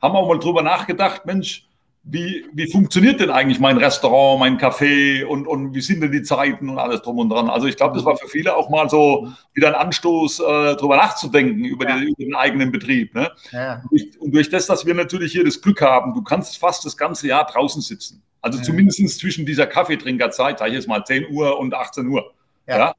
haben 0.00 0.16
auch 0.16 0.26
mal 0.26 0.38
drüber 0.38 0.62
nachgedacht, 0.62 1.26
Mensch, 1.26 1.66
wie, 2.08 2.46
wie 2.52 2.70
funktioniert 2.70 3.18
denn 3.18 3.30
eigentlich 3.30 3.58
mein 3.58 3.78
Restaurant, 3.78 4.38
mein 4.38 4.58
Café 4.58 5.24
und, 5.24 5.48
und 5.48 5.74
wie 5.74 5.80
sind 5.80 6.00
denn 6.00 6.12
die 6.12 6.22
Zeiten 6.22 6.68
und 6.68 6.78
alles 6.78 7.02
drum 7.02 7.18
und 7.18 7.30
dran. 7.30 7.50
Also 7.50 7.66
ich 7.66 7.76
glaube, 7.76 7.96
das 7.96 8.04
war 8.04 8.16
für 8.16 8.28
viele 8.28 8.54
auch 8.54 8.70
mal 8.70 8.88
so 8.88 9.32
wieder 9.54 9.68
ein 9.68 9.74
Anstoß, 9.74 10.38
äh, 10.38 10.42
darüber 10.76 10.96
nachzudenken, 10.96 11.64
über, 11.64 11.88
ja. 11.88 11.98
die, 11.98 12.04
über, 12.04 12.24
den 12.24 12.34
eigenen 12.36 12.70
Betrieb. 12.70 13.12
Ne? 13.12 13.32
Ja. 13.50 13.82
Und, 13.82 13.90
durch, 13.90 14.20
und, 14.20 14.34
durch, 14.34 14.48
das, 14.48 14.66
dass 14.66 14.86
wir 14.86 14.94
natürlich 14.94 15.32
hier 15.32 15.44
das 15.44 15.60
Glück 15.60 15.80
haben, 15.82 16.14
du 16.14 16.22
kannst 16.22 16.58
fast 16.58 16.84
das 16.84 16.96
ganze 16.96 17.26
Jahr 17.26 17.44
draußen 17.44 17.82
sitzen. 17.82 18.22
Also 18.40 18.58
ja. 18.58 18.64
zumindest 18.64 19.18
zwischen 19.18 19.44
dieser 19.44 19.66
Kaffeetrinkerzeit, 19.66 20.60
sag 20.60 20.68
ich 20.68 20.74
jetzt 20.74 20.86
mal 20.86 21.04
10 21.04 21.28
Uhr 21.30 21.58
und 21.58 21.74
18 21.74 22.06
Uhr. 22.06 22.32
Ja. 22.68 22.94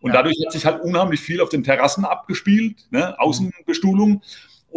Und 0.00 0.14
dadurch 0.14 0.36
hat 0.46 0.52
sich 0.52 0.64
halt 0.64 0.82
unheimlich 0.82 1.20
viel 1.20 1.42
auf 1.42 1.50
den 1.50 1.64
Terrassen 1.64 2.06
abgespielt, 2.06 2.86
ne? 2.90 3.18
Außenbestuhlung. 3.18 4.22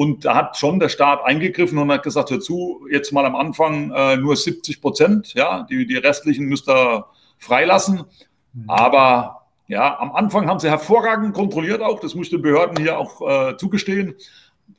Und 0.01 0.25
da 0.25 0.33
hat 0.33 0.57
schon 0.57 0.79
der 0.79 0.89
Staat 0.89 1.23
eingegriffen 1.23 1.77
und 1.77 1.91
hat 1.91 2.01
gesagt, 2.01 2.31
hör 2.31 2.39
zu, 2.39 2.87
jetzt 2.89 3.13
mal 3.13 3.23
am 3.23 3.35
Anfang 3.35 3.91
äh, 3.91 4.17
nur 4.17 4.35
70 4.35 4.81
Prozent, 4.81 5.35
ja, 5.35 5.61
die, 5.69 5.85
die 5.85 5.95
restlichen 5.95 6.47
müsst 6.47 6.67
ihr 6.67 7.05
freilassen. 7.37 8.05
Mhm. 8.53 8.67
Aber 8.67 9.43
ja, 9.67 9.99
am 9.99 10.11
Anfang 10.15 10.47
haben 10.47 10.59
sie 10.59 10.71
hervorragend 10.71 11.35
kontrolliert 11.35 11.83
auch, 11.83 11.99
das 11.99 12.15
muss 12.15 12.25
ich 12.25 12.31
den 12.31 12.41
Behörden 12.41 12.77
hier 12.77 12.97
auch 12.97 13.21
äh, 13.51 13.57
zugestehen. 13.57 14.15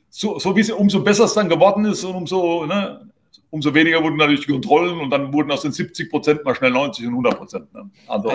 So, 0.09 0.39
so 0.39 0.57
wie 0.57 0.63
sie, 0.63 0.73
umso 0.73 1.01
besser 1.01 1.23
es 1.23 1.33
dann 1.33 1.47
geworden 1.47 1.85
ist 1.85 2.03
und 2.03 2.15
umso, 2.15 2.65
ne, 2.65 3.09
umso 3.49 3.73
weniger 3.73 4.03
wurden 4.03 4.17
natürlich 4.17 4.45
die 4.45 4.51
Kontrollen 4.51 4.99
und 4.99 5.09
dann 5.09 5.31
wurden 5.31 5.53
aus 5.53 5.61
den 5.61 5.71
70 5.71 6.11
Prozent 6.11 6.43
mal 6.43 6.53
schnell 6.53 6.71
90 6.71 7.05
und 7.05 7.13
100 7.13 7.37
Prozent. 7.37 7.73
Ne? 7.73 7.89
Also. 8.09 8.29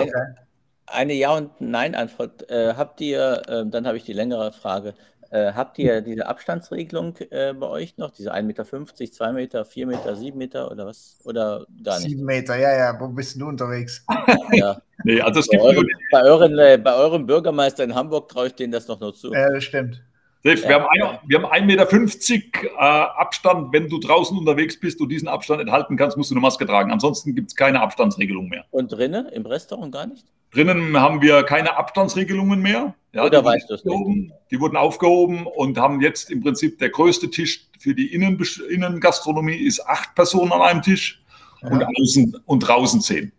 Eine 0.87 1.13
Ja- 1.13 1.37
und 1.37 1.61
Nein-Antwort. 1.61 2.49
Äh, 2.49 2.73
habt 2.75 2.99
ihr, 2.99 3.43
äh, 3.47 3.69
dann 3.69 3.85
habe 3.85 3.97
ich 3.97 4.05
die 4.05 4.13
längere 4.13 4.51
Frage, 4.51 4.95
äh, 5.31 5.53
habt 5.53 5.77
ihr 5.77 6.01
diese 6.01 6.25
Abstandsregelung 6.27 7.15
äh, 7.29 7.53
bei 7.53 7.67
euch 7.67 7.97
noch? 7.97 8.11
Diese 8.11 8.33
1,50 8.33 8.43
Meter, 8.43 8.65
2 8.65 9.31
Meter, 9.33 9.65
4 9.65 9.87
Meter, 9.87 10.15
7 10.15 10.37
Meter 10.37 10.71
oder 10.71 10.87
was? 10.87 11.17
Oder 11.23 11.65
gar 11.83 11.99
nicht? 11.99 12.09
7 12.09 12.23
Meter, 12.23 12.55
ja, 12.57 12.75
ja. 12.75 12.99
Wo 12.99 13.07
bist 13.07 13.39
du 13.39 13.47
unterwegs? 13.47 14.05
ja. 14.51 14.81
nee, 15.03 15.21
also 15.21 15.39
es 15.39 15.47
bei, 15.47 15.57
gibt 15.57 15.63
eurem, 15.63 15.87
bei, 16.11 16.21
euren, 16.23 16.59
äh, 16.59 16.79
bei 16.83 16.93
eurem 16.95 17.25
Bürgermeister 17.25 17.83
in 17.83 17.93
Hamburg 17.93 18.29
traue 18.29 18.47
ich 18.47 18.55
denen 18.55 18.71
das 18.71 18.87
noch 18.87 18.99
nur 18.99 19.13
zu. 19.13 19.33
Ja, 19.33 19.49
das 19.49 19.63
stimmt. 19.63 20.01
Dave, 20.43 20.61
ja. 20.61 20.69
wir, 20.69 20.75
haben 20.75 20.87
ein, 20.89 21.19
wir 21.27 21.41
haben 21.41 21.45
1,50 21.45 21.65
Meter 21.65 22.63
äh, 22.63 22.77
Abstand. 22.77 23.73
Wenn 23.73 23.89
du 23.89 23.99
draußen 23.99 24.37
unterwegs 24.37 24.79
bist 24.79 25.01
und 25.01 25.09
diesen 25.09 25.27
Abstand 25.27 25.61
enthalten 25.61 25.97
kannst, 25.97 26.17
musst 26.17 26.31
du 26.31 26.35
eine 26.35 26.41
Maske 26.41 26.65
tragen. 26.65 26.91
Ansonsten 26.91 27.35
gibt 27.35 27.49
es 27.49 27.55
keine 27.55 27.81
Abstandsregelung 27.81 28.47
mehr. 28.47 28.65
Und 28.71 28.91
drinnen, 28.91 29.27
im 29.27 29.45
Restaurant 29.45 29.91
gar 29.91 30.07
nicht? 30.07 30.25
Drinnen 30.51 30.97
haben 30.99 31.21
wir 31.21 31.43
keine 31.43 31.77
Abstandsregelungen 31.77 32.61
mehr. 32.61 32.95
Ja, 33.13 33.23
Oder 33.23 33.43
weißt 33.43 33.69
du 33.69 33.73
es 33.75 33.85
nicht? 33.85 34.33
Die 34.51 34.59
wurden 34.59 34.77
aufgehoben 34.77 35.47
und 35.47 35.77
haben 35.77 36.01
jetzt 36.01 36.29
im 36.29 36.41
Prinzip 36.41 36.77
der 36.79 36.89
größte 36.89 37.29
Tisch 37.29 37.67
für 37.79 37.95
die 37.95 38.13
Innen 38.13 38.39
Innengastronomie 38.69 39.55
ist 39.55 39.85
acht 39.87 40.13
Personen 40.15 40.51
an 40.51 40.61
einem 40.61 40.81
Tisch 40.81 41.23
ja. 41.61 41.69
und, 41.69 41.83
außen, 41.83 42.41
und 42.45 42.59
draußen 42.59 43.01
zehn. 43.01 43.31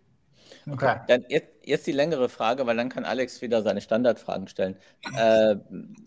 Okay. 0.70 0.96
Dann 1.08 1.24
jetzt, 1.28 1.48
jetzt 1.64 1.86
die 1.86 1.92
längere 1.92 2.28
Frage, 2.28 2.66
weil 2.66 2.76
dann 2.76 2.88
kann 2.88 3.04
Alex 3.04 3.42
wieder 3.42 3.62
seine 3.62 3.80
Standardfragen 3.80 4.48
stellen. 4.48 4.76
äh, 5.16 5.56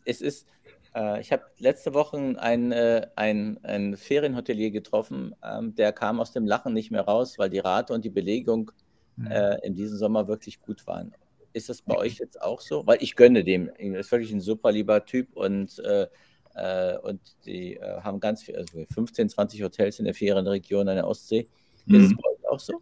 es 0.05 0.21
ist 0.21 0.47
äh, 0.95 1.21
ich 1.21 1.31
habe 1.31 1.43
letzte 1.59 1.93
Woche 1.93 2.17
einen, 2.37 2.71
äh, 2.71 3.07
ein 3.15 3.97
Ferienhotelier 3.97 4.71
getroffen, 4.71 5.35
ähm, 5.43 5.75
der 5.75 5.91
kam 5.91 6.19
aus 6.19 6.31
dem 6.31 6.45
Lachen 6.45 6.73
nicht 6.73 6.91
mehr 6.91 7.03
raus, 7.03 7.39
weil 7.39 7.49
die 7.49 7.59
Rate 7.59 7.93
und 7.93 8.05
die 8.05 8.09
Belegung 8.09 8.71
mhm. 9.15 9.27
äh, 9.27 9.57
in 9.65 9.75
diesem 9.75 9.97
Sommer 9.97 10.27
wirklich 10.27 10.61
gut 10.61 10.85
waren. 10.87 11.13
Ist 11.53 11.69
das 11.69 11.81
bei 11.81 11.95
euch 11.97 12.17
jetzt 12.17 12.41
auch 12.41 12.61
so? 12.61 12.85
Weil 12.87 12.97
ich 13.01 13.15
gönne 13.15 13.43
dem. 13.43 13.69
Er 13.77 13.99
ist 13.99 14.11
wirklich 14.11 14.31
ein 14.31 14.41
super 14.41 14.71
lieber 14.71 15.05
Typ 15.05 15.35
und, 15.35 15.79
äh, 15.79 16.07
äh 16.55 16.97
und 16.97 17.19
die 17.45 17.75
äh, 17.75 18.01
haben 18.01 18.19
ganz 18.19 18.43
viel, 18.43 18.55
also 18.55 18.85
15, 18.91 19.29
20 19.29 19.61
Hotels 19.61 19.99
in 19.99 20.05
der 20.05 20.15
Ferienregion 20.15 20.87
an 20.89 20.95
der 20.95 21.07
Ostsee. 21.07 21.47
Mhm. 21.85 21.95
Ist 21.95 22.05
es 22.05 22.17
bei 22.17 22.29
euch 22.29 22.49
auch 22.49 22.59
so? 22.59 22.81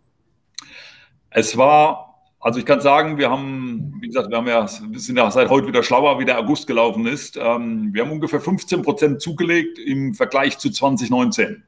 Es 1.31 1.57
war 1.57 2.11
also 2.41 2.57
ich 2.57 2.65
kann 2.65 2.81
sagen, 2.81 3.19
wir 3.19 3.29
haben, 3.29 3.99
wie 4.01 4.07
gesagt, 4.07 4.31
wir 4.31 4.37
haben 4.37 4.47
ja, 4.47 4.67
wir 4.89 4.99
sind 4.99 5.15
ja 5.15 5.29
seit 5.29 5.49
heute 5.49 5.67
wieder 5.67 5.83
schlauer, 5.83 6.19
wie 6.19 6.25
der 6.25 6.39
August 6.39 6.65
gelaufen 6.65 7.05
ist. 7.05 7.37
Ähm, 7.37 7.93
wir 7.93 8.03
haben 8.03 8.11
ungefähr 8.11 8.41
15 8.41 8.81
Prozent 8.81 9.21
zugelegt 9.21 9.77
im 9.77 10.15
Vergleich 10.15 10.57
zu 10.57 10.71
2019. 10.71 11.63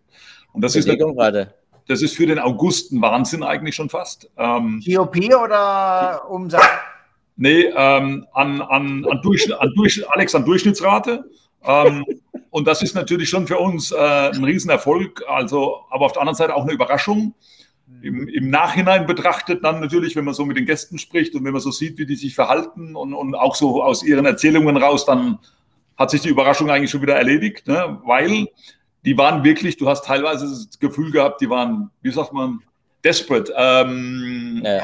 Und 0.51 0.61
das 0.63 0.75
ist, 0.75 0.87
gerade. 0.87 1.53
Das 1.87 2.01
ist 2.01 2.15
für 2.15 2.25
den 2.25 2.39
August 2.39 2.91
ein 2.91 3.01
Wahnsinn 3.01 3.43
eigentlich 3.43 3.75
schon 3.75 3.89
fast. 3.89 4.29
Ähm, 4.37 4.81
GOP 4.85 5.17
oder 5.41 6.29
Umsatz? 6.29 6.63
Nee, 7.35 7.65
ähm, 7.75 8.25
an, 8.33 8.61
an, 8.61 9.05
an, 9.05 9.21
Durchschnitt, 9.21 9.59
an 9.59 9.73
Durchschnitt, 9.75 10.07
Alex, 10.11 10.35
an 10.35 10.45
Durchschnittsrate. 10.45 11.25
Ähm, 11.65 12.05
und 12.51 12.67
das 12.67 12.81
ist 12.81 12.93
natürlich 12.93 13.29
schon 13.29 13.47
für 13.47 13.57
uns 13.57 13.91
äh, 13.91 13.95
ein 13.95 14.43
Riesenerfolg, 14.43 15.23
also, 15.27 15.81
aber 15.89 16.05
auf 16.05 16.13
der 16.13 16.21
anderen 16.21 16.35
Seite 16.35 16.55
auch 16.55 16.63
eine 16.63 16.73
Überraschung 16.73 17.33
im, 18.01 18.27
im, 18.27 18.49
Nachhinein 18.49 19.05
betrachtet 19.05 19.63
dann 19.63 19.79
natürlich, 19.79 20.15
wenn 20.15 20.25
man 20.25 20.33
so 20.33 20.45
mit 20.45 20.57
den 20.57 20.65
Gästen 20.65 20.97
spricht 20.97 21.35
und 21.35 21.43
wenn 21.43 21.53
man 21.53 21.61
so 21.61 21.71
sieht, 21.71 21.97
wie 21.97 22.05
die 22.05 22.15
sich 22.15 22.35
verhalten 22.35 22.95
und, 22.95 23.13
und 23.13 23.35
auch 23.35 23.55
so 23.55 23.83
aus 23.83 24.03
ihren 24.03 24.25
Erzählungen 24.25 24.77
raus, 24.77 25.05
dann 25.05 25.39
hat 25.97 26.11
sich 26.11 26.21
die 26.21 26.29
Überraschung 26.29 26.69
eigentlich 26.69 26.91
schon 26.91 27.01
wieder 27.01 27.15
erledigt, 27.15 27.67
ne? 27.67 28.01
weil 28.03 28.47
die 29.05 29.17
waren 29.17 29.43
wirklich, 29.43 29.77
du 29.77 29.87
hast 29.87 30.05
teilweise 30.05 30.45
das 30.45 30.79
Gefühl 30.79 31.11
gehabt, 31.11 31.41
die 31.41 31.49
waren, 31.49 31.91
wie 32.01 32.11
sagt 32.11 32.33
man, 32.33 32.61
desperate. 33.03 33.53
Ähm, 33.55 34.61
ja. 34.63 34.79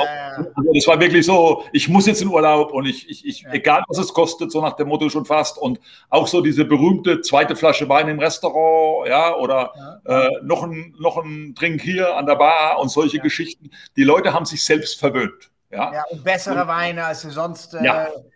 also 0.55 0.73
das 0.73 0.87
war 0.87 0.99
wirklich 0.99 1.25
so, 1.25 1.63
ich 1.71 1.87
muss 1.87 2.05
jetzt 2.05 2.21
in 2.21 2.27
Urlaub 2.27 2.71
und 2.71 2.85
ich, 2.85 3.09
ich, 3.09 3.25
ich 3.25 3.41
ja. 3.41 3.51
egal 3.53 3.83
was 3.87 3.97
es 3.97 4.13
kostet, 4.13 4.51
so 4.51 4.61
nach 4.61 4.73
dem 4.73 4.89
Motto 4.89 5.09
schon 5.09 5.25
fast. 5.25 5.57
Und 5.57 5.79
auch 6.09 6.27
so 6.27 6.41
diese 6.41 6.65
berühmte 6.65 7.21
zweite 7.21 7.55
Flasche 7.55 7.87
Wein 7.87 8.09
im 8.09 8.19
Restaurant, 8.19 9.07
ja, 9.07 9.35
oder 9.35 9.71
ja. 10.05 10.27
Äh, 10.27 10.29
noch, 10.43 10.63
ein, 10.63 10.95
noch 10.99 11.17
ein 11.17 11.55
Trink 11.55 11.81
hier 11.81 12.15
an 12.15 12.25
der 12.25 12.35
Bar 12.35 12.79
und 12.79 12.89
solche 12.89 13.19
Geschichten. 13.19 13.71
Die 13.95 14.03
Leute 14.03 14.33
haben 14.33 14.45
sich 14.45 14.63
selbst 14.63 14.99
verwöhnt. 14.99 15.51
Ja, 15.71 15.93
ja 15.93 16.03
und 16.09 16.23
bessere 16.23 16.61
und, 16.61 16.67
Weine 16.67 17.05
als 17.05 17.23
wir 17.23 17.31
sonst. 17.31 17.73
Äh, 17.73 17.83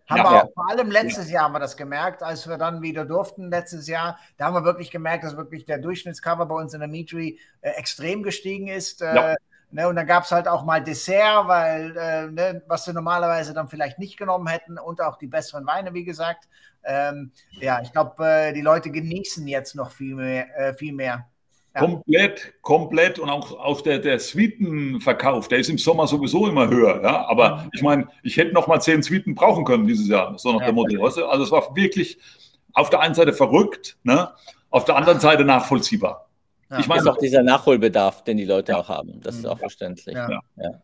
haben 0.08 0.24
wir 0.24 0.44
auch 0.44 0.54
vor 0.54 0.70
allem 0.70 0.92
letztes 0.92 1.30
Jahr 1.30 1.46
haben 1.46 1.54
wir 1.54 1.60
das 1.60 1.78
gemerkt, 1.78 2.24
als 2.24 2.48
wir 2.48 2.58
dann 2.58 2.82
wieder 2.82 3.06
durften 3.06 3.50
letztes 3.50 3.88
Jahr. 3.88 4.20
Da 4.38 4.46
haben 4.46 4.54
wir 4.54 4.64
wirklich 4.64 4.92
gemerkt, 4.92 5.24
dass 5.24 5.38
wirklich 5.38 5.66
der 5.66 5.78
Durchschnittscover 5.78 6.46
bei 6.46 6.56
uns 6.56 6.74
in 6.74 6.80
der 6.80 6.90
Meetry 6.90 7.40
äh, 7.62 7.72
extrem 7.72 8.24
gestiegen 8.24 8.68
ist. 8.68 9.02
Äh, 9.02 9.36
Ne, 9.74 9.88
und 9.88 9.96
dann 9.96 10.06
gab 10.06 10.24
es 10.24 10.32
halt 10.32 10.48
auch 10.48 10.64
mal 10.64 10.84
Dessert, 10.84 11.48
weil 11.48 11.98
äh, 11.98 12.28
ne, 12.28 12.62
was 12.68 12.86
wir 12.86 12.94
normalerweise 12.94 13.56
dann 13.56 13.68
vielleicht 13.68 13.98
nicht 13.98 14.18
genommen 14.18 14.46
hätten 14.46 14.78
und 14.78 15.02
auch 15.02 15.18
die 15.18 15.26
besseren 15.26 15.66
Weine, 15.66 15.96
wie 15.96 16.04
gesagt. 16.04 16.48
Ähm, 16.84 17.32
ja, 17.60 17.82
ich 17.82 17.92
glaube, 17.92 18.24
äh, 18.24 18.54
die 18.54 18.62
Leute 18.62 18.92
genießen 18.92 19.48
jetzt 19.48 19.74
noch 19.74 19.90
viel 19.90 20.14
mehr. 20.14 20.56
Äh, 20.56 20.74
viel 20.76 20.94
mehr. 20.94 21.28
Ja. 21.76 21.82
Komplett, 21.82 22.54
komplett 22.62 23.18
und 23.18 23.30
auch, 23.30 23.52
auch 23.58 23.82
der, 23.82 23.98
der 23.98 24.20
Suitenverkauf, 24.20 25.48
der 25.48 25.58
ist 25.58 25.70
im 25.70 25.80
Sommer 25.80 26.06
sowieso 26.06 26.48
immer 26.48 26.70
höher. 26.70 27.02
Ja? 27.02 27.26
Aber 27.28 27.58
mhm. 27.58 27.70
ich 27.74 27.82
meine, 27.82 28.08
ich 28.22 28.38
hätte 28.38 28.54
noch 28.54 28.68
mal 28.68 28.80
zehn 28.80 29.02
Suiten 29.02 29.34
brauchen 29.34 29.66
können 29.66 29.88
dieses 29.88 30.08
Jahr, 30.08 30.38
so 30.38 30.52
nach 30.52 30.62
ja. 30.62 30.68
dem 30.68 30.76
Motto. 30.76 31.02
Weißt 31.02 31.18
du? 31.18 31.26
Also 31.26 31.44
es 31.46 31.52
war 31.52 31.76
wirklich 31.76 32.20
auf 32.74 32.92
der 32.92 33.00
einen 33.00 33.16
Seite 33.16 33.34
verrückt, 33.34 33.98
ne? 34.04 34.32
auf 34.70 34.86
der 34.86 34.96
anderen 34.96 35.20
Seite 35.20 35.46
nachvollziehbar. 35.46 36.28
Ja. 36.70 36.80
Ich 36.80 36.88
meine, 36.88 37.02
ist 37.02 37.08
auch 37.08 37.18
dieser 37.18 37.44
Nachholbedarf, 37.44 38.24
den 38.24 38.38
die 38.38 38.46
Leute 38.46 38.74
ja. 38.74 38.80
auch 38.80 38.90
haben. 38.90 39.20
Das 39.22 39.36
ist 39.36 39.46
auch 39.46 39.60
verständlich. 39.60 40.16
Ja. 40.16 40.42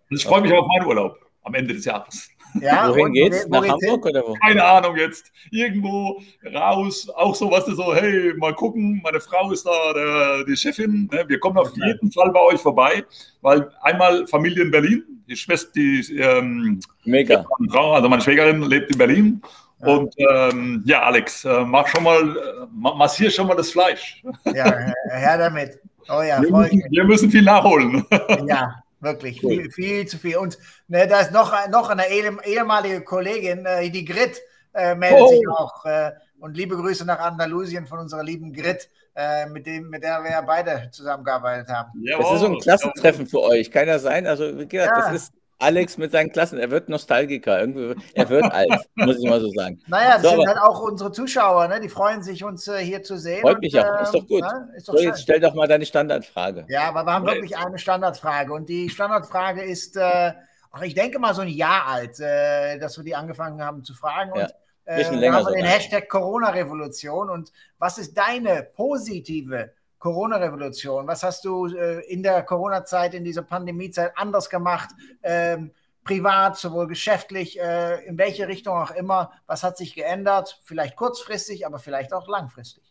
Ich 0.09 0.23
freue 0.23 0.41
mich 0.41 0.53
auf 0.53 0.67
meinen 0.67 0.87
Urlaub 0.87 1.17
am 1.43 1.53
Ende 1.53 1.73
des 1.73 1.85
Jahres. 1.85 2.29
Ja, 2.61 2.89
Wohin 2.95 3.13
geht's? 3.13 3.47
Nach 3.47 3.67
Hamburg 3.67 4.05
oder 4.05 4.23
wo? 4.25 4.33
Keine 4.35 4.63
Ahnung 4.63 4.97
jetzt. 4.97 5.31
Irgendwo 5.51 6.21
raus, 6.53 7.09
auch 7.15 7.35
so, 7.35 7.51
was 7.51 7.65
du 7.65 7.75
so, 7.75 7.93
hey, 7.93 8.33
mal 8.37 8.53
gucken, 8.53 9.01
meine 9.03 9.19
Frau 9.19 9.51
ist 9.51 9.65
da 9.65 9.93
der, 9.93 10.45
die 10.45 10.55
Chefin. 10.55 11.09
Ne? 11.11 11.25
Wir 11.27 11.39
kommen 11.39 11.57
auf 11.57 11.71
okay. 11.71 11.87
jeden 11.87 12.11
Fall 12.11 12.31
bei 12.31 12.41
euch 12.41 12.59
vorbei, 12.59 13.03
weil 13.41 13.69
einmal 13.81 14.27
Familie 14.27 14.63
in 14.63 14.71
Berlin, 14.71 15.03
die 15.27 15.35
Schwester, 15.35 15.71
die 15.75 15.99
ähm, 16.17 16.79
Mega. 17.05 17.45
Frau, 17.69 17.93
also 17.93 18.09
meine 18.09 18.21
Schwägerin 18.21 18.61
lebt 18.63 18.91
in 18.91 18.97
Berlin. 18.97 19.41
Ja. 19.81 19.87
Und 19.87 20.13
ähm, 20.17 20.83
ja, 20.85 21.03
Alex, 21.03 21.45
äh, 21.45 21.63
mach 21.63 21.87
schon 21.87 22.03
mal, 22.03 22.21
äh, 22.21 22.65
massier 22.97 23.31
schon 23.31 23.47
mal 23.47 23.55
das 23.55 23.71
Fleisch. 23.71 24.21
Ja, 24.45 24.65
her 25.11 25.37
damit. 25.37 25.79
Oh 26.09 26.21
ja, 26.21 26.41
wir 26.41 26.51
müssen, 26.51 26.83
wir 26.89 27.03
müssen 27.03 27.31
viel 27.31 27.43
nachholen. 27.43 28.03
Ja, 28.47 28.83
wirklich, 28.99 29.41
viel, 29.41 29.71
viel 29.71 30.07
zu 30.07 30.17
viel. 30.17 30.37
Und 30.37 30.57
ne, 30.87 31.07
da 31.07 31.21
ist 31.21 31.31
noch, 31.31 31.53
noch 31.69 31.89
eine 31.89 32.05
ehemalige 32.09 33.01
Kollegin, 33.01 33.65
äh, 33.65 33.89
die 33.89 34.05
Grit, 34.05 34.41
äh, 34.73 34.95
meldet 34.95 35.21
oh. 35.21 35.27
sich 35.29 35.47
auch. 35.47 35.85
Äh, 35.85 36.11
und 36.39 36.55
liebe 36.55 36.75
Grüße 36.75 37.05
nach 37.05 37.19
Andalusien 37.19 37.85
von 37.85 37.99
unserer 37.99 38.23
lieben 38.23 38.53
Grit, 38.53 38.89
äh, 39.15 39.45
mit, 39.47 39.65
dem, 39.65 39.89
mit 39.89 40.03
der 40.03 40.23
wir 40.23 40.31
ja 40.31 40.41
beide 40.41 40.89
zusammengearbeitet 40.91 41.69
haben. 41.69 41.91
Jawohl. 42.01 42.23
Das 42.23 42.33
ist 42.33 42.39
so 42.39 42.45
ein 42.47 42.59
Klassentreffen 42.59 43.27
für 43.27 43.41
euch, 43.41 43.71
kann 43.71 43.87
das 43.87 44.03
sein? 44.03 44.25
Also, 44.25 44.57
wie 44.57 44.67
gesagt, 44.67 44.95
ja. 44.95 45.11
das 45.11 45.23
ist 45.23 45.33
Alex 45.59 45.97
mit 45.97 46.11
seinen 46.11 46.31
Klassen, 46.31 46.57
er 46.57 46.71
wird 46.71 46.87
Nostalgiker, 46.87 47.59
irgendwie, 47.59 48.01
er 48.13 48.29
wird 48.29 48.45
alt, 48.45 48.69
muss 48.95 49.17
ich 49.17 49.29
mal 49.29 49.41
so 49.41 49.51
sagen. 49.51 49.79
Naja, 49.87 50.13
das 50.13 50.23
so, 50.23 50.29
sind 50.29 50.47
halt 50.47 50.57
auch 50.57 50.81
unsere 50.81 51.11
Zuschauer, 51.11 51.67
ne? 51.67 51.81
die 51.81 51.89
freuen 51.89 52.23
sich, 52.23 52.43
uns 52.45 52.67
äh, 52.67 52.77
hier 52.77 53.03
zu 53.03 53.17
sehen. 53.17 53.41
Freut 53.41 53.59
mich 53.59 53.77
auch, 53.77 54.01
ist 54.01 54.13
doch 54.13 54.25
gut. 54.25 54.41
Ne? 54.41 54.69
Ist 54.75 54.87
doch 54.87 54.95
so, 54.95 55.03
jetzt 55.03 55.21
stell 55.21 55.41
doch 55.41 55.53
mal 55.53 55.67
deine 55.67 55.85
Standardfrage. 55.85 56.65
Ja, 56.69 56.87
aber 56.87 57.05
wir 57.05 57.13
haben 57.13 57.23
Oder 57.23 57.33
wirklich 57.33 57.57
eine 57.57 57.77
Standardfrage 57.77 58.53
und 58.53 58.69
die 58.69 58.89
Standardfrage 58.89 59.61
ist, 59.61 59.97
äh, 59.97 60.31
ach, 60.71 60.81
ich 60.81 60.95
denke 60.95 61.19
mal 61.19 61.33
so 61.33 61.41
ein 61.41 61.49
Jahr 61.49 61.87
alt, 61.87 62.19
äh, 62.21 62.79
dass 62.79 62.97
wir 62.97 63.03
die 63.03 63.15
angefangen 63.15 63.61
haben 63.61 63.83
zu 63.83 63.93
fragen 63.93 64.31
und 64.31 64.47
äh, 64.85 65.11
wir 65.19 65.33
haben 65.33 65.53
den 65.53 65.65
Hashtag 65.65 66.07
Corona-Revolution 66.07 67.29
und 67.29 67.51
was 67.77 67.97
ist 67.97 68.17
deine 68.17 68.63
positive 68.63 69.71
Corona-Revolution? 69.99 71.07
Was 71.07 71.23
hast 71.23 71.45
du 71.45 71.67
äh, 71.67 71.99
in 72.11 72.23
der 72.23 72.43
Corona-Zeit, 72.43 73.13
in 73.13 73.23
dieser 73.23 73.43
Pandemie-Zeit 73.43 74.13
anders 74.15 74.49
gemacht? 74.49 74.89
Ähm, 75.21 75.71
privat, 76.03 76.57
sowohl 76.57 76.87
geschäftlich, 76.87 77.59
äh, 77.59 78.03
in 78.05 78.17
welche 78.17 78.47
Richtung 78.47 78.75
auch 78.75 78.91
immer. 78.91 79.31
Was 79.45 79.63
hat 79.63 79.77
sich 79.77 79.93
geändert? 79.93 80.59
Vielleicht 80.63 80.95
kurzfristig, 80.95 81.67
aber 81.67 81.77
vielleicht 81.77 82.13
auch 82.13 82.27
langfristig. 82.27 82.83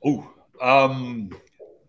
Oh, 0.00 0.22
ähm, 0.60 1.34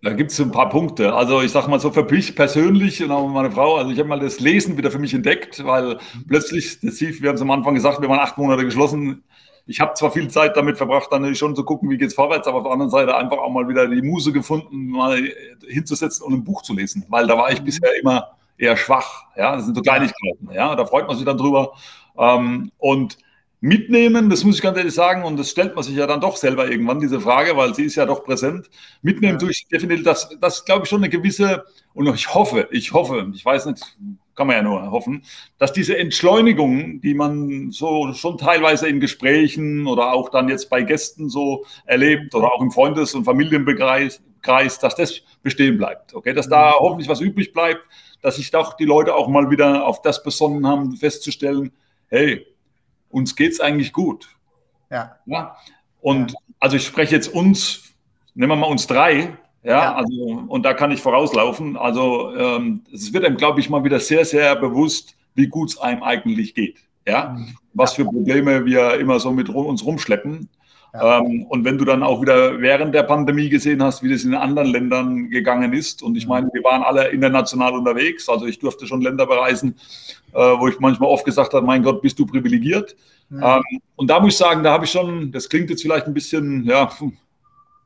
da 0.01 0.11
gibt 0.11 0.31
es 0.31 0.39
ein 0.41 0.51
paar 0.51 0.69
Punkte. 0.69 1.13
Also 1.13 1.41
ich 1.41 1.51
sage 1.51 1.69
mal 1.69 1.79
so 1.79 1.89
für 1.91 2.03
mich 2.03 2.35
persönlich 2.35 3.01
und 3.01 3.11
auch 3.11 3.27
meine 3.29 3.51
Frau, 3.51 3.77
also 3.77 3.91
ich 3.91 3.99
habe 3.99 4.09
mal 4.09 4.19
das 4.19 4.41
Lesen 4.41 4.77
wieder 4.77 4.91
für 4.91 4.99
mich 4.99 5.13
entdeckt, 5.13 5.63
weil 5.63 5.97
plötzlich, 6.27 6.81
das 6.81 6.99
wir 6.99 7.29
haben 7.29 7.35
es 7.35 7.41
am 7.41 7.51
Anfang 7.51 7.73
gesagt, 7.73 8.01
wir 8.01 8.09
waren 8.09 8.19
acht 8.19 8.37
Monate 8.37 8.65
geschlossen 8.65 9.23
ich 9.65 9.79
habe 9.79 9.93
zwar 9.93 10.11
viel 10.11 10.29
Zeit 10.29 10.57
damit 10.57 10.77
verbracht, 10.77 11.07
dann 11.11 11.33
schon 11.35 11.55
zu 11.55 11.63
gucken, 11.63 11.89
wie 11.89 11.97
geht 11.97 12.09
es 12.09 12.15
vorwärts, 12.15 12.47
aber 12.47 12.57
auf 12.57 12.63
der 12.63 12.73
anderen 12.73 12.91
Seite 12.91 13.15
einfach 13.15 13.37
auch 13.37 13.49
mal 13.49 13.67
wieder 13.67 13.87
die 13.87 14.01
Muse 14.01 14.33
gefunden, 14.33 14.87
mal 14.87 15.21
hinzusetzen 15.67 16.25
und 16.25 16.33
ein 16.33 16.43
Buch 16.43 16.63
zu 16.63 16.73
lesen, 16.73 17.05
weil 17.09 17.27
da 17.27 17.37
war 17.37 17.51
ich 17.51 17.61
mhm. 17.61 17.65
bisher 17.65 17.89
immer 18.01 18.31
eher 18.57 18.77
schwach. 18.77 19.23
Ja, 19.35 19.55
das 19.55 19.65
sind 19.65 19.75
so 19.75 19.81
Kleinigkeiten. 19.81 20.49
Ja, 20.53 20.75
da 20.75 20.85
freut 20.85 21.07
man 21.07 21.15
sich 21.15 21.25
dann 21.25 21.37
drüber. 21.37 21.73
Ähm, 22.17 22.71
und 22.77 23.17
mitnehmen, 23.61 24.29
das 24.29 24.43
muss 24.43 24.57
ich 24.57 24.61
ganz 24.61 24.77
ehrlich 24.77 24.93
sagen, 24.93 25.23
und 25.23 25.37
das 25.37 25.49
stellt 25.49 25.73
man 25.73 25.83
sich 25.85 25.95
ja 25.95 26.05
dann 26.05 26.19
doch 26.19 26.35
selber 26.35 26.69
irgendwann, 26.69 26.99
diese 26.99 27.21
Frage, 27.21 27.55
weil 27.55 27.73
sie 27.73 27.85
ist 27.85 27.95
ja 27.95 28.05
doch 28.05 28.25
präsent. 28.25 28.69
Mitnehmen 29.01 29.33
ja. 29.33 29.39
durch 29.39 29.65
definitiv, 29.71 30.03
das, 30.03 30.29
das 30.41 30.65
glaube 30.65 30.83
ich 30.83 30.89
schon 30.89 30.99
eine 30.99 31.09
gewisse, 31.09 31.63
und 31.93 32.13
ich 32.13 32.33
hoffe, 32.33 32.67
ich 32.71 32.91
hoffe, 32.91 33.31
ich 33.33 33.45
weiß 33.45 33.67
nicht, 33.67 33.97
kann 34.35 34.47
man 34.47 34.55
ja 34.55 34.61
nur 34.61 34.91
hoffen, 34.91 35.23
dass 35.57 35.73
diese 35.73 35.97
Entschleunigung, 35.97 37.01
die 37.01 37.13
man 37.13 37.71
so 37.71 38.13
schon 38.13 38.37
teilweise 38.37 38.87
in 38.87 38.99
Gesprächen 38.99 39.87
oder 39.87 40.13
auch 40.13 40.29
dann 40.29 40.49
jetzt 40.49 40.69
bei 40.69 40.81
Gästen 40.83 41.29
so 41.29 41.65
erlebt 41.85 42.33
oder 42.35 42.51
auch 42.51 42.61
im 42.61 42.71
Freundes- 42.71 43.13
und 43.13 43.25
Familienbereich, 43.25 44.19
dass 44.41 44.79
das 44.79 45.21
bestehen 45.41 45.77
bleibt. 45.77 46.13
Okay, 46.13 46.33
dass 46.33 46.49
da 46.49 46.69
mhm. 46.69 46.73
hoffentlich 46.79 47.09
was 47.09 47.21
übrig 47.21 47.53
bleibt, 47.53 47.81
dass 48.21 48.37
sich 48.37 48.51
doch 48.51 48.73
die 48.73 48.85
Leute 48.85 49.15
auch 49.15 49.27
mal 49.27 49.49
wieder 49.49 49.85
auf 49.85 50.01
das 50.01 50.23
besonnen 50.23 50.65
haben, 50.67 50.95
festzustellen, 50.95 51.71
hey, 52.07 52.45
uns 53.09 53.35
geht 53.35 53.53
es 53.53 53.59
eigentlich 53.59 53.93
gut. 53.93 54.27
Ja. 54.89 55.17
ja? 55.25 55.55
Und 56.01 56.31
ja. 56.31 56.37
also 56.59 56.77
ich 56.77 56.85
spreche 56.85 57.15
jetzt 57.15 57.27
uns, 57.27 57.93
nehmen 58.33 58.51
wir 58.51 58.55
mal 58.55 58.67
uns 58.67 58.87
drei, 58.87 59.37
ja, 59.63 59.71
ja. 59.71 59.95
also 59.95 60.43
und 60.47 60.63
da 60.63 60.73
kann 60.73 60.91
ich 60.91 61.01
vorauslaufen. 61.01 61.77
Also 61.77 62.35
ähm, 62.35 62.81
es 62.93 63.13
wird 63.13 63.25
einem, 63.25 63.37
glaube 63.37 63.59
ich, 63.59 63.69
mal 63.69 63.83
wieder 63.83 63.99
sehr, 63.99 64.25
sehr 64.25 64.55
bewusst, 64.55 65.15
wie 65.35 65.47
gut 65.47 65.69
es 65.69 65.77
einem 65.79 66.03
eigentlich 66.03 66.53
geht. 66.53 66.77
Ja, 67.07 67.35
mhm. 67.37 67.55
was 67.73 67.93
für 67.93 68.05
Probleme 68.05 68.65
wir 68.65 68.99
immer 68.99 69.19
so 69.19 69.31
mit 69.31 69.49
uns 69.49 69.85
rumschleppen. 69.85 70.49
Ja. 70.93 71.19
Ähm, 71.19 71.43
und 71.49 71.65
wenn 71.65 71.77
du 71.77 71.85
dann 71.85 72.03
auch 72.03 72.21
wieder 72.21 72.61
während 72.61 72.93
der 72.93 73.03
Pandemie 73.03 73.49
gesehen 73.49 73.81
hast, 73.81 74.03
wie 74.03 74.09
das 74.09 74.23
in 74.23 74.35
anderen 74.35 74.69
Ländern 74.69 75.29
gegangen 75.29 75.73
ist, 75.73 76.03
und 76.03 76.15
ich 76.15 76.25
mhm. 76.25 76.29
meine, 76.29 76.49
wir 76.53 76.63
waren 76.63 76.83
alle 76.83 77.07
international 77.07 77.73
unterwegs, 77.73 78.29
also 78.29 78.45
ich 78.45 78.59
durfte 78.59 78.85
schon 78.85 79.01
Länder 79.01 79.25
bereisen, 79.25 79.75
äh, 80.33 80.37
wo 80.37 80.67
ich 80.67 80.79
manchmal 80.79 81.09
oft 81.09 81.25
gesagt 81.25 81.53
habe, 81.53 81.65
mein 81.65 81.83
Gott, 81.83 82.01
bist 82.01 82.19
du 82.19 82.25
privilegiert. 82.25 82.95
Ja. 83.31 83.57
Ähm, 83.57 83.63
und 83.95 84.09
da 84.09 84.19
muss 84.19 84.33
ich 84.33 84.37
sagen, 84.37 84.63
da 84.63 84.71
habe 84.71 84.85
ich 84.85 84.91
schon, 84.91 85.31
das 85.31 85.49
klingt 85.49 85.69
jetzt 85.69 85.81
vielleicht 85.81 86.05
ein 86.05 86.13
bisschen, 86.13 86.63
ja, 86.65 86.89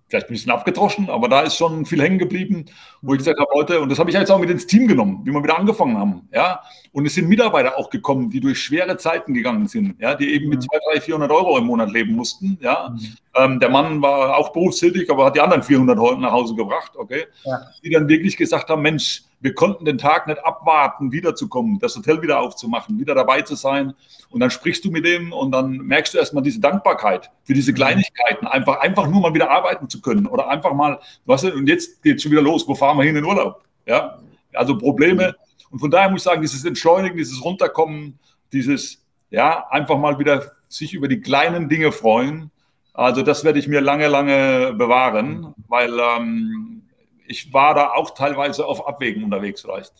vielleicht 0.07 0.27
ein 0.27 0.33
bisschen 0.33 0.51
abgedroschen, 0.51 1.09
aber 1.09 1.27
da 1.27 1.41
ist 1.41 1.57
schon 1.57 1.85
viel 1.85 2.01
hängen 2.01 2.17
geblieben, 2.17 2.65
wo 3.01 3.13
ich 3.13 3.19
gesagt 3.19 3.39
habe, 3.39 3.49
Leute, 3.53 3.81
und 3.81 3.89
das 3.89 3.99
habe 3.99 4.09
ich 4.09 4.15
jetzt 4.15 4.31
auch 4.31 4.39
mit 4.39 4.49
ins 4.49 4.65
Team 4.65 4.87
genommen, 4.87 5.21
wie 5.23 5.31
wir 5.31 5.43
wieder 5.43 5.57
angefangen 5.57 5.97
haben, 5.97 6.27
ja. 6.33 6.61
Und 6.93 7.05
es 7.05 7.15
sind 7.15 7.27
Mitarbeiter 7.27 7.77
auch 7.77 7.89
gekommen, 7.89 8.29
die 8.29 8.39
durch 8.39 8.61
schwere 8.61 8.97
Zeiten 8.97 9.33
gegangen 9.33 9.67
sind, 9.67 9.99
ja, 9.99 10.15
die 10.15 10.33
eben 10.33 10.49
mit 10.49 10.63
200, 10.63 10.85
300, 10.85 11.03
400 11.03 11.31
Euro 11.31 11.57
im 11.57 11.65
Monat 11.65 11.91
leben 11.91 12.15
mussten, 12.15 12.57
ja. 12.61 12.89
Mhm. 12.89 13.17
Ähm, 13.35 13.59
der 13.59 13.69
Mann 13.69 14.01
war 14.01 14.37
auch 14.37 14.53
berufstätig, 14.53 15.09
aber 15.11 15.25
hat 15.25 15.35
die 15.35 15.41
anderen 15.41 15.63
400 15.63 15.97
Euro 15.99 16.15
nach 16.15 16.31
Hause 16.31 16.55
gebracht, 16.55 16.93
okay. 16.95 17.25
Ja. 17.43 17.59
Die 17.83 17.89
dann 17.89 18.07
wirklich 18.07 18.37
gesagt 18.37 18.69
haben, 18.69 18.81
Mensch, 18.81 19.23
wir 19.39 19.53
konnten 19.53 19.85
den 19.85 19.97
Tag 19.97 20.27
nicht 20.27 20.43
abwarten, 20.43 21.11
wiederzukommen, 21.11 21.79
das 21.79 21.95
Hotel 21.95 22.21
wieder 22.21 22.39
aufzumachen, 22.39 22.99
wieder 22.99 23.13
dabei 23.13 23.41
zu 23.41 23.55
sein. 23.55 23.93
Und 24.29 24.39
dann 24.39 24.49
sprichst 24.49 24.83
du 24.83 24.91
mit 24.91 25.05
denen 25.05 25.31
und 25.31 25.51
dann 25.51 25.77
merkst 25.77 26.13
du 26.13 26.17
erstmal 26.17 26.43
diese 26.43 26.59
Dankbarkeit 26.59 27.29
für 27.43 27.53
diese 27.53 27.71
mhm. 27.71 27.75
Kleinigkeiten, 27.75 28.47
einfach, 28.47 28.79
einfach 28.79 29.07
nur 29.07 29.21
mal 29.21 29.33
wieder 29.33 29.51
arbeiten 29.51 29.89
zu 29.89 30.01
können 30.01 30.25
oder 30.25 30.49
einfach 30.49 30.73
mal, 30.73 30.99
was 31.25 31.43
und 31.43 31.67
jetzt 31.67 32.01
geht 32.01 32.17
es 32.17 32.23
schon 32.23 32.31
wieder 32.31 32.41
los, 32.41 32.67
wo 32.67 32.75
fahren 32.75 32.97
wir 32.97 33.03
hin 33.03 33.15
in 33.15 33.23
den 33.23 33.25
Urlaub? 33.25 33.63
Ja, 33.85 34.17
also 34.53 34.77
Probleme. 34.77 35.35
Und 35.69 35.79
von 35.79 35.91
daher 35.91 36.09
muss 36.09 36.21
ich 36.21 36.25
sagen, 36.25 36.41
dieses 36.41 36.65
Entschleunigen, 36.65 37.17
dieses 37.17 37.43
Runterkommen, 37.43 38.17
dieses, 38.51 39.03
ja, 39.29 39.67
einfach 39.69 39.97
mal 39.97 40.17
wieder 40.19 40.51
sich 40.67 40.93
über 40.93 41.07
die 41.07 41.21
kleinen 41.21 41.69
Dinge 41.69 41.91
freuen. 41.91 42.51
Also 42.93 43.21
das 43.21 43.43
werde 43.43 43.59
ich 43.59 43.67
mir 43.67 43.81
lange, 43.81 44.07
lange 44.07 44.73
bewahren, 44.73 45.53
weil 45.67 45.91
ähm, 45.99 46.81
ich 47.27 47.53
war 47.53 47.73
da 47.75 47.91
auch 47.91 48.11
teilweise 48.11 48.65
auf 48.65 48.87
Abwägen 48.87 49.23
unterwegs 49.23 49.61
vielleicht. 49.61 49.93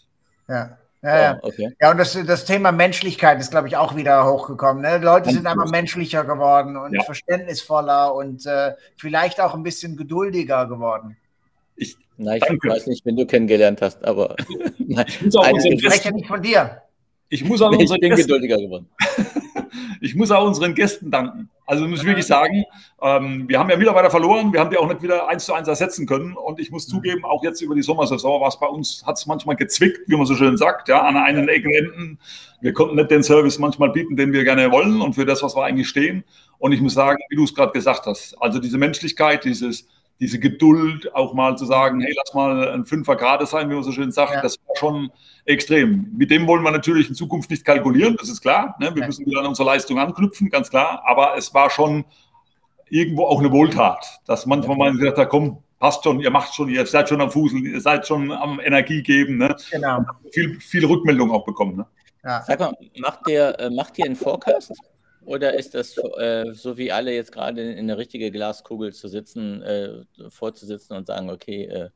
Ja. 0.48 0.78
Ja, 1.04 1.22
ja. 1.22 1.40
Okay. 1.44 1.70
ja, 1.80 1.92
und 1.92 1.98
das, 1.98 2.18
das 2.26 2.46
Thema 2.46 2.72
Menschlichkeit 2.72 3.40
ist, 3.40 3.52
glaube 3.52 3.68
ich, 3.68 3.78
auch 3.78 3.96
wieder 3.96 4.26
hochgekommen. 4.26 4.82
Ne? 4.82 4.98
Leute 4.98 5.30
sind 5.30 5.46
einfach 5.46 5.70
menschlicher 5.70 6.26
geworden 6.26 6.76
und 6.76 6.94
ja. 6.94 7.04
verständnisvoller 7.04 8.16
und 8.16 8.46
äh, 8.48 8.74
vielleicht 8.98 9.40
auch 9.40 9.54
ein 9.54 9.62
bisschen 9.62 9.96
geduldiger 9.96 10.66
geworden. 10.66 11.16
Ich, 11.76 11.96
Na, 12.18 12.36
ich 12.36 12.44
danke. 12.44 12.70
weiß 12.70 12.88
nicht, 12.88 13.06
wenn 13.06 13.16
du 13.16 13.28
kennengelernt 13.28 13.82
hast, 13.82 14.04
aber 14.04 14.36
ich, 14.50 15.22
muss 15.22 15.36
auch 15.36 15.48
ich 15.64 15.84
spreche 15.84 16.12
nicht 16.12 16.28
von 16.28 16.42
dir. 16.42 16.82
Ich 17.30 17.44
muss 17.44 17.62
auch 17.62 17.72
unseren 17.78 18.00
Gästen, 18.00 18.42
geworden. 18.42 18.88
ich 20.02 20.16
muss 20.16 20.32
auch 20.32 20.46
unseren 20.48 20.74
Gästen 20.74 21.12
danken. 21.12 21.50
Also 21.66 21.86
muss 21.86 22.00
ich 22.00 22.06
wirklich 22.06 22.26
sagen, 22.26 22.64
ähm, 23.02 23.50
wir 23.50 23.60
haben 23.60 23.70
ja 23.70 23.76
Mitarbeiter 23.76 24.10
verloren, 24.10 24.54
wir 24.54 24.62
haben 24.62 24.70
die 24.70 24.78
auch 24.78 24.88
nicht 24.88 25.02
wieder 25.02 25.28
eins 25.28 25.46
zu 25.46 25.54
eins 25.54 25.68
ersetzen 25.68 26.08
können. 26.08 26.38
Und 26.38 26.62
ich 26.62 26.72
muss 26.72 26.88
mhm. 26.88 26.92
zugeben, 26.92 27.26
auch 27.26 27.44
jetzt 27.44 27.60
über 27.62 27.76
die 27.76 27.82
Sommersaison 27.82 28.40
war 28.40 28.48
es 28.48 28.58
bei 28.58 28.68
uns, 28.68 29.04
hat 29.06 29.18
es 29.18 29.26
manchmal 29.26 29.58
gezwickt, 29.58 30.08
wie 30.08 30.16
man 30.16 30.26
so 30.26 30.36
schön 30.36 30.56
sagt, 30.56 30.88
ja, 30.88 31.02
an 31.02 31.18
einen 31.18 31.50
Ecken 31.50 31.74
Enden. 31.74 32.20
Wir 32.62 32.74
konnten 32.74 32.96
nicht 32.96 33.12
den 33.12 33.24
Service 33.24 33.60
manchmal 33.60 33.90
bieten, 33.90 34.16
den 34.16 34.32
wir 34.32 34.46
gerne 34.46 34.72
wollen 34.72 35.02
und 35.02 35.14
für 35.14 35.26
das, 35.26 35.44
was 35.44 35.56
wir 35.56 35.64
eigentlich 35.64 35.90
stehen. 35.90 36.24
Und 36.60 36.72
ich 36.72 36.80
muss 36.80 36.94
sagen, 36.94 37.20
wie 37.30 37.36
du 37.36 37.44
es 37.44 37.54
gerade 37.54 37.74
gesagt 37.74 38.06
hast, 38.06 38.42
also 38.42 38.60
diese 38.60 38.78
Menschlichkeit, 38.78 39.44
dieses 39.44 39.88
diese 40.20 40.40
Geduld, 40.40 41.14
auch 41.14 41.34
mal 41.34 41.58
zu 41.58 41.66
sagen, 41.66 42.02
hey, 42.02 42.14
lass 42.16 42.34
mal 42.34 42.70
ein 42.70 42.86
Fünfer 42.86 43.16
gerade 43.16 43.46
sein, 43.46 43.70
wie 43.70 43.76
man 43.76 43.84
so 43.84 43.92
schön 43.92 44.12
sagt, 44.12 44.34
ja. 44.34 44.42
das 44.42 44.58
war 44.66 44.76
schon 44.76 45.12
extrem. 45.46 46.12
Mit 46.18 46.32
dem 46.32 46.48
wollen 46.48 46.64
wir 46.64 46.72
natürlich 46.72 47.10
in 47.10 47.16
Zukunft 47.16 47.50
nicht 47.50 47.64
kalkulieren, 47.64 48.16
das 48.20 48.30
ist 48.30 48.42
klar. 48.42 48.76
Ne? 48.80 48.94
Wir 48.94 49.02
ja. 49.02 49.08
müssen 49.08 49.26
wieder 49.26 49.42
an 49.42 49.48
unsere 49.48 49.68
Leistung 49.68 50.00
anknüpfen, 50.00 50.50
ganz 50.50 50.70
klar. 50.70 51.04
Aber 51.06 51.38
es 51.38 51.54
war 51.54 51.70
schon 51.70 52.06
irgendwo 52.90 53.26
auch 53.26 53.40
eine 53.40 53.52
Wohltat, 53.52 54.20
dass 54.26 54.46
manchmal 54.46 54.78
ja. 54.78 54.84
mal 54.86 54.92
gesagt 54.94 55.18
hat, 55.18 55.30
komm, 55.30 55.62
passt 55.80 56.04
schon, 56.04 56.20
ihr 56.20 56.32
macht 56.32 56.54
schon, 56.56 56.70
ihr 56.70 56.86
seid 56.86 57.10
schon 57.10 57.22
am 57.22 57.30
Fußel, 57.30 57.66
ihr 57.66 57.82
seid 57.82 58.08
schon 58.08 58.32
am 58.32 58.60
Energie 58.60 59.04
geben. 59.04 59.38
Ne? 59.38 59.56
Genau. 59.72 60.02
Viel, 60.32 60.60
viel 60.60 60.86
Rückmeldung 60.86 61.32
auch 61.32 61.46
bekommen. 61.46 61.78
Ne? 61.78 61.86
Ja. 62.24 62.42
Sag 62.42 62.60
mal, 62.60 62.74
macht 62.98 63.28
ihr, 63.28 63.58
äh, 63.60 63.70
macht 63.70 63.98
ihr 64.00 64.06
einen 64.06 64.16
Forecast? 64.16 64.74
Oder 65.28 65.56
ist 65.56 65.76
das 65.76 65.98
äh, 65.98 66.54
so 66.54 66.78
wie 66.78 66.90
alle 66.90 67.14
jetzt 67.14 67.34
gerade 67.34 67.62
in 67.62 67.80
eine 67.80 67.98
richtige 67.98 68.32
Glaskugel 68.32 68.94
zu 68.94 69.10
sitzen, 69.10 69.62
äh, 69.62 70.06
vorzusitzen 70.30 70.96
und 70.96 71.06
sagen, 71.06 71.30
okay, 71.30 71.66
äh, 71.66 71.90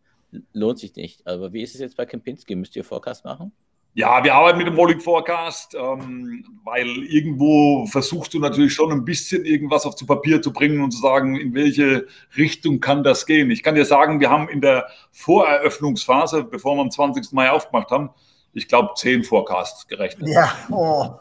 lohnt 0.51 0.79
sich 0.79 0.97
nicht. 0.97 1.25
Aber 1.25 1.53
wie 1.53 1.61
ist 1.61 1.73
es 1.73 1.79
jetzt 1.79 1.95
bei 1.95 2.05
Kempinski? 2.05 2.55
Müsst 2.55 2.75
ihr 2.75 2.83
Forecast 2.83 3.23
machen? 3.23 3.53
Ja, 3.93 4.21
wir 4.21 4.35
arbeiten 4.35 4.57
mit 4.57 4.67
dem 4.67 4.75
Rolling 4.75 4.99
Forecast, 4.99 5.75
ähm, 5.75 6.43
weil 6.65 6.85
irgendwo 7.05 7.85
versuchst 7.85 8.33
du 8.33 8.39
natürlich 8.39 8.73
schon 8.73 8.91
ein 8.91 9.05
bisschen 9.05 9.45
irgendwas 9.45 9.85
auf 9.85 9.95
zu 9.95 10.05
Papier 10.05 10.41
zu 10.41 10.51
bringen 10.51 10.83
und 10.83 10.91
zu 10.91 10.99
sagen, 10.99 11.37
in 11.37 11.53
welche 11.53 12.07
Richtung 12.35 12.81
kann 12.81 13.01
das 13.01 13.25
gehen. 13.25 13.49
Ich 13.49 13.63
kann 13.63 13.75
dir 13.75 13.85
sagen, 13.85 14.19
wir 14.19 14.29
haben 14.29 14.49
in 14.49 14.59
der 14.59 14.87
Voreröffnungsphase, 15.13 16.43
bevor 16.43 16.75
wir 16.75 16.81
am 16.81 16.91
20. 16.91 17.31
Mai 17.31 17.49
aufgemacht 17.49 17.91
haben, 17.91 18.09
ich 18.51 18.67
glaube, 18.67 18.89
zehn 18.97 19.23
Forecasts 19.23 19.87
gerechnet. 19.87 20.27
Ja, 20.27 20.53
oh. 20.69 21.11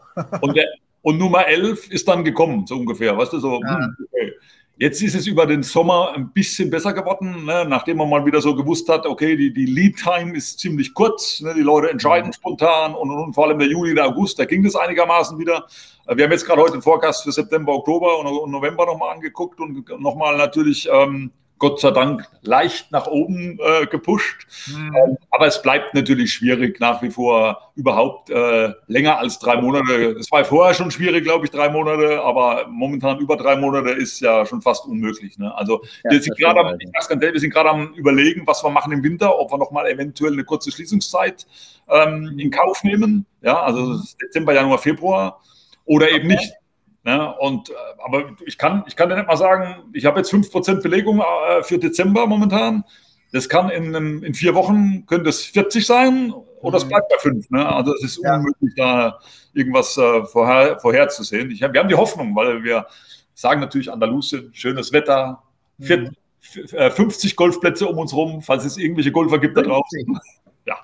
und 0.40 0.56
der, 0.56 0.66
und 1.02 1.18
Nummer 1.18 1.46
11 1.46 1.90
ist 1.90 2.08
dann 2.08 2.24
gekommen, 2.24 2.66
so 2.66 2.76
ungefähr. 2.76 3.16
Weißt 3.16 3.32
du, 3.32 3.38
so, 3.38 3.60
ja. 3.62 3.78
Hm, 3.78 3.96
okay. 4.12 4.32
Jetzt 4.76 5.02
ist 5.02 5.14
es 5.14 5.26
über 5.26 5.44
den 5.44 5.62
Sommer 5.62 6.14
ein 6.16 6.30
bisschen 6.32 6.70
besser 6.70 6.94
geworden, 6.94 7.44
ne? 7.44 7.66
nachdem 7.68 7.98
man 7.98 8.08
mal 8.08 8.24
wieder 8.24 8.40
so 8.40 8.54
gewusst 8.54 8.88
hat, 8.88 9.04
okay, 9.04 9.36
die, 9.36 9.52
die 9.52 9.66
Lead-Time 9.66 10.34
ist 10.34 10.58
ziemlich 10.58 10.94
kurz, 10.94 11.42
ne? 11.42 11.52
die 11.54 11.60
Leute 11.60 11.90
entscheiden 11.90 12.28
mhm. 12.28 12.32
spontan 12.32 12.94
und, 12.94 13.10
und, 13.10 13.34
vor 13.34 13.46
allem 13.46 13.58
der 13.58 13.68
Juli, 13.68 13.94
der 13.94 14.06
August, 14.06 14.38
da 14.38 14.46
ging 14.46 14.62
das 14.62 14.76
einigermaßen 14.76 15.38
wieder. 15.38 15.66
Wir 16.14 16.24
haben 16.24 16.32
jetzt 16.32 16.46
gerade 16.46 16.62
heute 16.62 16.72
den 16.72 16.82
Forecast 16.82 17.24
für 17.24 17.32
September, 17.32 17.74
Oktober 17.74 18.20
und, 18.20 18.50
November 18.50 18.86
nochmal 18.86 19.14
angeguckt 19.14 19.60
und 19.60 19.86
nochmal 20.00 20.38
natürlich 20.38 20.88
ähm, 20.90 21.30
Gott 21.60 21.78
sei 21.78 21.90
Dank 21.90 22.26
leicht 22.40 22.90
nach 22.90 23.06
oben 23.06 23.58
äh, 23.60 23.86
gepusht. 23.86 24.46
Mhm. 24.66 24.96
Ähm, 24.96 25.16
aber 25.30 25.46
es 25.46 25.60
bleibt 25.60 25.92
natürlich 25.92 26.32
schwierig, 26.32 26.80
nach 26.80 27.02
wie 27.02 27.10
vor 27.10 27.70
überhaupt 27.76 28.30
äh, 28.30 28.72
länger 28.86 29.18
als 29.18 29.38
drei 29.38 29.60
Monate. 29.60 30.16
Es 30.18 30.32
war 30.32 30.42
vorher 30.44 30.74
schon 30.74 30.90
schwierig, 30.90 31.22
glaube 31.22 31.44
ich, 31.44 31.50
drei 31.50 31.68
Monate, 31.68 32.22
aber 32.22 32.66
momentan 32.68 33.18
über 33.18 33.36
drei 33.36 33.56
Monate 33.56 33.90
ist 33.90 34.20
ja 34.20 34.46
schon 34.46 34.62
fast 34.62 34.86
unmöglich. 34.86 35.36
Ne? 35.36 35.54
Also 35.54 35.82
ja, 36.02 36.10
wir, 36.12 36.22
sind 36.22 36.38
gerade 36.38 36.60
am, 36.60 36.78
wir 36.78 37.40
sind 37.40 37.52
gerade 37.52 37.68
am 37.68 37.92
überlegen, 37.92 38.46
was 38.46 38.64
wir 38.64 38.70
machen 38.70 38.92
im 38.92 39.04
Winter, 39.04 39.38
ob 39.38 39.52
wir 39.52 39.58
nochmal 39.58 39.86
eventuell 39.86 40.32
eine 40.32 40.44
kurze 40.44 40.72
Schließungszeit 40.72 41.46
ähm, 41.90 42.36
in 42.38 42.50
Kauf 42.50 42.82
nehmen. 42.84 43.26
Ja, 43.42 43.60
also 43.60 44.00
Dezember, 44.22 44.54
Januar, 44.54 44.78
Februar 44.78 45.42
oder 45.84 46.10
eben 46.10 46.28
nicht. 46.28 46.54
Ne? 47.02 47.34
Und, 47.38 47.70
äh, 47.70 47.74
aber 48.04 48.30
ich 48.44 48.58
kann, 48.58 48.84
ich 48.86 48.96
kann 48.96 49.08
dir 49.08 49.16
nicht 49.16 49.26
mal 49.26 49.36
sagen, 49.36 49.84
ich 49.92 50.04
habe 50.04 50.20
jetzt 50.20 50.32
5% 50.32 50.82
Belegung 50.82 51.20
äh, 51.20 51.62
für 51.62 51.78
Dezember 51.78 52.26
momentan. 52.26 52.84
Das 53.32 53.48
kann 53.48 53.70
in, 53.70 53.94
in 54.22 54.34
vier 54.34 54.54
Wochen, 54.54 55.06
könnte 55.06 55.30
es 55.30 55.44
40 55.44 55.86
sein 55.86 56.34
oder 56.60 56.78
es 56.78 56.84
mhm. 56.84 56.88
bleibt 56.88 57.08
bei 57.08 57.18
5. 57.18 57.50
Ne? 57.50 57.66
Also 57.66 57.94
es 57.94 58.02
ist 58.02 58.20
ja. 58.22 58.36
unmöglich, 58.36 58.74
da 58.76 59.18
irgendwas 59.54 59.96
äh, 59.96 60.24
vorher, 60.24 60.78
vorherzusehen. 60.80 61.50
Ich 61.50 61.60
wir 61.60 61.80
haben 61.80 61.88
die 61.88 61.94
Hoffnung, 61.94 62.34
weil 62.34 62.62
wir 62.62 62.86
sagen 63.34 63.60
natürlich 63.60 63.90
Andalusien, 63.90 64.50
schönes 64.52 64.92
Wetter, 64.92 65.42
mhm. 65.78 66.10
50 66.40 67.36
Golfplätze 67.36 67.86
um 67.86 67.98
uns 67.98 68.12
rum, 68.12 68.42
falls 68.42 68.64
es 68.64 68.76
irgendwelche 68.76 69.12
Golfer 69.12 69.38
gibt 69.38 69.56
da 69.56 69.62
draußen. 69.62 70.18
Ja. 70.66 70.78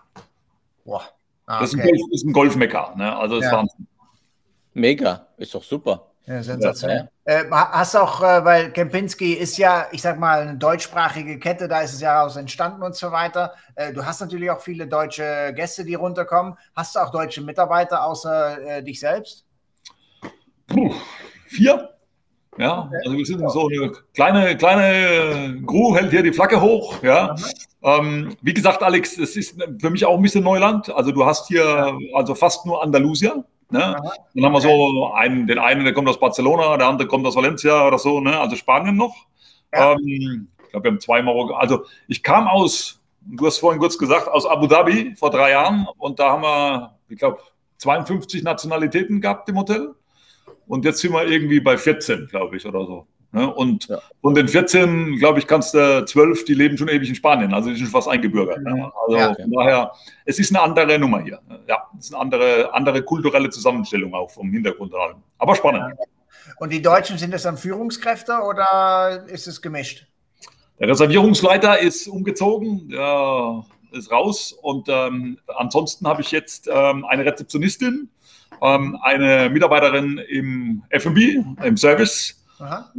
Boah. 0.85 1.03
Ah, 1.47 1.57
okay. 1.57 1.61
Das 1.61 1.73
ist 1.73 1.79
ein, 1.79 1.87
Golf, 1.87 2.01
ist 2.13 2.25
ein 2.25 2.33
Golfmecker. 2.33 2.95
Ne? 2.97 3.17
Also 3.17 3.37
das 3.37 3.45
ja. 3.45 3.51
ist 3.51 3.57
Wahnsinn. 3.57 3.87
Mega, 4.77 5.29
ist 5.39 5.55
doch 5.55 5.63
super. 5.63 6.09
Ja, 6.27 6.43
sensationell. 6.43 7.09
Ja. 7.27 7.41
Äh, 7.41 7.51
hast 7.51 7.97
auch, 7.97 8.21
äh, 8.21 8.45
weil 8.45 8.73
Kempinski 8.73 9.33
ist 9.33 9.57
ja, 9.57 9.87
ich 9.91 10.03
sag 10.03 10.19
mal, 10.19 10.43
eine 10.43 10.59
deutschsprachige 10.59 11.39
Kette, 11.39 11.67
da 11.67 11.81
ist 11.81 11.95
es 11.95 12.03
ja 12.03 12.23
aus 12.23 12.37
entstanden 12.37 12.83
und 12.83 12.95
so 12.95 13.11
weiter. 13.11 13.55
Äh, 13.75 13.95
du 13.95 14.05
hast 14.05 14.21
natürlich 14.21 14.51
auch 14.51 14.61
viele 14.61 14.87
deutsche 14.87 15.55
Gäste, 15.57 15.83
die 15.83 15.95
runterkommen. 15.95 16.59
Hast 16.75 16.95
du 16.95 17.01
auch 17.01 17.11
deutsche 17.11 17.41
Mitarbeiter 17.41 18.05
außer 18.05 18.61
äh, 18.61 18.83
dich 18.83 19.01
selbst? 19.01 19.47
Puh, 20.67 20.93
vier. 21.47 21.89
Ja, 22.59 22.91
also 23.05 23.17
wir 23.17 23.25
sind 23.25 23.51
so 23.51 23.69
eine 23.69 23.93
kleine, 24.13 24.57
kleine 24.59 25.63
Crew, 25.67 25.97
hält 25.97 26.11
hier 26.11 26.23
die 26.23 26.33
Flagge 26.35 26.61
hoch. 26.61 27.03
Ja. 27.03 27.35
Ähm, 27.83 28.37
wie 28.43 28.53
gesagt, 28.53 28.83
Alex, 28.83 29.17
es 29.17 29.37
ist 29.37 29.57
für 29.81 29.91
mich 29.91 30.05
auch 30.05 30.17
ein 30.17 30.23
bisschen 30.23 30.45
Neuland. 30.45 30.91
Also 30.91 31.13
du 31.13 31.25
hast 31.25 31.49
hier 31.49 31.97
also 32.13 32.35
fast 32.35 32.67
nur 32.67 32.83
Andalusia. 32.83 33.43
Ne? 33.71 33.97
Dann 34.35 34.45
haben 34.45 34.53
wir 34.53 34.61
so 34.61 35.13
einen, 35.13 35.47
den 35.47 35.59
einen, 35.59 35.85
der 35.85 35.93
kommt 35.93 36.09
aus 36.09 36.21
Barcelona, 36.21 36.77
der 36.77 36.87
andere 36.87 37.09
kommt 37.09 37.27
aus 37.27 37.37
Valencia 37.37 37.87
oder 37.87 37.99
so, 37.99 38.21
ne? 38.21 38.39
also 38.39 38.55
Spanien 38.57 38.97
noch. 38.97 39.15
Ja. 39.73 39.93
Ähm, 39.93 40.49
ich 40.63 40.71
glaube, 40.71 40.85
wir 40.85 40.91
haben 40.93 41.01
zwei 41.01 41.23
Marokko. 41.23 41.55
Also 41.55 41.85
ich 42.07 42.23
kam 42.23 42.47
aus, 42.47 43.01
du 43.21 43.47
hast 43.47 43.59
vorhin 43.59 43.81
kurz 43.81 43.99
gesagt, 43.99 44.29
aus 44.29 44.47
Abu 44.47 44.67
Dhabi 44.67 45.15
vor 45.17 45.31
drei 45.31 45.51
Jahren 45.51 45.87
und 45.99 46.19
da 46.19 46.31
haben 46.31 46.43
wir, 46.43 46.95
ich 47.09 47.19
glaube, 47.19 47.39
52 47.79 48.43
Nationalitäten 48.43 49.21
gehabt 49.21 49.49
im 49.49 49.59
Hotel. 49.59 49.95
Und 50.67 50.85
jetzt 50.85 51.01
sind 51.01 51.13
wir 51.13 51.27
irgendwie 51.27 51.61
bei 51.61 51.77
14, 51.77 52.27
glaube 52.27 52.57
ich, 52.57 52.67
oder 52.67 52.85
so. 52.87 53.07
Ne? 53.37 53.53
Und 53.53 53.89
ja. 53.89 53.99
von 54.23 54.35
den 54.35 54.49
14, 54.49 55.19
glaube 55.19 55.41
ich, 55.41 55.47
kannst 55.47 55.75
du 55.75 56.07
12, 56.07 56.47
die 56.47 56.55
leben 56.55 56.79
schon 56.79 56.89
ewig 56.89 57.07
in 57.07 57.15
Spanien. 57.15 57.53
Also 57.53 57.69
die 57.69 57.77
sind 57.77 57.89
fast 57.89 58.09
eingebürgert. 58.09 58.63
Ne? 58.63 58.91
Also 59.05 59.17
ja, 59.19 59.31
okay. 59.31 59.43
von 59.43 59.53
daher, 59.53 59.93
es 60.25 60.39
ist 60.39 60.57
eine 60.57 60.63
andere 60.63 60.99
Nummer 60.99 61.21
hier. 61.21 61.39
Ja, 61.69 61.87
es 61.99 62.07
ist 62.07 62.15
eine 62.15 62.23
andere, 62.23 62.73
andere 62.73 63.03
kulturelle 63.03 63.51
Zusammenstellung 63.51 64.15
auch 64.15 64.31
vom 64.31 64.51
Hintergrund. 64.51 64.95
Aber 65.37 65.55
spannend. 65.55 65.85
Und 66.59 66.73
die 66.73 66.81
Deutschen, 66.81 67.19
sind 67.19 67.35
das 67.35 67.43
dann 67.43 67.59
Führungskräfte 67.59 68.39
oder 68.41 69.27
ist 69.29 69.47
es 69.47 69.61
gemischt? 69.61 70.07
Der 70.81 70.89
Reservierungsleiter 70.89 71.79
ist 71.79 72.09
umgezogen, 72.09 72.89
der 72.89 73.67
ist 73.93 74.11
raus. 74.11 74.57
Und 74.63 74.89
ähm, 74.89 75.37
ansonsten 75.59 76.09
habe 76.09 76.23
ich 76.23 76.31
jetzt 76.31 76.71
ähm, 76.73 77.05
eine 77.05 77.27
Rezeptionistin, 77.27 78.09
ähm, 78.63 78.99
eine 79.03 79.51
Mitarbeiterin 79.51 80.23
im 80.27 80.85
FB, 80.89 81.19
im 81.63 81.77
Service 81.77 82.46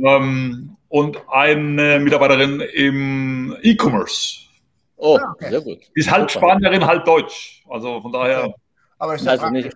ähm, 0.04 0.78
und 0.90 1.18
eine 1.30 2.00
Mitarbeiterin 2.00 2.62
im 2.62 3.58
E-Commerce. 3.62 4.42
Oh, 4.98 5.18
ah, 5.22 5.32
okay. 5.34 5.50
sehr 5.50 5.62
gut. 5.62 5.80
ist 5.94 6.12
halb 6.12 6.32
Spanierin, 6.32 6.86
halb 6.86 7.06
Deutsch. 7.06 7.64
Also 7.70 8.02
von 8.02 8.12
daher. 8.12 8.46
Okay. 8.46 8.56
Aber 9.00 9.16
ist 9.16 9.28
also 9.28 9.50
nicht. 9.50 9.72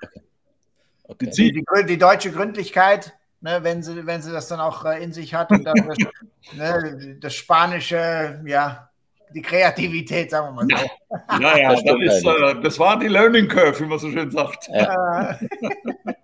Okay. 1.04 1.30
Die, 1.36 1.52
die, 1.52 1.64
die, 1.88 1.98
deutsche 1.98 2.32
Gründlichkeit, 2.32 3.14
ne, 3.42 3.60
wenn, 3.62 3.84
sie, 3.84 4.06
wenn 4.06 4.22
sie 4.22 4.32
das 4.32 4.48
dann 4.48 4.60
auch 4.60 4.86
äh, 4.86 5.04
in 5.04 5.12
sich 5.12 5.34
hat 5.34 5.52
und 5.52 5.64
dann 5.64 5.76
das, 5.76 5.98
ne, 6.54 7.18
das 7.20 7.36
spanische, 7.36 8.42
ja, 8.46 8.90
die 9.34 9.42
Kreativität, 9.42 10.32
sagen 10.32 10.56
wir 10.56 10.64
mal 10.64 10.68
so. 10.68 11.42
Ja, 11.42 11.58
ja, 11.58 11.72
das, 11.72 11.84
das, 11.84 11.96
ist, 12.02 12.26
äh, 12.26 12.62
das 12.62 12.80
war 12.80 12.98
die 12.98 13.08
Learning 13.08 13.48
Curve, 13.48 13.80
wie 13.82 13.86
man 13.86 14.00
so 14.00 14.10
schön 14.10 14.32
sagt. 14.32 14.70
Ja. 14.70 15.38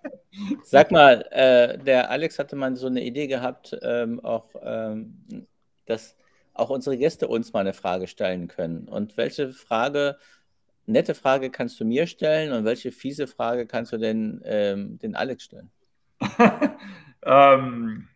Sag 0.62 0.90
mal, 0.90 1.22
äh, 1.30 1.78
der 1.78 2.10
Alex 2.10 2.38
hatte 2.38 2.56
mal 2.56 2.76
so 2.76 2.86
eine 2.86 3.02
Idee 3.02 3.26
gehabt, 3.26 3.76
ähm, 3.82 4.20
auch, 4.24 4.46
ähm, 4.62 5.46
dass 5.86 6.16
auch 6.54 6.70
unsere 6.70 6.96
Gäste 6.96 7.28
uns 7.28 7.52
mal 7.52 7.60
eine 7.60 7.72
Frage 7.72 8.08
stellen 8.08 8.48
können. 8.48 8.88
Und 8.88 9.16
welche 9.16 9.52
Frage, 9.52 10.16
nette 10.86 11.14
Frage 11.14 11.50
kannst 11.50 11.78
du 11.80 11.84
mir 11.84 12.06
stellen 12.06 12.52
und 12.52 12.64
welche 12.64 12.92
fiese 12.92 13.26
Frage 13.26 13.66
kannst 13.66 13.92
du 13.92 13.98
denn 13.98 14.42
ähm, 14.44 14.98
den 14.98 15.14
Alex 15.14 15.44
stellen? 15.44 15.70
ähm, 17.22 18.08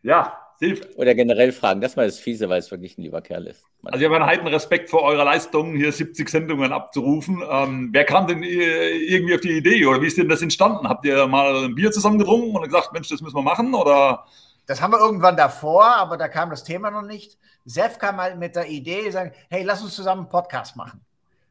ja, 0.63 0.75
oder 0.97 1.15
generell 1.15 1.53
fragen, 1.53 1.81
das 1.81 1.97
mal 1.97 2.07
das 2.07 2.19
Fiese, 2.19 2.49
weil 2.49 2.59
es 2.59 2.71
wirklich 2.71 2.97
ein 2.97 3.03
lieber 3.03 3.21
Kerl 3.21 3.47
ist. 3.47 3.65
Also 3.85 3.99
ich 3.99 4.05
habe 4.05 4.17
einen 4.17 4.27
heiden 4.27 4.47
Respekt 4.47 4.91
vor 4.91 5.03
eurer 5.03 5.25
Leistung, 5.25 5.75
hier 5.75 5.91
70 5.91 6.29
Sendungen 6.29 6.73
abzurufen. 6.73 7.43
Ähm, 7.49 7.91
wer 7.93 8.05
kam 8.05 8.27
denn 8.27 8.43
irgendwie 8.43 9.35
auf 9.35 9.41
die 9.41 9.57
Idee 9.57 9.85
oder 9.87 10.01
wie 10.01 10.07
ist 10.07 10.19
denn 10.19 10.29
das 10.29 10.43
entstanden? 10.43 10.89
Habt 10.89 11.05
ihr 11.05 11.27
mal 11.27 11.65
ein 11.65 11.75
Bier 11.75 11.91
zusammen 11.91 12.19
getrunken 12.19 12.57
und 12.57 12.63
gesagt, 12.63 12.93
Mensch, 12.93 13.09
das 13.09 13.21
müssen 13.21 13.37
wir 13.37 13.43
machen 13.43 13.75
oder? 13.75 14.25
Das 14.67 14.81
haben 14.81 14.93
wir 14.93 15.01
irgendwann 15.01 15.37
davor, 15.37 15.85
aber 15.85 16.17
da 16.17 16.29
kam 16.29 16.51
das 16.51 16.63
Thema 16.63 16.91
noch 16.91 17.03
nicht. 17.03 17.37
Sef 17.65 17.99
kam 17.99 18.19
halt 18.19 18.39
mit 18.39 18.55
der 18.55 18.69
Idee, 18.69 19.11
sagen, 19.11 19.33
hey, 19.51 19.65
lass 19.65 19.83
uns 19.83 19.95
zusammen 19.95 20.23
einen 20.23 20.31
Podcast 20.31 20.77
machen. 20.77 21.01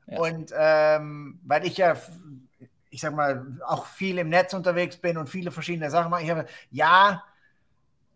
Ja. 0.07 0.20
Und 0.20 0.53
ähm, 0.57 1.39
weil 1.43 1.66
ich 1.66 1.78
ja 1.78 1.95
ich 2.91 2.99
sag 2.99 3.16
mal, 3.16 3.45
auch 3.66 3.86
viel 3.86 4.18
im 4.18 4.30
Netz 4.30 4.53
unterwegs 4.53 4.97
bin 4.97 5.18
und 5.18 5.30
viele 5.30 5.49
verschiedene 5.49 5.89
Sachen 5.89 6.12
mache. 6.12 6.24
Ich 6.24 6.30
habe, 6.30 6.45
ja, 6.72 7.24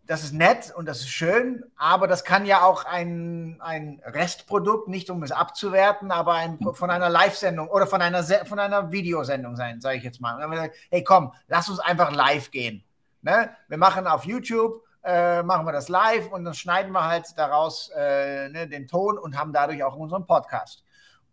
das 0.06 0.22
ist 0.22 0.32
nett 0.32 0.72
und 0.76 0.86
das 0.86 1.00
ist 1.00 1.08
schön, 1.08 1.64
aber 1.76 2.06
das 2.06 2.24
kann 2.24 2.46
ja 2.46 2.62
auch 2.62 2.84
ein, 2.84 3.56
ein 3.60 4.00
Restprodukt, 4.04 4.88
nicht 4.88 5.10
um 5.10 5.22
es 5.22 5.32
abzuwerten, 5.32 6.10
aber 6.10 6.34
ein, 6.34 6.58
von 6.72 6.90
einer 6.90 7.08
Live-Sendung 7.08 7.68
oder 7.68 7.86
von 7.86 8.00
einer, 8.00 8.22
von 8.22 8.58
einer 8.58 8.92
Videosendung 8.92 9.56
sein, 9.56 9.80
sage 9.80 9.98
ich 9.98 10.04
jetzt 10.04 10.20
mal. 10.20 10.38
Sagen, 10.38 10.72
hey, 10.90 11.02
komm, 11.02 11.32
lass 11.48 11.68
uns 11.68 11.80
einfach 11.80 12.12
live 12.12 12.50
gehen. 12.50 12.84
Ne? 13.22 13.50
Wir 13.68 13.78
machen 13.78 14.06
auf 14.06 14.24
YouTube, 14.24 14.82
äh, 15.02 15.42
machen 15.42 15.66
wir 15.66 15.72
das 15.72 15.88
live 15.88 16.30
und 16.30 16.44
dann 16.44 16.54
schneiden 16.54 16.92
wir 16.92 17.04
halt 17.04 17.26
daraus 17.36 17.90
äh, 17.96 18.48
ne, 18.48 18.68
den 18.68 18.86
Ton 18.86 19.18
und 19.18 19.36
haben 19.36 19.52
dadurch 19.52 19.82
auch 19.82 19.96
unseren 19.96 20.26
Podcast. 20.26 20.84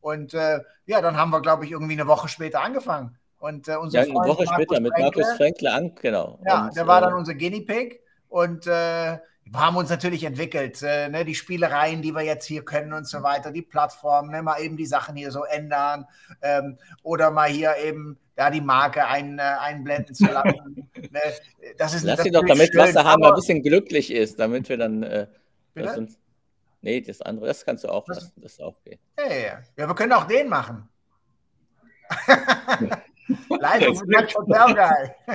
Und 0.02 0.34
äh, 0.34 0.62
ja, 0.86 1.02
dann 1.02 1.16
haben 1.16 1.30
wir, 1.30 1.42
glaube 1.42 1.66
ich, 1.66 1.72
irgendwie 1.72 1.94
eine 1.94 2.08
Woche 2.08 2.28
später 2.28 2.62
angefangen. 2.62 3.18
Und 3.38 3.68
äh, 3.68 3.76
unser 3.76 4.00
ja, 4.00 4.06
eine 4.06 4.14
Woche 4.14 4.46
Markus 4.46 4.50
später 4.50 4.80
mit 4.80 4.94
Markus 4.98 5.32
Fränkle 5.34 5.72
an, 5.72 5.96
genau. 6.02 6.40
Ja, 6.46 6.66
und, 6.66 6.76
der 6.76 6.88
war 6.88 7.02
dann 7.02 7.14
äh, 7.14 7.18
unser 7.18 7.36
Guinea 7.36 7.62
Pig 7.66 8.00
und 8.34 8.66
äh, 8.66 9.20
wir 9.46 9.60
haben 9.60 9.76
uns 9.78 9.92
natürlich 9.92 10.24
entwickelt. 10.24 10.82
Äh, 10.82 11.08
ne, 11.10 11.24
die 11.24 11.36
Spielereien, 11.36 12.02
die 12.02 12.16
wir 12.16 12.24
jetzt 12.24 12.48
hier 12.48 12.66
können 12.66 12.92
und 12.92 13.08
so 13.08 13.22
weiter, 13.22 13.52
die 13.52 13.62
Plattformen, 13.62 14.32
ne, 14.32 14.42
mal 14.42 14.60
eben 14.60 14.76
die 14.76 14.88
Sachen 14.88 15.16
hier 15.16 15.30
so 15.30 15.44
ändern 15.44 16.08
ähm, 16.42 16.80
oder 17.04 17.30
mal 17.30 17.48
hier 17.48 17.76
eben 17.78 18.18
ja, 18.36 18.50
die 18.50 18.62
Marke 18.62 19.06
ein, 19.06 19.38
äh, 19.38 19.44
einblenden 19.44 20.16
zu 20.16 20.26
lassen. 20.26 20.90
ne, 20.96 21.20
das 21.78 21.94
ist, 21.94 22.06
Lass 22.06 22.24
sie 22.24 22.32
doch, 22.32 22.44
damit 22.44 22.76
Wasserhammer 22.76 23.28
ein 23.28 23.36
bisschen 23.36 23.62
glücklich 23.62 24.12
ist, 24.12 24.40
damit 24.40 24.68
wir 24.68 24.78
dann. 24.78 25.04
Äh, 25.04 25.28
uns, 25.76 26.18
nee, 26.82 27.02
das 27.02 27.22
andere, 27.22 27.46
das 27.46 27.64
kannst 27.64 27.84
du 27.84 27.90
auch 27.90 28.08
lassen. 28.08 28.32
Das 28.38 28.60
auch 28.60 28.82
geht. 28.84 29.00
Ja, 29.20 29.32
ja, 29.32 29.62
ja, 29.78 29.88
wir 29.88 29.94
können 29.94 30.14
auch 30.14 30.26
den 30.26 30.50
machen. 30.50 30.90
Live 33.50 33.82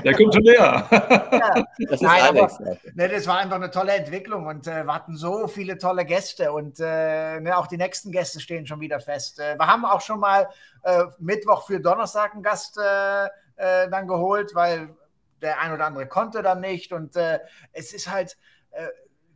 Der 0.05 0.15
kommt 0.15 0.35
schon 0.35 0.43
näher. 0.43 0.87
ja. 0.91 1.65
Das, 1.89 2.01
Nein, 2.01 2.23
Alex, 2.23 2.61
aber, 2.61 2.77
ne, 2.95 3.09
das 3.09 3.27
war 3.27 3.39
einfach 3.39 3.57
eine 3.57 3.71
tolle 3.71 3.93
Entwicklung 3.93 4.47
und 4.47 4.67
äh, 4.67 4.85
wir 4.85 4.95
hatten 4.95 5.17
so 5.17 5.47
viele 5.49 5.79
tolle 5.79 6.05
Gäste 6.05 6.53
und 6.53 6.81
äh, 6.81 7.41
ne, 7.41 7.57
auch 7.57 7.67
die 7.67 7.77
nächsten 7.77 8.13
Gäste 8.13 8.41
stehen 8.41 8.67
schon 8.67 8.81
wieder 8.81 9.01
fest. 9.01 9.41
Äh, 9.41 9.59
wir 9.59 9.67
haben 9.67 9.85
auch 9.85 10.01
schon 10.01 10.21
mal 10.21 10.49
äh, 10.83 11.05
Mittwoch 11.19 11.67
für 11.67 11.81
Donnerstag 11.81 12.35
einen 12.35 12.43
Gast 12.43 12.79
äh, 12.79 13.27
äh, 13.57 13.89
dann 13.91 14.07
geholt, 14.07 14.55
weil 14.55 14.95
der 15.41 15.61
ein 15.61 15.73
oder 15.73 15.87
andere 15.87 16.07
konnte 16.07 16.43
dann 16.43 16.61
nicht 16.61 16.93
und 16.93 17.15
es 17.15 17.93
ist 17.93 18.11
halt, 18.11 18.37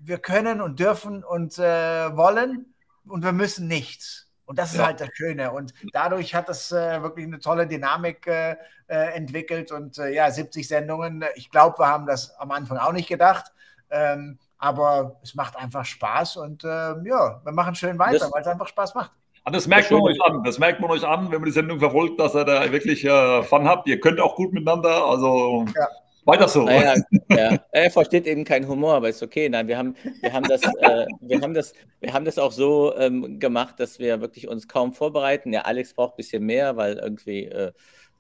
wir 0.01 0.19
können 0.19 0.61
und 0.61 0.81
dürfen 0.81 1.23
und 1.23 1.59
wollen 1.59 2.75
und 3.07 3.23
wir 3.23 3.31
müssen 3.31 3.69
nichts. 3.69 4.32
Und 4.53 4.59
das 4.59 4.73
ist 4.73 4.81
ja. 4.81 4.85
halt 4.85 5.01
das 5.01 5.09
Schöne. 5.15 5.51
Und 5.51 5.73
dadurch 5.95 6.35
hat 6.35 6.47
das 6.47 6.71
äh, 6.73 7.03
wirklich 7.03 7.25
eine 7.25 7.39
tolle 7.39 7.67
Dynamik 7.67 8.27
äh, 8.27 8.57
äh 8.87 9.15
entwickelt. 9.15 9.73
Und 9.73 9.97
äh, 9.97 10.11
ja, 10.13 10.31
70 10.31 10.69
Sendungen. 10.69 11.25
Ich 11.37 11.51
glaube, 11.51 11.79
wir 11.79 11.89
haben 11.89 12.05
das 12.05 12.39
am 12.39 12.51
Anfang 12.51 12.77
auch 12.77 12.93
nicht 12.93 13.09
gedacht. 13.09 13.47
Ähm, 13.89 14.39
aber 14.59 15.19
es 15.23 15.35
macht 15.35 15.57
einfach 15.57 15.87
Spaß. 15.87 16.37
Und 16.37 16.65
ähm, 16.65 17.07
ja, 17.07 17.41
wir 17.43 17.53
machen 17.53 17.75
schön 17.75 17.99
weiter, 17.99 18.29
weil 18.31 18.43
es 18.43 18.47
einfach 18.47 18.69
Spaß 18.69 18.95
macht. 18.95 19.13
Und 19.47 19.57
das 19.57 19.67
merkt 19.67 19.91
man 19.91 20.03
euch 20.03 20.23
an. 20.23 20.45
Das 20.45 20.59
merkt 20.59 20.81
man 20.81 20.91
euch 20.91 21.07
an, 21.07 21.31
wenn 21.31 21.41
man 21.41 21.47
die 21.47 21.53
Sendung 21.53 21.79
verfolgt, 21.79 22.21
dass 22.21 22.35
ihr 22.35 22.45
da 22.45 22.71
wirklich 22.71 23.07
äh, 23.07 23.43
Fun 23.45 23.67
habt. 23.67 23.89
Ihr 23.89 24.01
könnt 24.01 24.21
auch 24.21 24.37
gut 24.37 24.53
miteinander. 24.53 25.07
Also 25.07 25.65
ja. 25.75 25.89
Weiter 26.25 26.49
so. 26.49 26.63
Naja, 26.63 26.95
ja. 27.31 27.59
Er 27.73 27.91
versteht 27.91 28.27
eben 28.27 28.45
keinen 28.45 28.69
Humor, 28.69 28.95
aber 28.95 29.09
ist 29.09 29.23
okay. 29.23 29.49
Nein, 29.49 29.67
wir 29.67 29.77
haben, 29.77 29.97
wir 30.21 30.33
haben, 30.33 30.47
das, 30.49 30.63
äh, 30.63 31.07
wir 31.21 31.41
haben, 31.41 31.55
das, 31.55 31.73
wir 32.01 32.13
haben 32.13 32.25
das 32.25 32.39
auch 32.39 32.53
so 32.53 32.95
ähm, 32.97 33.41
gemacht, 33.41 33.81
dass 33.81 33.99
wir 33.99 34.21
wirklich 34.21 34.49
uns 34.49 34.69
kaum 34.69 34.93
vorbereiten. 34.93 35.53
Ja, 35.53 35.63
Alex 35.63 35.95
braucht 35.95 36.15
ein 36.15 36.17
bisschen 36.19 36.45
mehr, 36.45 36.77
weil 36.77 36.95
irgendwie, 36.95 37.47
äh, 37.47 37.73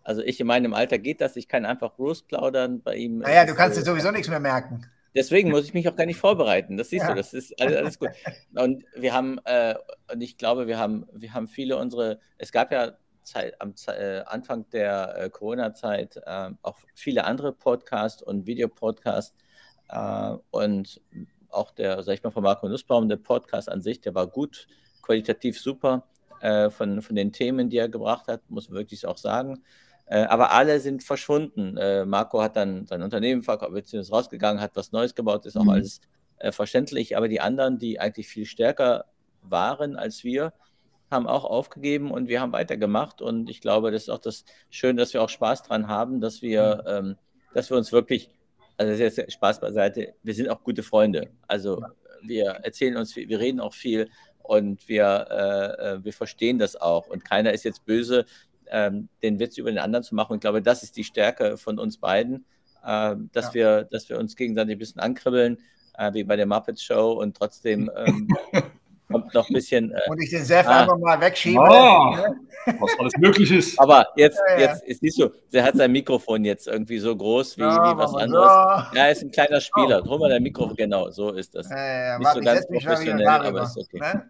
also 0.02 0.20
ich 0.22 0.40
in 0.40 0.48
meinem 0.48 0.74
Alter 0.74 0.98
geht 0.98 1.20
das, 1.20 1.36
ich 1.36 1.46
kann 1.46 1.64
einfach 1.64 1.98
Roast 1.98 2.26
plaudern 2.26 2.82
bei 2.82 2.96
ihm. 2.96 3.18
Naja, 3.18 3.44
du 3.44 3.54
kannst 3.54 3.78
dir 3.78 3.84
sowieso 3.84 4.10
nichts 4.10 4.28
mehr 4.28 4.40
merken. 4.40 4.84
Deswegen 5.14 5.50
muss 5.50 5.64
ich 5.64 5.74
mich 5.74 5.88
auch 5.88 5.96
gar 5.96 6.06
nicht 6.06 6.18
vorbereiten. 6.18 6.76
Das 6.76 6.88
siehst 6.88 7.04
ja. 7.04 7.10
du, 7.10 7.16
das 7.16 7.34
ist 7.34 7.60
alles, 7.60 7.76
alles, 7.76 7.98
gut. 7.98 8.08
Und 8.54 8.84
wir 8.96 9.12
haben, 9.12 9.38
äh, 9.44 9.74
und 10.10 10.22
ich 10.22 10.38
glaube, 10.38 10.66
wir 10.66 10.78
haben, 10.78 11.06
wir 11.12 11.34
haben 11.34 11.48
viele 11.48 11.76
unsere, 11.76 12.18
es 12.38 12.50
gab 12.50 12.72
ja 12.72 12.92
Zeit, 13.24 13.60
am 13.60 13.74
äh, 13.86 14.20
Anfang 14.26 14.68
der 14.70 15.16
äh, 15.16 15.30
Corona-Zeit 15.30 16.16
äh, 16.24 16.50
auch 16.62 16.78
viele 16.94 17.24
andere 17.24 17.52
Podcasts 17.52 18.22
und 18.22 18.46
Videopodcasts 18.46 19.34
äh, 19.88 20.36
und 20.50 21.00
auch 21.50 21.70
der, 21.70 22.02
sag 22.02 22.14
ich 22.14 22.22
mal, 22.22 22.30
von 22.30 22.42
Marco 22.42 22.68
Nussbaum, 22.68 23.08
der 23.08 23.16
Podcast 23.16 23.70
an 23.70 23.82
sich, 23.82 24.00
der 24.00 24.14
war 24.14 24.26
gut, 24.26 24.66
qualitativ 25.02 25.60
super 25.60 26.04
äh, 26.40 26.70
von, 26.70 27.02
von 27.02 27.16
den 27.16 27.32
Themen, 27.32 27.68
die 27.68 27.78
er 27.78 27.88
gebracht 27.88 28.28
hat, 28.28 28.40
muss 28.48 28.68
man 28.68 28.78
wirklich 28.78 29.06
auch 29.06 29.18
sagen. 29.18 29.62
Äh, 30.06 30.24
aber 30.24 30.52
alle 30.52 30.80
sind 30.80 31.02
verschwunden. 31.02 31.74
Marco 32.08 32.42
hat 32.42 32.56
dann 32.56 32.86
sein 32.86 33.02
Unternehmen 33.02 33.42
verkauft, 33.42 33.72
beziehungsweise 33.72 34.12
rausgegangen, 34.12 34.60
hat 34.60 34.74
was 34.74 34.92
Neues 34.92 35.14
gebaut, 35.14 35.46
ist 35.46 35.56
auch 35.56 35.64
mhm. 35.64 35.70
alles 35.70 36.00
verständlich. 36.50 37.16
Aber 37.16 37.28
die 37.28 37.40
anderen, 37.40 37.78
die 37.78 38.00
eigentlich 38.00 38.26
viel 38.28 38.46
stärker 38.46 39.04
waren 39.42 39.96
als 39.96 40.24
wir, 40.24 40.52
haben 41.12 41.26
auch 41.26 41.44
aufgegeben 41.44 42.10
und 42.10 42.28
wir 42.28 42.40
haben 42.40 42.52
weitergemacht. 42.52 43.22
Und 43.22 43.48
ich 43.48 43.60
glaube, 43.60 43.90
das 43.90 44.04
ist 44.04 44.08
auch 44.08 44.18
das 44.18 44.44
Schöne, 44.70 45.00
dass 45.00 45.14
wir 45.14 45.22
auch 45.22 45.28
Spaß 45.28 45.62
dran 45.62 45.88
haben, 45.88 46.20
dass 46.20 46.42
wir, 46.42 46.84
ähm, 46.86 47.16
dass 47.54 47.70
wir 47.70 47.76
uns 47.76 47.92
wirklich, 47.92 48.30
also 48.76 48.90
das 48.90 49.00
ist 49.00 49.16
jetzt 49.16 49.32
Spaß 49.34 49.60
beiseite, 49.60 50.14
wir 50.22 50.34
sind 50.34 50.48
auch 50.48 50.62
gute 50.64 50.82
Freunde. 50.82 51.30
Also 51.46 51.84
wir 52.22 52.46
erzählen 52.46 52.96
uns, 52.96 53.14
wir 53.14 53.38
reden 53.38 53.60
auch 53.60 53.74
viel 53.74 54.08
und 54.42 54.88
wir, 54.88 56.00
äh, 56.00 56.04
wir 56.04 56.12
verstehen 56.12 56.58
das 56.58 56.76
auch. 56.76 57.06
Und 57.06 57.24
keiner 57.24 57.52
ist 57.52 57.64
jetzt 57.64 57.84
böse, 57.84 58.26
ähm, 58.70 59.08
den 59.22 59.38
Witz 59.38 59.58
über 59.58 59.70
den 59.70 59.78
anderen 59.78 60.02
zu 60.02 60.14
machen. 60.14 60.32
Und 60.32 60.38
ich 60.38 60.42
glaube, 60.42 60.62
das 60.62 60.82
ist 60.82 60.96
die 60.96 61.04
Stärke 61.04 61.56
von 61.56 61.78
uns 61.78 61.98
beiden, 61.98 62.44
äh, 62.84 63.16
dass, 63.32 63.46
ja. 63.48 63.54
wir, 63.54 63.84
dass 63.84 64.08
wir 64.08 64.18
uns 64.18 64.34
gegenseitig 64.36 64.76
ein 64.76 64.78
bisschen 64.78 65.00
ankribbeln, 65.00 65.58
äh, 65.94 66.12
wie 66.14 66.24
bei 66.24 66.36
der 66.36 66.46
Muppet 66.46 66.80
Show 66.80 67.12
und 67.12 67.36
trotzdem 67.36 67.90
ähm, 67.96 68.28
kommt 69.12 69.34
noch 69.34 69.48
ein 69.48 69.54
bisschen. 69.54 69.92
Äh, 69.92 70.10
und 70.10 70.22
ich 70.22 70.30
den 70.30 70.44
Sef 70.44 70.66
ah, 70.66 70.80
einfach 70.80 70.98
mal 70.98 71.20
wegschiebe. 71.20 71.60
Oh, 71.60 72.16
was 72.80 72.98
alles 72.98 73.12
möglich 73.18 73.50
ist. 73.50 73.78
Aber 73.78 74.06
jetzt, 74.16 74.40
ja, 74.48 74.60
ja. 74.60 74.76
jetzt 74.86 75.00
siehst 75.00 75.18
du, 75.20 75.30
der 75.52 75.64
hat 75.64 75.76
sein 75.76 75.92
Mikrofon 75.92 76.44
jetzt 76.44 76.66
irgendwie 76.66 76.98
so 76.98 77.14
groß 77.14 77.58
wie, 77.58 77.62
ja, 77.62 77.94
wie 77.94 77.98
was 77.98 78.14
anderes. 78.14 78.46
Ja, 78.46 78.90
er 78.94 79.10
ist 79.10 79.22
ein 79.22 79.30
kleiner 79.30 79.60
Spieler. 79.60 80.02
Hol 80.04 80.18
mal 80.18 80.30
dein 80.30 80.42
Mikrofon, 80.42 80.76
genau, 80.76 81.10
so 81.10 81.30
ist 81.30 81.54
das. 81.54 81.68
Ja, 81.70 82.18
Nicht 82.18 82.32
so 82.32 82.40
ganz 82.40 82.66
professionell, 82.66 83.26
aber 83.26 83.62
ist 83.62 83.76
okay. 83.76 83.98
Ne? 83.98 84.26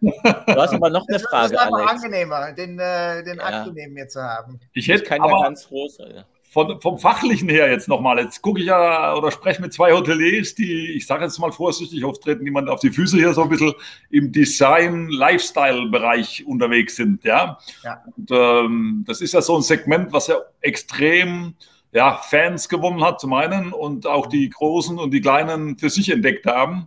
Du 0.47 0.57
hast 0.57 0.75
aber 0.75 0.91
noch 0.91 1.07
eine 1.09 1.19
Frage. 1.19 1.47
Es 1.47 1.53
ist 1.53 1.59
einfach 1.59 1.87
angenehmer, 1.87 2.53
den, 2.53 2.79
äh, 2.79 3.23
den 3.23 3.41
Akku 3.41 3.71
neben 3.71 3.95
mir 3.95 4.09
zu 4.09 4.23
haben. 4.23 4.61
Ich 4.73 4.89
hätte 4.89 5.05
kann 5.05 5.23
ja 5.23 5.43
ganz 5.43 5.65
froh 5.65 5.89
sein 5.89 6.25
von, 6.53 6.81
vom 6.83 6.99
Fachlichen 6.99 7.49
her 7.49 7.71
jetzt 7.71 7.89
nochmal, 7.89 8.19
jetzt 8.19 8.43
gucke 8.43 8.61
ich 8.61 8.67
ja 8.67 9.15
oder 9.15 9.31
spreche 9.31 9.63
mit 9.63 9.73
zwei 9.73 9.95
Hoteliers, 9.95 10.55
die, 10.55 10.93
ich 10.93 11.07
sage 11.07 11.25
jetzt 11.25 11.39
mal 11.39 11.51
vorsichtig, 11.51 12.05
auftreten 12.05 12.45
niemand 12.45 12.69
auf 12.69 12.81
die 12.81 12.91
Füße 12.91 13.17
hier 13.17 13.33
so 13.33 13.45
ein 13.45 13.49
bisschen 13.49 13.73
im 14.11 14.33
Design-Lifestyle-Bereich 14.33 16.45
unterwegs 16.47 16.97
sind. 16.97 17.25
Ja, 17.25 17.57
ja. 17.83 18.05
Und, 18.17 18.31
ähm, 18.31 19.03
das 19.07 19.23
ist 19.23 19.33
ja 19.33 19.41
so 19.41 19.57
ein 19.57 19.63
Segment, 19.63 20.13
was 20.13 20.27
ja 20.27 20.37
extrem 20.61 21.55
ja, 21.91 22.19
Fans 22.19 22.69
gewonnen 22.69 23.03
hat, 23.03 23.19
zum 23.19 23.33
einen, 23.33 23.73
und 23.73 24.07
auch 24.07 24.27
die 24.27 24.51
Großen 24.51 24.99
und 24.99 25.11
die 25.11 25.23
Kleinen 25.23 25.79
für 25.79 25.89
sich 25.89 26.11
entdeckt 26.11 26.45
haben. 26.45 26.87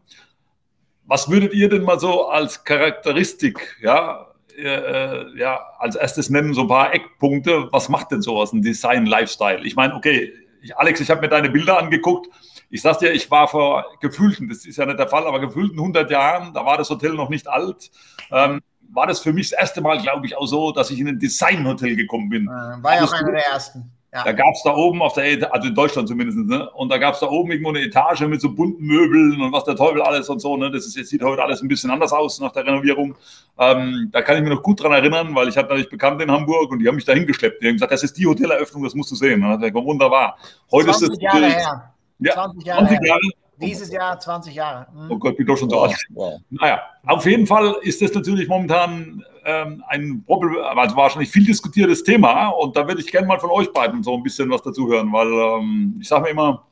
Was 1.05 1.27
würdet 1.29 1.53
ihr 1.53 1.69
denn 1.69 1.83
mal 1.83 1.99
so 1.99 2.27
als 2.27 2.63
Charakteristik, 2.63 3.77
ja, 3.81 4.27
äh, 4.57 5.37
ja, 5.37 5.59
als 5.79 5.95
erstes 5.95 6.29
nennen 6.29 6.53
so 6.53 6.61
ein 6.61 6.67
paar 6.67 6.93
Eckpunkte. 6.93 7.69
Was 7.71 7.89
macht 7.89 8.11
denn 8.11 8.21
sowas 8.21 8.53
ein 8.53 8.61
Design-Lifestyle? 8.61 9.65
Ich 9.65 9.75
meine, 9.75 9.95
okay, 9.95 10.33
ich, 10.61 10.75
Alex, 10.77 10.99
ich 10.99 11.09
habe 11.09 11.21
mir 11.21 11.29
deine 11.29 11.49
Bilder 11.49 11.77
angeguckt. 11.77 12.27
Ich 12.69 12.81
sag's 12.81 12.99
dir, 12.99 13.11
ich 13.11 13.29
war 13.29 13.47
vor 13.47 13.85
gefühlten, 14.01 14.49
das 14.49 14.65
ist 14.65 14.77
ja 14.77 14.85
nicht 14.85 14.99
der 14.99 15.07
Fall, 15.07 15.27
aber 15.27 15.39
gefühlten 15.39 15.77
100 15.77 16.09
Jahren, 16.09 16.53
da 16.53 16.65
war 16.65 16.77
das 16.77 16.89
Hotel 16.89 17.13
noch 17.13 17.29
nicht 17.29 17.47
alt. 17.47 17.91
Ähm, 18.31 18.61
war 18.89 19.07
das 19.07 19.19
für 19.19 19.33
mich 19.33 19.49
das 19.49 19.59
erste 19.59 19.81
Mal, 19.81 20.01
glaube 20.01 20.25
ich, 20.25 20.35
auch 20.35 20.47
so, 20.47 20.71
dass 20.71 20.89
ich 20.89 20.99
in 20.99 21.07
ein 21.07 21.19
Design-Hotel 21.19 21.95
gekommen 21.95 22.29
bin. 22.29 22.45
Äh, 22.45 22.83
war 22.83 22.95
ja 22.95 23.03
auch 23.03 23.13
einer 23.13 23.31
der 23.31 23.45
ersten. 23.45 23.91
Ja. 24.15 24.23
Da 24.23 24.31
gab 24.31 24.53
es 24.53 24.63
da 24.63 24.73
oben 24.73 25.01
auf 25.01 25.11
der, 25.11 25.29
Etage, 25.29 25.51
also 25.51 25.67
in 25.67 25.75
Deutschland 25.75 26.07
zumindest, 26.07 26.37
ne? 26.37 26.69
und 26.69 26.87
da 26.87 26.97
gab 26.97 27.15
es 27.15 27.19
da 27.19 27.27
oben 27.27 27.51
irgendwo 27.51 27.71
eine 27.71 27.81
Etage 27.81 28.21
mit 28.21 28.39
so 28.39 28.49
bunten 28.49 28.85
Möbeln 28.85 29.41
und 29.41 29.51
was 29.51 29.65
der 29.65 29.75
Teufel 29.75 30.01
alles 30.01 30.29
und 30.29 30.39
so. 30.39 30.55
Ne? 30.55 30.71
Das 30.71 30.85
ist, 30.85 30.95
jetzt 30.95 31.09
sieht 31.09 31.21
heute 31.21 31.43
alles 31.43 31.61
ein 31.61 31.67
bisschen 31.67 31.91
anders 31.91 32.13
aus 32.13 32.39
nach 32.39 32.53
der 32.53 32.65
Renovierung. 32.65 33.17
Ähm, 33.59 34.07
da 34.13 34.21
kann 34.21 34.37
ich 34.37 34.43
mich 34.43 34.53
noch 34.53 34.63
gut 34.63 34.81
dran 34.81 34.93
erinnern, 34.93 35.35
weil 35.35 35.49
ich 35.49 35.57
hatte 35.57 35.67
natürlich 35.67 35.89
Bekannte 35.89 36.23
in 36.23 36.31
Hamburg 36.31 36.71
und 36.71 36.79
die 36.79 36.87
haben 36.87 36.95
mich 36.95 37.03
da 37.03 37.11
hingeschleppt. 37.11 37.61
Die 37.61 37.67
haben 37.67 37.73
gesagt, 37.73 37.91
das 37.91 38.03
ist 38.03 38.17
die 38.17 38.25
Hoteleröffnung, 38.25 38.85
das 38.85 38.95
musst 38.95 39.11
du 39.11 39.15
sehen. 39.15 39.43
Und 39.43 39.51
ich 39.51 39.73
gesagt, 39.73 39.85
wunderbar. 39.85 40.37
Heute 40.71 40.91
20 40.91 41.01
ist 41.01 41.11
das. 41.11 41.21
Jahre 41.21 41.45
her. 41.47 41.93
Ja, 42.19 42.33
20 42.35 42.65
Jahre. 42.65 42.87
20 42.87 43.07
Jahre. 43.07 43.21
Dieses 43.57 43.91
Jahr 43.91 44.17
20 44.17 44.55
Jahre. 44.55 44.87
Mhm. 44.93 45.11
Oh 45.11 45.17
Gott, 45.17 45.35
bin 45.35 45.45
doch 45.45 45.57
schon 45.57 45.69
so 45.69 45.81
alt. 45.81 45.97
Wow. 46.13 46.39
Naja, 46.51 46.79
auf 47.05 47.25
jeden 47.25 47.47
Fall 47.47 47.75
ist 47.81 48.01
das 48.01 48.13
natürlich 48.13 48.47
momentan 48.47 49.25
ähm, 49.45 49.83
ein 49.87 50.23
also 50.27 50.95
wahrscheinlich 50.95 51.29
viel 51.29 51.45
diskutiertes 51.45 52.03
Thema 52.03 52.49
und 52.49 52.75
da 52.75 52.87
würde 52.87 53.01
ich 53.01 53.11
gerne 53.11 53.27
mal 53.27 53.39
von 53.39 53.51
euch 53.51 53.71
beiden 53.71 54.03
so 54.03 54.15
ein 54.15 54.23
bisschen 54.23 54.49
was 54.49 54.61
dazu 54.61 54.87
hören, 54.87 55.11
weil 55.11 55.27
ähm, 55.27 55.97
ich 56.01 56.07
sage 56.07 56.23
mir 56.23 56.29
immer, 56.31 56.65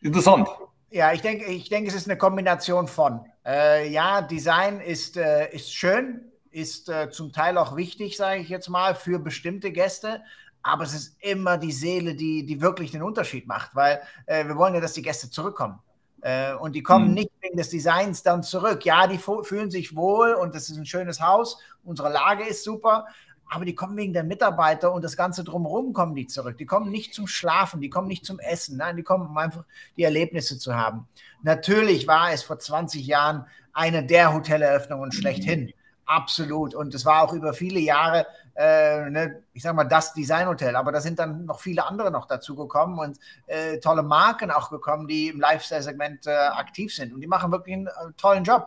interessant. 0.00 0.48
Ja, 0.90 1.12
ich 1.12 1.20
denke, 1.20 1.46
ich 1.46 1.68
denke, 1.68 1.90
es 1.90 1.96
ist 1.96 2.08
eine 2.08 2.16
Kombination 2.16 2.88
von. 2.88 3.20
Äh, 3.44 3.90
ja, 3.90 4.22
Design 4.22 4.80
ist, 4.80 5.16
äh, 5.16 5.50
ist 5.54 5.74
schön, 5.74 6.20
ist 6.50 6.88
äh, 6.88 7.10
zum 7.10 7.32
Teil 7.32 7.58
auch 7.58 7.76
wichtig, 7.76 8.16
sage 8.16 8.40
ich 8.40 8.48
jetzt 8.48 8.68
mal, 8.68 8.94
für 8.94 9.18
bestimmte 9.18 9.72
Gäste 9.72 10.22
aber 10.62 10.84
es 10.84 10.94
ist 10.94 11.16
immer 11.20 11.56
die 11.56 11.72
Seele, 11.72 12.14
die, 12.14 12.44
die 12.44 12.60
wirklich 12.60 12.90
den 12.90 13.02
Unterschied 13.02 13.46
macht, 13.46 13.74
weil 13.74 14.00
äh, 14.26 14.46
wir 14.46 14.56
wollen 14.56 14.74
ja, 14.74 14.80
dass 14.80 14.92
die 14.92 15.02
Gäste 15.02 15.30
zurückkommen. 15.30 15.78
Äh, 16.20 16.54
und 16.54 16.74
die 16.74 16.82
kommen 16.82 17.08
mhm. 17.08 17.14
nicht 17.14 17.30
wegen 17.40 17.56
des 17.56 17.70
Designs 17.70 18.22
dann 18.22 18.42
zurück. 18.42 18.84
Ja, 18.84 19.06
die 19.06 19.18
fühlen 19.18 19.70
sich 19.70 19.94
wohl 19.94 20.34
und 20.34 20.54
das 20.54 20.68
ist 20.68 20.76
ein 20.76 20.86
schönes 20.86 21.20
Haus, 21.20 21.58
unsere 21.84 22.12
Lage 22.12 22.44
ist 22.44 22.64
super, 22.64 23.06
aber 23.50 23.64
die 23.64 23.74
kommen 23.74 23.96
wegen 23.96 24.12
der 24.12 24.24
Mitarbeiter 24.24 24.92
und 24.92 25.02
das 25.02 25.16
Ganze 25.16 25.42
drumherum 25.42 25.92
kommen 25.92 26.14
die 26.14 26.26
zurück. 26.26 26.58
Die 26.58 26.66
kommen 26.66 26.90
nicht 26.90 27.14
zum 27.14 27.26
Schlafen, 27.26 27.80
die 27.80 27.88
kommen 27.88 28.08
nicht 28.08 28.26
zum 28.26 28.38
Essen, 28.40 28.76
nein, 28.76 28.96
die 28.96 29.02
kommen, 29.02 29.26
um 29.26 29.38
einfach 29.38 29.64
die 29.96 30.02
Erlebnisse 30.02 30.58
zu 30.58 30.74
haben. 30.74 31.08
Natürlich 31.42 32.06
war 32.06 32.32
es 32.32 32.42
vor 32.42 32.58
20 32.58 33.06
Jahren 33.06 33.46
eine 33.72 34.04
der 34.04 34.34
Hoteleröffnungen 34.34 35.12
schlechthin. 35.12 35.72
Absolut. 36.08 36.74
Und 36.74 36.94
es 36.94 37.04
war 37.04 37.22
auch 37.22 37.32
über 37.32 37.52
viele 37.52 37.80
Jahre 37.80 38.26
äh, 38.58 39.08
ne, 39.08 39.44
ich 39.52 39.62
sag 39.62 39.76
mal, 39.76 39.84
das 39.84 40.12
Designhotel. 40.12 40.74
Aber 40.74 40.90
da 40.90 41.00
sind 41.00 41.18
dann 41.20 41.44
noch 41.44 41.60
viele 41.60 41.86
andere 41.86 42.10
noch 42.10 42.26
dazu 42.26 42.56
gekommen 42.56 42.98
und 42.98 43.18
äh, 43.46 43.78
tolle 43.78 44.02
Marken 44.02 44.50
auch 44.50 44.68
gekommen, 44.68 45.06
die 45.06 45.28
im 45.28 45.40
Lifestyle-Segment 45.40 46.26
äh, 46.26 46.30
aktiv 46.30 46.92
sind. 46.92 47.14
Und 47.14 47.20
die 47.20 47.28
machen 47.28 47.52
wirklich 47.52 47.76
einen 47.76 47.86
äh, 47.86 48.12
tollen 48.16 48.42
Job. 48.42 48.66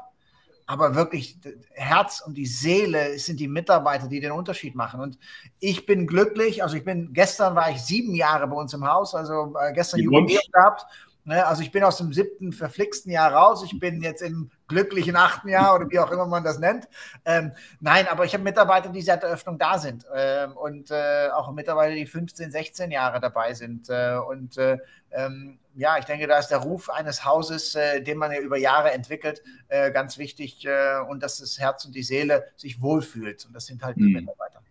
Aber 0.65 0.95
wirklich 0.95 1.37
Herz 1.73 2.23
und 2.25 2.35
die 2.35 2.45
Seele 2.45 3.19
sind 3.19 3.41
die 3.41 3.49
Mitarbeiter, 3.49 4.07
die 4.07 4.21
den 4.21 4.31
Unterschied 4.31 4.75
machen. 4.75 5.01
Und 5.01 5.17
ich 5.59 5.85
bin 5.85 6.07
glücklich. 6.07 6.63
Also 6.63 6.77
ich 6.77 6.85
bin, 6.85 7.11
gestern 7.11 7.55
war 7.55 7.69
ich 7.69 7.81
sieben 7.81 8.15
Jahre 8.15 8.47
bei 8.47 8.55
uns 8.55 8.73
im 8.73 8.87
Haus, 8.87 9.13
also 9.13 9.53
äh, 9.59 9.73
gestern 9.73 9.99
Jubiläum 9.99 10.39
gehabt. 10.53 10.85
Ne, 11.23 11.45
also 11.45 11.61
ich 11.61 11.71
bin 11.71 11.83
aus 11.83 11.97
dem 11.97 12.11
siebten 12.13 12.51
verflixten 12.51 13.11
Jahr 13.11 13.31
raus. 13.31 13.63
Ich 13.63 13.79
bin 13.79 14.01
jetzt 14.01 14.23
im 14.23 14.49
glücklichen 14.67 15.15
achten 15.15 15.49
Jahr 15.49 15.75
oder 15.75 15.87
wie 15.91 15.99
auch 15.99 16.09
immer 16.09 16.25
man 16.25 16.43
das 16.43 16.57
nennt. 16.57 16.87
Ähm, 17.25 17.51
nein, 17.79 18.07
aber 18.07 18.25
ich 18.25 18.33
habe 18.33 18.43
Mitarbeiter, 18.43 18.89
die 18.89 19.03
seit 19.03 19.21
der 19.21 19.29
Eröffnung 19.29 19.59
da 19.59 19.77
sind 19.77 20.03
ähm, 20.15 20.57
und 20.57 20.89
äh, 20.89 21.29
auch 21.29 21.51
Mitarbeiter, 21.51 21.93
die 21.93 22.07
15, 22.07 22.51
16 22.51 22.89
Jahre 22.89 23.19
dabei 23.19 23.53
sind. 23.53 23.87
Äh, 23.89 24.15
und 24.15 24.57
äh, 24.57 24.79
ähm, 25.11 25.59
ja, 25.75 25.99
ich 25.99 26.05
denke, 26.05 26.25
da 26.25 26.39
ist 26.39 26.47
der 26.47 26.57
Ruf 26.57 26.89
eines 26.89 27.23
Hauses, 27.23 27.75
äh, 27.75 28.01
den 28.01 28.17
man 28.17 28.31
ja 28.31 28.39
über 28.39 28.57
Jahre 28.57 28.91
entwickelt, 28.91 29.43
äh, 29.67 29.91
ganz 29.91 30.17
wichtig 30.17 30.65
äh, 30.65 30.99
und 31.07 31.21
dass 31.21 31.37
das 31.37 31.59
Herz 31.59 31.85
und 31.85 31.93
die 31.93 32.03
Seele 32.03 32.45
sich 32.55 32.81
wohlfühlt. 32.81 33.45
Und 33.45 33.53
das 33.53 33.67
sind 33.67 33.83
halt 33.83 33.97
die 33.97 34.03
mhm. 34.03 34.13
Mitarbeiter. 34.13 34.61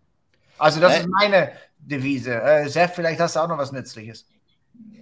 Also 0.59 0.81
das 0.81 0.99
ist 0.99 1.09
meine 1.09 1.53
Devise. 1.79 2.35
Äh, 2.43 2.69
Seth, 2.69 2.91
vielleicht 2.91 3.21
hast 3.21 3.37
du 3.37 3.41
auch 3.41 3.49
noch 3.49 3.57
was 3.57 3.71
Nützliches. 3.71 4.27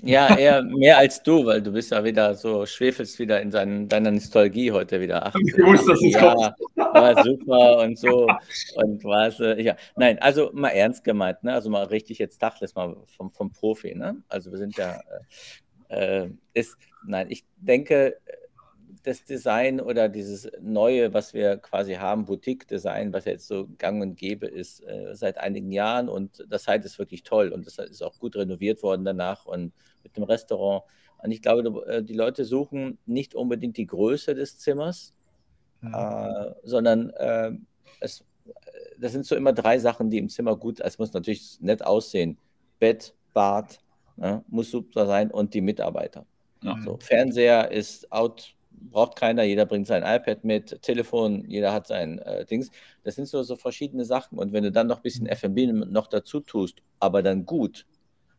Ja, 0.02 0.36
eher 0.36 0.62
mehr 0.62 0.98
als 0.98 1.22
du, 1.22 1.44
weil 1.44 1.60
du 1.60 1.72
bist 1.72 1.90
ja 1.90 2.04
wieder 2.04 2.34
so, 2.34 2.64
schwefelst 2.66 3.18
wieder 3.18 3.40
in 3.42 3.50
seinen, 3.50 3.88
deiner 3.88 4.10
Nostalgie 4.10 4.70
heute 4.70 5.00
wieder. 5.00 5.26
Ach, 5.26 5.34
ich 5.34 5.54
wusste, 5.58 5.90
dass 5.90 6.02
es 6.02 6.12
ja, 6.12 6.34
kommt. 6.34 6.94
war 6.94 7.24
super 7.24 7.78
und 7.78 7.98
so 7.98 8.28
und 8.76 9.04
was, 9.04 9.40
äh, 9.40 9.60
ja. 9.60 9.76
Nein, 9.96 10.18
also 10.20 10.50
mal 10.52 10.70
ernst 10.70 11.04
gemeint, 11.04 11.42
ne? 11.42 11.52
also 11.52 11.68
mal 11.68 11.84
richtig 11.84 12.18
jetzt 12.18 12.42
Dachles 12.42 12.74
mal 12.74 12.96
vom, 13.16 13.30
vom 13.32 13.52
Profi, 13.52 13.94
ne? 13.94 14.22
also 14.28 14.50
wir 14.50 14.58
sind 14.58 14.76
ja, 14.76 15.00
äh, 15.88 16.22
äh 16.22 16.30
ist, 16.54 16.76
nein, 17.06 17.26
ich 17.30 17.44
denke, 17.56 18.18
das 19.08 19.24
Design 19.24 19.80
oder 19.80 20.10
dieses 20.10 20.50
Neue, 20.60 21.14
was 21.14 21.32
wir 21.32 21.56
quasi 21.56 21.94
haben, 21.94 22.26
Boutique-Design, 22.26 23.10
was 23.14 23.24
jetzt 23.24 23.48
so 23.48 23.66
gang 23.78 24.02
und 24.02 24.16
gäbe 24.16 24.46
ist 24.46 24.86
äh, 24.86 25.14
seit 25.14 25.38
einigen 25.38 25.72
Jahren. 25.72 26.10
Und 26.10 26.44
das 26.48 26.64
Site 26.64 26.84
ist 26.84 26.98
wirklich 26.98 27.22
toll 27.22 27.48
und 27.48 27.66
das 27.66 27.78
ist 27.78 28.02
auch 28.02 28.18
gut 28.18 28.36
renoviert 28.36 28.82
worden 28.82 29.06
danach 29.06 29.46
und 29.46 29.72
mit 30.02 30.14
dem 30.14 30.24
Restaurant. 30.24 30.84
Und 31.22 31.30
ich 31.30 31.40
glaube, 31.40 31.86
äh, 31.86 32.02
die 32.02 32.12
Leute 32.12 32.44
suchen 32.44 32.98
nicht 33.06 33.34
unbedingt 33.34 33.78
die 33.78 33.86
Größe 33.86 34.34
des 34.34 34.58
Zimmers, 34.58 35.14
mhm. 35.80 35.94
äh, 35.94 36.54
sondern 36.62 37.08
äh, 37.10 37.52
es, 38.00 38.26
das 39.00 39.12
sind 39.12 39.24
so 39.24 39.36
immer 39.36 39.54
drei 39.54 39.78
Sachen, 39.78 40.10
die 40.10 40.18
im 40.18 40.28
Zimmer 40.28 40.54
gut, 40.54 40.80
es 40.80 40.98
muss 40.98 41.14
natürlich 41.14 41.58
nett 41.62 41.82
aussehen. 41.82 42.36
Bett, 42.78 43.14
Bad, 43.32 43.80
ne, 44.16 44.44
muss 44.48 44.70
super 44.70 45.06
sein 45.06 45.30
und 45.30 45.54
die 45.54 45.62
Mitarbeiter. 45.62 46.26
Ja. 46.62 46.76
So, 46.84 46.98
Fernseher 47.00 47.70
ist 47.70 48.12
out, 48.12 48.54
braucht 48.90 49.16
keiner, 49.16 49.42
jeder 49.42 49.66
bringt 49.66 49.86
sein 49.86 50.02
iPad 50.02 50.44
mit, 50.44 50.82
Telefon, 50.82 51.44
jeder 51.48 51.72
hat 51.72 51.86
sein 51.86 52.18
äh, 52.18 52.44
Dings. 52.44 52.70
Das 53.04 53.16
sind 53.16 53.26
so, 53.26 53.42
so 53.42 53.56
verschiedene 53.56 54.04
Sachen. 54.04 54.38
Und 54.38 54.52
wenn 54.52 54.64
du 54.64 54.72
dann 54.72 54.86
noch 54.86 54.98
ein 54.98 55.02
bisschen 55.02 55.26
FMB 55.26 55.88
noch 55.90 56.06
dazu 56.06 56.40
tust, 56.40 56.82
aber 57.00 57.22
dann 57.22 57.44
gut, 57.44 57.86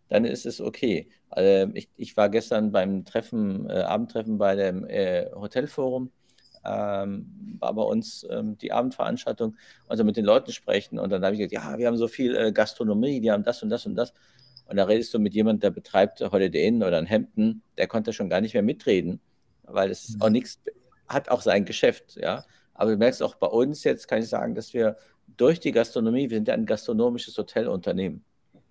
dann 0.09 0.25
ist 0.25 0.45
es 0.45 0.59
okay. 0.61 1.09
Also 1.29 1.71
ich, 1.73 1.89
ich 1.95 2.17
war 2.17 2.29
gestern 2.29 2.71
beim 2.71 3.05
Treffen, 3.05 3.69
äh, 3.69 3.81
Abendtreffen 3.81 4.37
bei 4.37 4.55
dem 4.55 4.85
äh, 4.85 5.27
Hotelforum 5.33 6.11
ähm, 6.65 7.57
war 7.59 7.73
bei 7.73 7.83
uns 7.83 8.25
ähm, 8.29 8.57
die 8.57 8.71
Abendveranstaltung, 8.71 9.55
also 9.87 10.03
mit 10.03 10.17
den 10.17 10.25
Leuten 10.25 10.51
sprechen. 10.51 10.99
Und 10.99 11.11
dann 11.11 11.23
habe 11.23 11.35
ich 11.35 11.39
gesagt, 11.39 11.53
ja, 11.53 11.77
wir 11.77 11.87
haben 11.87 11.97
so 11.97 12.07
viel 12.07 12.35
äh, 12.35 12.51
Gastronomie, 12.51 13.21
die 13.21 13.31
haben 13.31 13.43
das 13.43 13.63
und 13.63 13.69
das 13.69 13.85
und 13.85 13.95
das. 13.95 14.13
Und 14.65 14.77
da 14.77 14.83
redest 14.83 15.13
du 15.13 15.19
mit 15.19 15.33
jemandem, 15.33 15.61
der 15.61 15.71
betreibt 15.71 16.21
Holiday 16.21 16.67
Inn 16.67 16.83
oder 16.83 16.97
ein 16.97 17.05
Hemden, 17.05 17.63
der 17.77 17.87
konnte 17.87 18.13
schon 18.13 18.29
gar 18.29 18.41
nicht 18.41 18.53
mehr 18.53 18.63
mitreden, 18.63 19.19
weil 19.71 19.91
es 19.91 20.15
mhm. 20.15 20.21
auch 20.21 20.29
nichts, 20.29 20.59
hat 21.07 21.29
auch 21.29 21.41
sein 21.41 21.65
Geschäft, 21.65 22.15
ja. 22.15 22.43
Aber 22.73 22.91
du 22.91 22.97
merkst 22.97 23.21
auch 23.21 23.35
bei 23.35 23.47
uns 23.47 23.83
jetzt, 23.83 24.07
kann 24.07 24.19
ich 24.19 24.29
sagen, 24.29 24.55
dass 24.55 24.73
wir 24.73 24.95
durch 25.35 25.59
die 25.59 25.71
Gastronomie, 25.71 26.29
wir 26.29 26.37
sind 26.37 26.47
ja 26.47 26.53
ein 26.53 26.65
gastronomisches 26.65 27.37
Hotelunternehmen. 27.37 28.23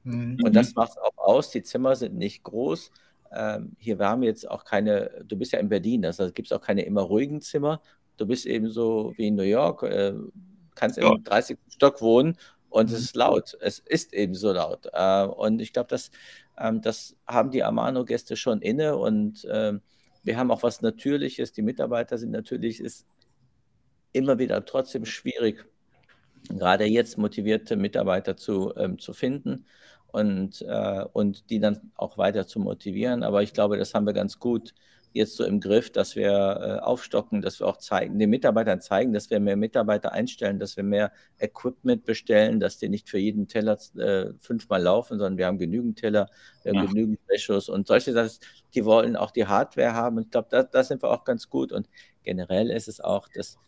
Mhm. 0.05 0.39
Und 0.43 0.57
das 0.57 0.75
macht 0.75 0.93
es 0.93 0.99
auch 0.99 1.17
aus. 1.19 1.51
Die 1.51 1.63
Zimmer 1.63 1.95
sind 1.95 2.17
nicht 2.17 2.43
groß. 2.43 2.91
Ähm, 3.33 3.73
hier, 3.79 3.99
wir 3.99 4.09
haben 4.09 4.23
jetzt 4.23 4.51
auch 4.51 4.65
keine, 4.65 5.11
du 5.27 5.37
bist 5.37 5.53
ja 5.53 5.59
in 5.59 5.69
Berlin, 5.69 6.07
also 6.07 6.31
gibt 6.33 6.51
es 6.51 6.53
auch 6.53 6.63
keine 6.63 6.83
immer 6.83 7.03
ruhigen 7.03 7.41
Zimmer. 7.41 7.83
Du 8.17 8.27
bist 8.27 8.47
eben 8.47 8.71
so 8.71 9.13
wie 9.17 9.29
in 9.29 9.37
New 9.37 9.43
York, 9.43 9.83
äh, 9.83 10.15
kannst 10.75 10.97
ja. 10.97 11.13
im 11.13 11.23
30. 11.23 11.59
Stock 11.69 12.01
wohnen 12.01 12.37
und 12.71 12.89
mhm. 12.89 12.97
es 12.97 13.03
ist 13.03 13.17
laut. 13.17 13.57
Es 13.61 13.79
ist 13.81 14.15
eben 14.15 14.35
so 14.35 14.53
laut. 14.53 14.89
Äh, 14.93 15.25
und 15.25 15.61
ich 15.61 15.73
glaube, 15.73 15.89
das, 15.89 16.11
ähm, 16.59 16.81
das 16.81 17.17
haben 17.27 17.51
die 17.51 17.63
Amano-Gäste 17.63 18.37
schon 18.37 18.63
inne 18.63 18.97
und 18.97 19.45
äh, 19.45 19.75
wir 20.23 20.37
haben 20.37 20.51
auch 20.51 20.63
was 20.63 20.83
Natürliches. 20.83 21.53
Die 21.53 21.63
Mitarbeiter 21.63 22.19
sind 22.19 22.31
natürlich, 22.31 22.81
ist 22.81 23.07
immer 24.13 24.39
wieder 24.39 24.65
trotzdem 24.65 25.05
schwierig, 25.05 25.65
gerade 26.49 26.85
jetzt 26.85 27.19
motivierte 27.19 27.77
Mitarbeiter 27.77 28.37
zu, 28.37 28.75
ähm, 28.77 28.99
zu 28.99 29.13
finden 29.13 29.67
und, 30.09 30.63
äh, 30.63 31.05
und 31.13 31.51
die 31.51 31.61
dann 31.61 31.93
auch 31.97 32.19
weiter 32.19 32.47
zu 32.47 32.61
motivieren. 32.61 33.23
Aber 33.23 33.43
ich 33.43 33.53
glaube, 33.53 33.79
das 33.79 33.95
haben 33.95 34.07
wir 34.07 34.15
ganz 34.15 34.39
gut 34.39 34.75
jetzt 35.13 35.37
so 35.37 35.45
im 35.45 35.61
Griff, 35.61 35.91
dass 35.91 36.17
wir 36.17 36.31
äh, 36.31 36.85
aufstocken, 36.85 37.43
dass 37.43 37.61
wir 37.61 37.67
auch 37.67 37.79
zeigen, 37.79 38.19
den 38.19 38.31
Mitarbeitern 38.31 38.81
zeigen, 38.81 39.13
dass 39.13 39.31
wir 39.31 39.41
mehr 39.41 39.57
Mitarbeiter 39.57 40.13
einstellen, 40.13 40.59
dass 40.59 40.77
wir 40.77 40.85
mehr 40.85 41.13
Equipment 41.39 42.05
bestellen, 42.05 42.61
dass 42.61 42.79
die 42.79 42.89
nicht 42.89 43.09
für 43.09 43.19
jeden 43.19 43.49
Teller 43.49 43.79
äh, 43.97 44.33
fünfmal 44.39 44.83
laufen, 44.83 45.19
sondern 45.19 45.39
wir 45.39 45.47
haben 45.47 45.59
genügend 45.59 45.99
Teller, 45.99 46.29
wir 46.63 46.73
haben 46.73 46.85
ja. 46.85 46.87
genügend 46.87 47.21
Wäschos 47.29 47.69
und 47.69 47.87
solche 47.87 48.13
Sachen. 48.13 48.31
Die 48.75 48.85
wollen 48.85 49.17
auch 49.17 49.31
die 49.31 49.47
Hardware 49.47 49.95
haben. 49.95 50.19
Und 50.19 50.25
ich 50.25 50.31
glaube, 50.31 50.49
da, 50.51 50.63
da 50.63 50.85
sind 50.85 51.03
wir 51.03 51.11
auch 51.11 51.25
ganz 51.25 51.49
gut. 51.49 51.73
Und 51.73 51.89
generell 52.23 52.71
ist 52.71 52.89
es 52.89 53.01
auch, 53.01 53.29
dass 53.29 53.59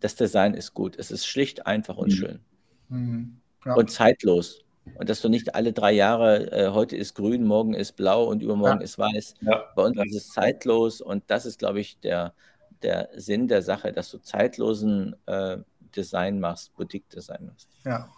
das 0.00 0.14
Design 0.14 0.54
ist 0.54 0.74
gut. 0.74 0.96
Es 0.98 1.10
ist 1.10 1.26
schlicht, 1.26 1.66
einfach 1.66 1.96
und 1.96 2.08
mhm. 2.08 2.16
schön. 2.16 2.40
Mhm. 2.88 3.40
Ja. 3.64 3.74
Und 3.74 3.90
zeitlos. 3.90 4.63
Und 4.96 5.08
dass 5.08 5.20
du 5.20 5.28
nicht 5.28 5.54
alle 5.54 5.72
drei 5.72 5.92
Jahre, 5.92 6.52
äh, 6.52 6.70
heute 6.70 6.96
ist 6.96 7.14
grün, 7.14 7.44
morgen 7.44 7.74
ist 7.74 7.96
blau 7.96 8.24
und 8.24 8.42
übermorgen 8.42 8.80
ja. 8.80 8.84
ist 8.84 8.98
weiß. 8.98 9.34
Ja. 9.40 9.64
Bei 9.74 9.82
uns 9.82 9.98
ist 10.04 10.14
es 10.14 10.28
zeitlos 10.28 11.00
und 11.00 11.24
das 11.28 11.46
ist, 11.46 11.58
glaube 11.58 11.80
ich, 11.80 11.98
der, 12.00 12.34
der 12.82 13.08
Sinn 13.16 13.48
der 13.48 13.62
Sache, 13.62 13.92
dass 13.92 14.10
du 14.10 14.18
zeitlosen 14.18 15.16
äh, 15.26 15.58
Design 15.96 16.40
machst, 16.40 16.74
Boutique-Design 16.76 17.46
machst. 17.46 17.68
Ja. 17.84 18.08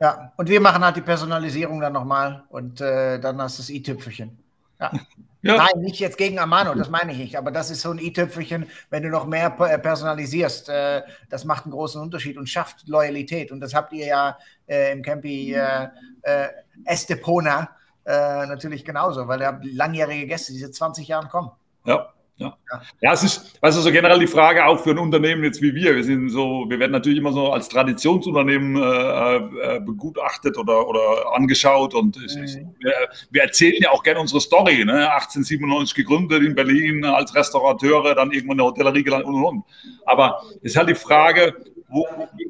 Ja, 0.00 0.32
und 0.36 0.48
wir 0.48 0.60
machen 0.60 0.84
halt 0.84 0.96
die 0.96 1.02
Personalisierung 1.02 1.80
dann 1.80 1.92
nochmal 1.92 2.44
und 2.50 2.80
äh, 2.80 3.18
dann 3.18 3.40
hast 3.42 3.58
du 3.58 3.62
das 3.62 3.70
i-Tüpfelchen. 3.70 4.38
Ja. 4.80 4.92
Ja. 5.48 5.56
Nein, 5.56 5.82
nicht 5.82 5.98
jetzt 5.98 6.18
gegen 6.18 6.38
Amano, 6.38 6.74
das 6.74 6.90
meine 6.90 7.10
ich 7.12 7.16
nicht. 7.18 7.38
Aber 7.38 7.50
das 7.50 7.70
ist 7.70 7.80
so 7.80 7.90
ein 7.90 7.98
i-Tüpfelchen, 7.98 8.66
wenn 8.90 9.02
du 9.02 9.08
noch 9.08 9.24
mehr 9.24 9.56
äh, 9.60 9.78
personalisierst. 9.78 10.68
Äh, 10.68 11.02
das 11.30 11.46
macht 11.46 11.64
einen 11.64 11.72
großen 11.72 12.02
Unterschied 12.02 12.36
und 12.36 12.50
schafft 12.50 12.86
Loyalität. 12.86 13.50
Und 13.50 13.60
das 13.60 13.72
habt 13.72 13.94
ihr 13.94 14.06
ja 14.06 14.38
äh, 14.66 14.92
im 14.92 15.00
Campi 15.00 15.54
äh, 15.54 15.88
äh, 16.22 16.48
Estepona 16.84 17.70
natürlich 18.10 18.86
genauso, 18.86 19.28
weil 19.28 19.42
ihr 19.42 19.48
habt 19.48 19.66
langjährige 19.66 20.26
Gäste, 20.26 20.54
die 20.54 20.60
seit 20.60 20.74
20 20.74 21.08
Jahren 21.08 21.28
kommen. 21.28 21.50
Ja. 21.84 22.10
Ja. 22.38 22.56
ja, 23.00 23.12
es 23.12 23.24
ist, 23.24 23.60
weißt 23.62 23.76
du, 23.76 23.82
so 23.82 23.90
generell 23.90 24.20
die 24.20 24.28
Frage 24.28 24.64
auch 24.64 24.78
für 24.78 24.90
ein 24.90 24.98
Unternehmen 24.98 25.42
jetzt 25.42 25.60
wie 25.60 25.74
wir. 25.74 25.96
Wir 25.96 26.04
sind 26.04 26.30
so, 26.30 26.66
wir 26.68 26.78
werden 26.78 26.92
natürlich 26.92 27.18
immer 27.18 27.32
so 27.32 27.50
als 27.50 27.68
Traditionsunternehmen 27.68 28.76
äh, 28.76 29.36
äh, 29.76 29.80
begutachtet 29.80 30.56
oder, 30.56 30.86
oder 30.86 31.34
angeschaut 31.34 31.94
und 31.94 32.16
mhm. 32.16 32.24
ist, 32.24 32.36
wir, 32.36 32.92
wir, 33.30 33.42
erzählen 33.42 33.78
ja 33.80 33.90
auch 33.90 34.04
gerne 34.04 34.20
unsere 34.20 34.40
Story. 34.40 34.84
Ne? 34.84 35.10
1897 35.10 35.96
gegründet 35.96 36.44
in 36.44 36.54
Berlin 36.54 37.04
als 37.04 37.34
Restaurateure, 37.34 38.14
dann 38.14 38.30
irgendwann 38.30 38.52
in 38.52 38.58
der 38.58 38.66
Hotellerie 38.66 39.02
gelandet 39.02 39.26
und 39.26 39.34
und 39.34 39.44
und. 39.44 39.64
Aber 40.06 40.40
es 40.62 40.72
ist 40.72 40.76
halt 40.76 40.90
die 40.90 40.94
Frage, 40.94 41.56
wo, 41.88 42.06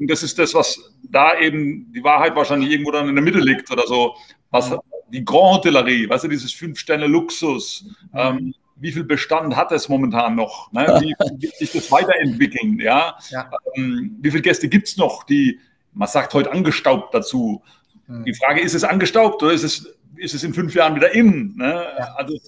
das 0.06 0.22
ist 0.22 0.38
das, 0.38 0.52
was 0.52 0.78
da 1.02 1.38
eben 1.38 1.90
die 1.94 2.04
Wahrheit 2.04 2.36
wahrscheinlich 2.36 2.70
irgendwo 2.70 2.90
dann 2.90 3.08
in 3.08 3.14
der 3.14 3.24
Mitte 3.24 3.40
liegt 3.40 3.70
oder 3.70 3.86
so. 3.86 4.16
Was, 4.50 4.70
mhm. 4.70 4.80
die 5.08 5.24
Grand 5.24 5.58
Hotellerie, 5.58 6.10
weißt 6.10 6.24
du, 6.24 6.28
dieses 6.28 6.52
Fünf-Sterne-Luxus. 6.52 7.86
Mhm. 8.12 8.18
Ähm, 8.18 8.54
wie 8.80 8.92
viel 8.92 9.04
Bestand 9.04 9.56
hat 9.56 9.72
es 9.72 9.88
momentan 9.88 10.34
noch? 10.36 10.72
Ne? 10.72 10.86
Wie 11.00 11.14
wird 11.42 11.56
sich 11.56 11.72
das 11.72 11.90
weiterentwickeln? 11.90 12.78
Ja? 12.80 13.16
ja. 13.30 13.50
Ähm, 13.74 14.16
wie 14.20 14.30
viele 14.30 14.42
Gäste 14.42 14.68
gibt 14.68 14.88
es 14.88 14.96
noch, 14.96 15.24
die, 15.24 15.58
man 15.92 16.08
sagt 16.08 16.34
heute 16.34 16.52
angestaubt 16.52 17.14
dazu. 17.14 17.62
Hm. 18.06 18.24
Die 18.24 18.34
Frage, 18.34 18.60
ist 18.60 18.74
es 18.74 18.84
angestaubt 18.84 19.42
oder 19.42 19.52
ist 19.52 19.64
es, 19.64 19.94
ist 20.16 20.34
es 20.34 20.44
in 20.44 20.54
fünf 20.54 20.74
Jahren 20.74 20.94
wieder 20.94 21.12
in? 21.12 21.56
Ne? 21.56 21.84
Ja. 21.98 22.14
Also, 22.16 22.38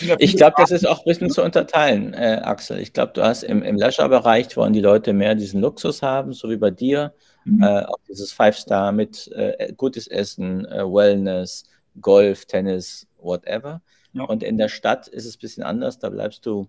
ja 0.00 0.16
ich 0.18 0.36
glaube, 0.36 0.54
das 0.58 0.70
ist 0.70 0.86
auch 0.86 0.98
ein 0.98 1.04
bisschen 1.04 1.30
zu 1.30 1.42
unterteilen, 1.42 2.14
äh, 2.14 2.40
Axel. 2.42 2.80
Ich 2.80 2.92
glaube, 2.92 3.12
du 3.14 3.22
hast 3.22 3.42
im, 3.42 3.62
im 3.62 3.76
Leisure-Bereich, 3.76 4.56
wollen 4.56 4.72
die 4.72 4.80
Leute 4.80 5.12
mehr 5.12 5.34
diesen 5.34 5.60
Luxus 5.60 6.02
haben, 6.02 6.32
so 6.32 6.50
wie 6.50 6.56
bei 6.56 6.70
dir. 6.70 7.14
Mhm. 7.44 7.62
Äh, 7.62 7.84
auch 7.84 7.98
dieses 8.08 8.32
Five-Star 8.32 8.92
mit 8.92 9.30
äh, 9.34 9.72
gutes 9.76 10.06
Essen, 10.06 10.66
äh, 10.66 10.84
Wellness, 10.84 11.64
Golf, 12.00 12.46
Tennis, 12.46 13.06
whatever. 13.18 13.80
Ja. 14.12 14.24
Und 14.24 14.42
in 14.42 14.58
der 14.58 14.68
Stadt 14.68 15.08
ist 15.08 15.24
es 15.24 15.36
ein 15.36 15.40
bisschen 15.40 15.62
anders. 15.62 15.98
Da 15.98 16.10
bleibst 16.10 16.44
du 16.46 16.68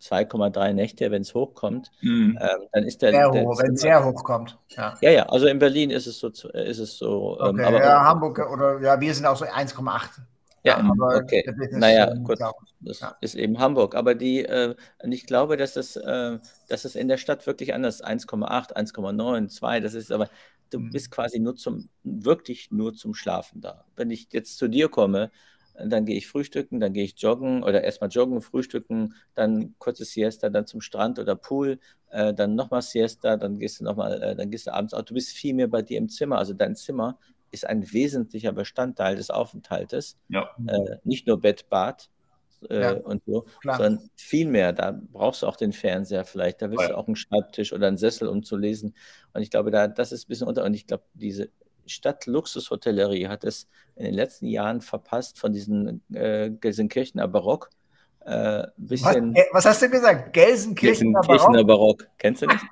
2,3 0.00 0.72
Nächte, 0.72 1.10
wenn 1.10 1.22
es 1.22 1.34
hochkommt. 1.34 1.90
Mhm. 2.00 2.38
Ähm, 2.40 2.68
dann 2.72 2.84
ist 2.84 3.02
der. 3.02 3.10
Sehr 3.10 3.30
hoch, 3.30 3.58
wenn 3.60 3.74
es 3.74 3.80
sehr 3.80 4.04
hoch 4.04 4.24
kommt. 4.24 4.58
Ja. 4.68 4.96
ja. 5.00 5.10
ja, 5.10 5.22
also 5.26 5.46
in 5.46 5.58
Berlin 5.58 5.90
ist 5.90 6.06
es 6.06 6.18
so. 6.18 6.28
Ist 6.28 6.78
es 6.78 6.96
so 6.96 7.38
ähm, 7.40 7.48
okay, 7.48 7.60
ähm, 7.60 7.66
aber 7.66 7.80
ja, 7.80 8.04
Hamburg 8.04 8.38
oder 8.50 8.80
ja, 8.80 9.00
wir 9.00 9.14
sind 9.14 9.26
auch 9.26 9.36
so 9.36 9.44
1,8. 9.44 10.20
Ja, 10.62 10.76
aber 10.76 11.16
okay. 11.16 11.42
Naja, 11.72 12.12
gut, 12.14 12.38
das 12.80 13.00
ja. 13.00 13.16
ist 13.20 13.34
eben 13.34 13.58
Hamburg. 13.58 13.94
Aber 13.94 14.14
die, 14.14 14.44
äh, 14.44 14.74
und 15.02 15.12
ich 15.12 15.26
glaube, 15.26 15.56
dass 15.56 15.74
das, 15.74 15.96
äh, 15.96 16.38
dass 16.68 16.82
das 16.82 16.96
in 16.96 17.08
der 17.08 17.16
Stadt 17.16 17.46
wirklich 17.46 17.72
anders 17.72 17.96
ist. 17.96 18.06
1,8, 18.06 18.76
1,9, 18.76 19.48
2, 19.48 19.80
das 19.80 19.94
ist 19.94 20.12
aber, 20.12 20.28
du 20.68 20.80
mhm. 20.80 20.90
bist 20.90 21.10
quasi 21.10 21.38
nur 21.38 21.56
zum, 21.56 21.88
wirklich 22.02 22.70
nur 22.70 22.92
zum 22.94 23.14
Schlafen 23.14 23.62
da. 23.62 23.84
Wenn 23.96 24.10
ich 24.10 24.28
jetzt 24.32 24.58
zu 24.58 24.68
dir 24.68 24.90
komme 24.90 25.30
dann 25.86 26.04
gehe 26.04 26.16
ich 26.16 26.26
frühstücken, 26.26 26.80
dann 26.80 26.92
gehe 26.92 27.04
ich 27.04 27.14
joggen 27.18 27.62
oder 27.62 27.82
erstmal 27.82 28.10
joggen, 28.10 28.40
frühstücken, 28.40 29.14
dann 29.34 29.74
kurzes 29.78 30.12
Siesta, 30.12 30.48
dann 30.50 30.66
zum 30.66 30.80
Strand 30.80 31.18
oder 31.18 31.36
Pool, 31.36 31.78
äh, 32.10 32.34
dann 32.34 32.54
nochmal 32.54 32.82
Siesta, 32.82 33.36
dann 33.36 33.58
gehst 33.58 33.80
du 33.80 33.84
nochmal, 33.84 34.22
äh, 34.22 34.36
dann 34.36 34.50
gehst 34.50 34.66
du 34.66 34.74
abends 34.74 34.94
auch. 34.94 35.02
Du 35.02 35.14
bist 35.14 35.30
viel 35.30 35.54
mehr 35.54 35.68
bei 35.68 35.82
dir 35.82 35.98
im 35.98 36.08
Zimmer. 36.08 36.38
Also 36.38 36.54
dein 36.54 36.76
Zimmer 36.76 37.18
ist 37.50 37.66
ein 37.66 37.92
wesentlicher 37.92 38.52
Bestandteil 38.52 39.16
des 39.16 39.30
Aufenthaltes. 39.30 40.16
Ja. 40.28 40.50
Äh, 40.66 40.98
nicht 41.04 41.26
nur 41.26 41.40
Bett, 41.40 41.68
Bad 41.68 42.10
äh, 42.68 42.80
ja, 42.80 42.92
und 42.92 43.22
so, 43.26 43.46
klar. 43.60 43.76
sondern 43.76 44.10
viel 44.16 44.46
mehr. 44.46 44.72
Da 44.72 45.00
brauchst 45.12 45.42
du 45.42 45.46
auch 45.46 45.56
den 45.56 45.72
Fernseher 45.72 46.24
vielleicht, 46.24 46.62
da 46.62 46.70
willst 46.70 46.82
ja. 46.82 46.88
du 46.90 46.98
auch 46.98 47.06
einen 47.06 47.16
Schreibtisch 47.16 47.72
oder 47.72 47.88
einen 47.88 47.96
Sessel, 47.96 48.28
um 48.28 48.42
zu 48.42 48.56
lesen. 48.56 48.94
Und 49.32 49.42
ich 49.42 49.50
glaube, 49.50 49.70
da, 49.70 49.88
das 49.88 50.12
ist 50.12 50.24
ein 50.24 50.28
bisschen 50.28 50.48
unter. 50.48 50.64
Und 50.64 50.74
ich 50.74 50.86
glaube, 50.86 51.04
diese 51.14 51.50
Stadtluxushotellerie 51.90 53.28
hat 53.28 53.44
es 53.44 53.68
in 53.96 54.04
den 54.04 54.14
letzten 54.14 54.46
Jahren 54.46 54.80
verpasst 54.80 55.38
von 55.38 55.52
diesen 55.52 56.02
äh, 56.14 56.50
Gelsenkirchener 56.50 57.28
Barock. 57.28 57.70
Äh, 58.24 58.66
bisschen 58.76 59.34
was, 59.34 59.44
was, 59.52 59.64
hast 59.66 59.82
du 59.82 59.90
gesagt? 59.90 60.32
Gelsenkirchener, 60.32 61.20
Gelsenkirchener 61.20 61.64
Barock. 61.64 61.98
Barock. 61.98 62.18
Kennst 62.18 62.42
du 62.42 62.46
das? 62.46 62.60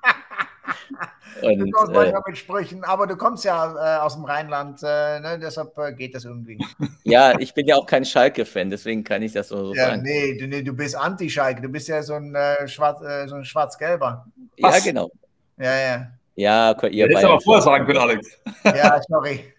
Und, 1.42 1.58
du 1.58 1.70
kommst 1.70 1.92
manchmal 1.92 2.20
äh, 2.20 2.30
mit 2.30 2.38
Sprüchen, 2.38 2.84
aber 2.84 3.06
du 3.06 3.16
kommst 3.16 3.44
ja 3.44 3.98
äh, 3.98 4.00
aus 4.00 4.14
dem 4.14 4.24
Rheinland, 4.24 4.80
äh, 4.82 5.20
ne, 5.20 5.38
deshalb 5.40 5.76
äh, 5.78 5.92
geht 5.92 6.14
das 6.14 6.24
irgendwie. 6.24 6.58
Ja, 7.04 7.38
ich 7.38 7.54
bin 7.54 7.66
ja 7.66 7.76
auch 7.76 7.86
kein 7.86 8.04
Schalke-Fan, 8.04 8.68
deswegen 8.68 9.02
kann 9.02 9.22
ich 9.22 9.32
das 9.32 9.48
so, 9.48 9.68
so 9.68 9.74
ja, 9.74 9.90
sagen. 9.90 10.02
Nee 10.02 10.36
du, 10.36 10.46
nee, 10.46 10.62
du 10.62 10.74
bist 10.74 10.94
Anti-Schalke, 10.94 11.62
du 11.62 11.68
bist 11.68 11.88
ja 11.88 12.02
so 12.02 12.14
ein, 12.14 12.34
äh, 12.34 12.68
Schwarz, 12.68 13.00
äh, 13.00 13.26
so 13.28 13.36
ein 13.36 13.44
Schwarz-Gelber. 13.44 14.26
Ja, 14.56 14.78
genau. 14.80 15.10
Ja, 15.56 15.78
ja. 15.78 16.06
Ja, 16.38 16.70
ihr 16.86 17.06
Hättest 17.06 17.24
aber 17.24 17.40
vorher 17.40 17.62
sagen 17.62 17.84
können, 17.84 17.98
Alex. 17.98 18.38
Ja, 18.64 19.00
sorry. 19.08 19.40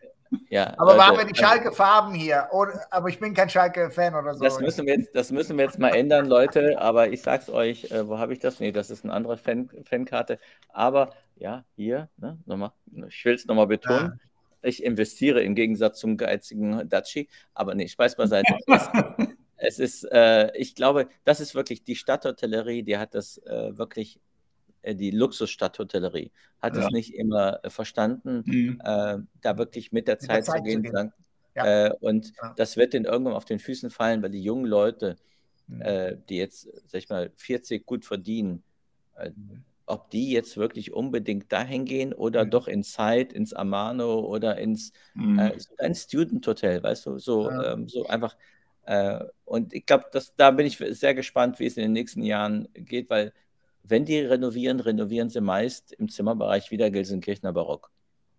Ja, 0.51 0.75
aber 0.77 0.91
also, 0.91 0.97
wir 0.97 1.05
haben 1.07 1.17
ja 1.17 1.23
die 1.23 1.35
Schalke-Farben 1.35 2.13
hier. 2.13 2.47
aber 2.91 3.09
ich 3.09 3.19
bin 3.19 3.33
kein 3.33 3.49
Schalke-Fan 3.49 4.13
oder 4.13 4.35
so. 4.35 4.43
Das 4.43 4.59
müssen, 4.59 4.85
wir 4.85 4.93
jetzt, 4.93 5.15
das 5.15 5.31
müssen 5.31 5.57
wir 5.57 5.65
jetzt 5.65 5.79
mal 5.79 5.89
ändern, 5.89 6.27
Leute. 6.27 6.79
Aber 6.79 7.09
ich 7.09 7.23
sag's 7.23 7.49
euch, 7.49 7.89
äh, 7.89 8.07
wo 8.07 8.19
habe 8.19 8.33
ich 8.33 8.37
das? 8.37 8.59
Nee, 8.59 8.71
das 8.71 8.91
ist 8.91 9.03
eine 9.03 9.11
andere 9.13 9.37
Fan, 9.37 9.71
Fankarte. 9.85 10.37
Aber 10.71 11.15
ja, 11.35 11.65
hier, 11.75 12.09
ne, 12.17 12.37
nochmal, 12.45 12.73
ich 13.07 13.25
will 13.25 13.33
es 13.33 13.47
nochmal 13.47 13.65
betonen. 13.65 14.19
Ja. 14.61 14.69
Ich 14.69 14.83
investiere 14.83 15.41
im 15.41 15.55
Gegensatz 15.55 15.97
zum 15.97 16.15
geizigen 16.15 16.87
Daci. 16.87 17.27
Aber 17.55 17.73
nee, 17.73 17.87
Spaß 17.87 18.15
beiseite. 18.15 18.53
es, 18.67 18.87
es 19.57 19.79
ist, 19.79 20.03
äh, 20.11 20.55
ich 20.55 20.75
glaube, 20.75 21.07
das 21.23 21.39
ist 21.39 21.55
wirklich 21.55 21.83
die 21.83 21.95
Stadthotellerie, 21.95 22.83
die 22.83 22.99
hat 22.99 23.15
das 23.15 23.39
äh, 23.39 23.75
wirklich 23.75 24.19
die 24.85 25.11
Luxusstadthotellerie 25.11 26.31
hat 26.61 26.75
ja. 26.75 26.85
es 26.85 26.91
nicht 26.91 27.13
immer 27.13 27.63
äh, 27.63 27.69
verstanden, 27.69 28.43
mhm. 28.45 28.81
äh, 28.83 29.17
da 29.41 29.57
wirklich 29.57 29.91
mit 29.91 30.07
der 30.07 30.19
Zeit, 30.19 30.29
mit 30.29 30.37
der 30.37 30.43
Zeit 30.43 30.57
zu 30.57 30.63
gehen. 30.63 30.85
Zu 30.85 30.91
gehen. 30.91 31.13
Ja. 31.55 31.87
Äh, 31.87 31.93
und 31.99 32.33
ja. 32.41 32.53
das 32.55 32.77
wird 32.77 32.93
den 32.93 33.05
irgendwann 33.05 33.33
auf 33.33 33.45
den 33.45 33.59
Füßen 33.59 33.89
fallen, 33.89 34.21
weil 34.21 34.29
die 34.29 34.43
jungen 34.43 34.65
Leute, 34.65 35.17
mhm. 35.67 35.81
äh, 35.81 36.17
die 36.29 36.37
jetzt, 36.37 36.69
sag 36.87 36.99
ich 36.99 37.09
mal, 37.09 37.31
40 37.35 37.85
gut 37.85 38.05
verdienen, 38.05 38.63
äh, 39.15 39.31
ob 39.85 40.09
die 40.11 40.31
jetzt 40.31 40.55
wirklich 40.55 40.93
unbedingt 40.93 41.51
dahin 41.51 41.85
gehen 41.85 42.13
oder 42.13 42.45
mhm. 42.45 42.51
doch 42.51 42.67
ins 42.67 42.93
Side, 42.93 43.33
ins 43.33 43.53
Amano 43.53 44.19
oder 44.19 44.57
ins 44.57 44.93
mhm. 45.15 45.39
äh, 45.39 45.57
ein 45.79 45.95
Student 45.95 46.45
Hotel, 46.45 46.83
weißt 46.83 47.07
du, 47.07 47.17
so, 47.17 47.49
ähm, 47.49 47.87
so 47.87 48.05
einfach. 48.05 48.37
Äh, 48.83 49.23
und 49.45 49.73
ich 49.73 49.85
glaube, 49.85 50.05
da 50.37 50.51
bin 50.51 50.65
ich 50.65 50.77
sehr 50.77 51.15
gespannt, 51.15 51.59
wie 51.59 51.65
es 51.65 51.77
in 51.77 51.83
den 51.83 51.93
nächsten 51.93 52.21
Jahren 52.21 52.67
geht, 52.73 53.09
weil 53.09 53.33
wenn 53.89 54.05
die 54.05 54.19
renovieren, 54.19 54.79
renovieren 54.79 55.29
sie 55.29 55.41
meist 55.41 55.91
im 55.93 56.09
Zimmerbereich 56.09 56.71
wieder 56.71 56.89
Gelsenkirchener 56.89 57.53
Barock. 57.53 57.91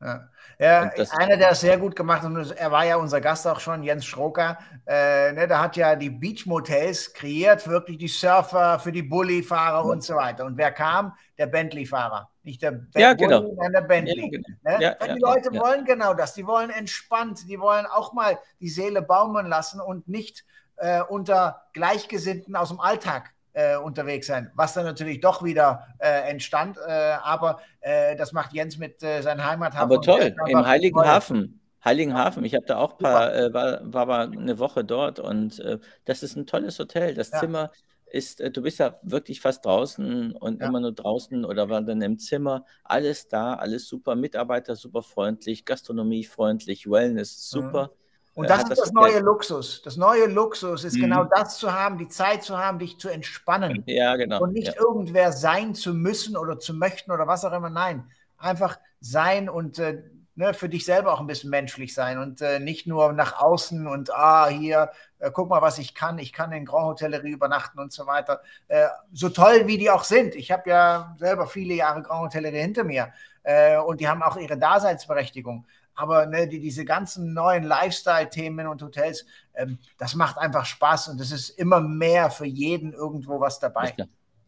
Ja, 0.02 0.30
ja 0.58 0.90
einer, 1.10 1.36
der 1.36 1.50
es 1.50 1.60
sehr 1.60 1.76
gut 1.76 1.94
gemacht 1.94 2.22
hat, 2.22 2.32
und 2.32 2.52
er 2.52 2.70
war 2.70 2.86
ja 2.86 2.96
unser 2.96 3.20
Gast 3.20 3.46
auch 3.46 3.60
schon, 3.60 3.82
Jens 3.82 4.06
Schroker, 4.06 4.58
äh, 4.86 5.32
ne, 5.32 5.46
der 5.46 5.60
hat 5.60 5.76
ja 5.76 5.94
die 5.94 6.08
Beach-Motels 6.08 7.12
kreiert, 7.12 7.68
wirklich 7.68 7.98
die 7.98 8.08
Surfer 8.08 8.78
für 8.78 8.92
die 8.92 9.02
Bulli-Fahrer 9.02 9.84
ja. 9.84 9.92
und 9.92 10.02
so 10.02 10.14
weiter. 10.14 10.46
Und 10.46 10.56
wer 10.56 10.72
kam? 10.72 11.12
Der 11.36 11.46
Bentley-Fahrer. 11.46 12.30
Nicht 12.42 12.62
der 12.62 12.70
Bentley, 12.70 13.02
ja, 13.02 13.12
genau. 13.12 13.42
sondern 13.42 13.72
der 13.72 13.80
Bentley. 13.82 14.42
Ja, 14.64 14.78
genau. 14.78 15.06
ne? 15.06 15.14
die 15.14 15.20
Leute 15.20 15.52
wollen 15.52 15.84
genau 15.84 16.14
das. 16.14 16.32
Die 16.32 16.46
wollen 16.46 16.70
entspannt, 16.70 17.46
die 17.46 17.60
wollen 17.60 17.84
auch 17.84 18.14
mal 18.14 18.38
die 18.60 18.70
Seele 18.70 19.02
baumeln 19.02 19.46
lassen 19.46 19.80
und 19.80 20.08
nicht 20.08 20.46
äh, 20.76 21.02
unter 21.02 21.66
Gleichgesinnten 21.74 22.56
aus 22.56 22.70
dem 22.70 22.80
Alltag 22.80 23.34
äh, 23.52 23.76
unterwegs 23.76 24.26
sein, 24.26 24.50
was 24.54 24.74
dann 24.74 24.84
natürlich 24.84 25.20
doch 25.20 25.42
wieder 25.42 25.86
äh, 25.98 26.30
entstand. 26.30 26.78
Äh, 26.86 26.90
aber 27.22 27.60
äh, 27.80 28.16
das 28.16 28.32
macht 28.32 28.52
Jens 28.52 28.78
mit 28.78 29.02
äh, 29.02 29.22
seinem 29.22 29.44
Heimathafen. 29.44 29.92
Aber 29.92 30.00
toll, 30.00 30.34
im 30.46 30.66
Heiligen 30.66 30.96
toll. 30.96 31.06
Hafen. 31.06 31.56
Heiligenhafen, 31.82 32.44
ich 32.44 32.54
habe 32.54 32.66
da 32.66 32.76
auch 32.76 32.98
paar, 32.98 33.34
äh, 33.34 33.54
war, 33.54 33.80
war 33.82 34.04
mal 34.04 34.30
eine 34.30 34.58
Woche 34.58 34.84
dort 34.84 35.18
und 35.18 35.62
das 36.04 36.22
ist 36.22 36.36
ein 36.36 36.46
tolles 36.46 36.78
Hotel. 36.78 37.14
Das 37.14 37.30
ja. 37.30 37.40
Zimmer 37.40 37.70
ist, 38.04 38.40
du 38.40 38.60
bist 38.60 38.80
ja 38.80 38.98
wirklich 39.02 39.40
fast 39.40 39.64
draußen 39.64 40.32
und 40.32 40.60
ja. 40.60 40.68
immer 40.68 40.80
nur 40.80 40.92
draußen 40.92 41.42
oder 41.44 41.70
war 41.70 41.80
dann 41.80 42.02
im 42.02 42.18
Zimmer. 42.18 42.66
Alles 42.84 43.28
da, 43.28 43.54
alles 43.54 43.88
super, 43.88 44.14
Mitarbeiter 44.14 44.76
super 44.76 45.02
freundlich, 45.02 45.64
Gastronomie 45.64 46.24
freundlich, 46.24 46.90
Wellness 46.90 47.48
super. 47.48 47.84
Mhm. 47.84 48.00
Und 48.40 48.50
das 48.50 48.68
ist 48.68 48.78
das 48.80 48.92
neue 48.92 49.20
Luxus. 49.20 49.82
Das 49.82 49.96
neue 49.96 50.26
Luxus 50.26 50.84
ist 50.84 50.94
genau 50.94 51.24
mhm. 51.24 51.28
genau 51.28 51.42
das 51.42 51.58
zu 51.58 51.72
haben, 51.72 51.98
die 51.98 52.08
Zeit 52.08 52.42
zu 52.42 52.58
haben, 52.58 52.78
dich 52.78 52.98
zu 52.98 53.08
entspannen. 53.08 53.84
Ja, 53.90 54.16
genau. 54.16 54.40
Und 54.40 54.52
nicht 54.52 54.74
ja. 54.74 54.80
irgendwer 54.80 55.32
sein 55.32 55.74
zu 55.74 55.94
müssen 55.94 56.36
oder 56.36 56.58
zu 56.58 56.74
möchten 56.74 57.10
oder 57.10 57.26
was 57.26 57.44
auch 57.44 57.52
immer. 57.52 57.70
Nein, 57.70 58.04
einfach 58.38 58.78
sein 59.00 59.48
und 59.48 59.78
äh, 59.78 60.02
ne, 60.36 60.54
für 60.54 60.68
dich 60.68 60.84
selber 60.84 61.12
auch 61.12 61.20
ein 61.20 61.26
bisschen 61.26 61.50
menschlich 61.50 61.94
sein 61.94 62.18
und 62.18 62.40
äh, 62.40 62.58
nicht 62.58 62.86
nur 62.86 63.12
nach 63.12 63.40
außen 63.40 63.86
und 63.86 64.12
ah, 64.12 64.48
hier, 64.48 64.90
äh, 65.18 65.30
guck 65.32 65.48
mal, 65.48 65.62
was 65.62 65.78
ich 65.78 65.94
kann. 65.94 66.18
Ich 66.18 66.32
kann 66.32 66.52
in 66.52 66.64
Grand 66.64 66.86
Hotellerie 66.86 67.30
übernachten 67.30 67.78
und 67.78 67.92
so 67.92 68.06
weiter. 68.06 68.40
Äh, 68.68 68.86
so 69.12 69.28
toll, 69.28 69.66
wie 69.66 69.78
die 69.78 69.90
auch 69.90 70.04
sind. 70.04 70.34
Ich 70.34 70.50
habe 70.50 70.68
ja 70.70 71.14
selber 71.18 71.46
viele 71.46 71.74
Jahre 71.74 72.02
Grand 72.02 72.22
Hotellerie 72.22 72.60
hinter 72.60 72.84
mir 72.84 73.12
äh, 73.42 73.76
und 73.76 74.00
die 74.00 74.08
haben 74.08 74.22
auch 74.22 74.36
ihre 74.36 74.56
Daseinsberechtigung 74.56 75.66
aber 76.00 76.24
ne, 76.24 76.48
die, 76.48 76.60
diese 76.60 76.86
ganzen 76.86 77.34
neuen 77.34 77.62
Lifestyle-Themen 77.64 78.66
und 78.66 78.82
Hotels, 78.82 79.26
ähm, 79.54 79.78
das 79.98 80.14
macht 80.14 80.38
einfach 80.38 80.64
Spaß 80.64 81.08
und 81.08 81.20
es 81.20 81.30
ist 81.30 81.50
immer 81.50 81.80
mehr 81.80 82.30
für 82.30 82.46
jeden 82.46 82.94
irgendwo 82.94 83.38
was 83.38 83.58
dabei. 83.58 83.94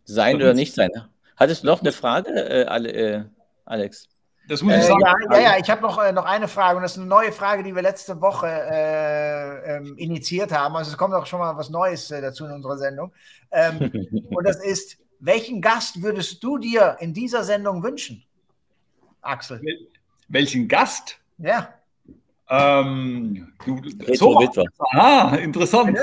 Sein 0.04 0.36
oder 0.36 0.54
nicht 0.54 0.74
sein. 0.74 0.90
Hattest 1.36 1.62
du 1.62 1.66
noch 1.66 1.82
eine 1.82 1.92
Frage, 1.92 2.30
äh, 2.30 2.62
äh, 2.62 3.24
Alex? 3.66 4.08
Das 4.48 4.62
muss 4.62 4.72
ich 4.72 4.80
äh, 4.80 4.84
sagen. 4.84 5.02
ja, 5.02 5.14
ja, 5.30 5.40
ja, 5.40 5.58
ich 5.58 5.68
habe 5.68 5.82
noch, 5.82 6.02
äh, 6.02 6.12
noch 6.12 6.24
eine 6.24 6.48
Frage 6.48 6.78
und 6.78 6.82
das 6.84 6.92
ist 6.92 6.98
eine 6.98 7.06
neue 7.06 7.32
Frage, 7.32 7.62
die 7.62 7.74
wir 7.74 7.82
letzte 7.82 8.22
Woche 8.22 8.46
äh, 8.48 9.76
ähm, 9.76 9.94
initiiert 9.98 10.52
haben. 10.52 10.74
Also 10.74 10.90
es 10.90 10.96
kommt 10.96 11.12
auch 11.12 11.26
schon 11.26 11.38
mal 11.38 11.54
was 11.56 11.68
Neues 11.68 12.10
äh, 12.10 12.22
dazu 12.22 12.46
in 12.46 12.52
unserer 12.52 12.78
Sendung. 12.78 13.12
Ähm, 13.50 13.92
und 14.30 14.46
das 14.46 14.64
ist, 14.64 14.96
welchen 15.20 15.60
Gast 15.60 16.02
würdest 16.02 16.42
du 16.42 16.56
dir 16.56 16.96
in 17.00 17.12
dieser 17.12 17.44
Sendung 17.44 17.82
wünschen, 17.82 18.24
Axel? 19.20 19.60
Welchen 20.28 20.66
Gast? 20.66 21.18
Ja. 21.42 21.74
Ähm, 22.48 23.52
du, 23.64 23.80
so 24.14 24.38
ah, 24.92 25.34
interessant. 25.36 25.98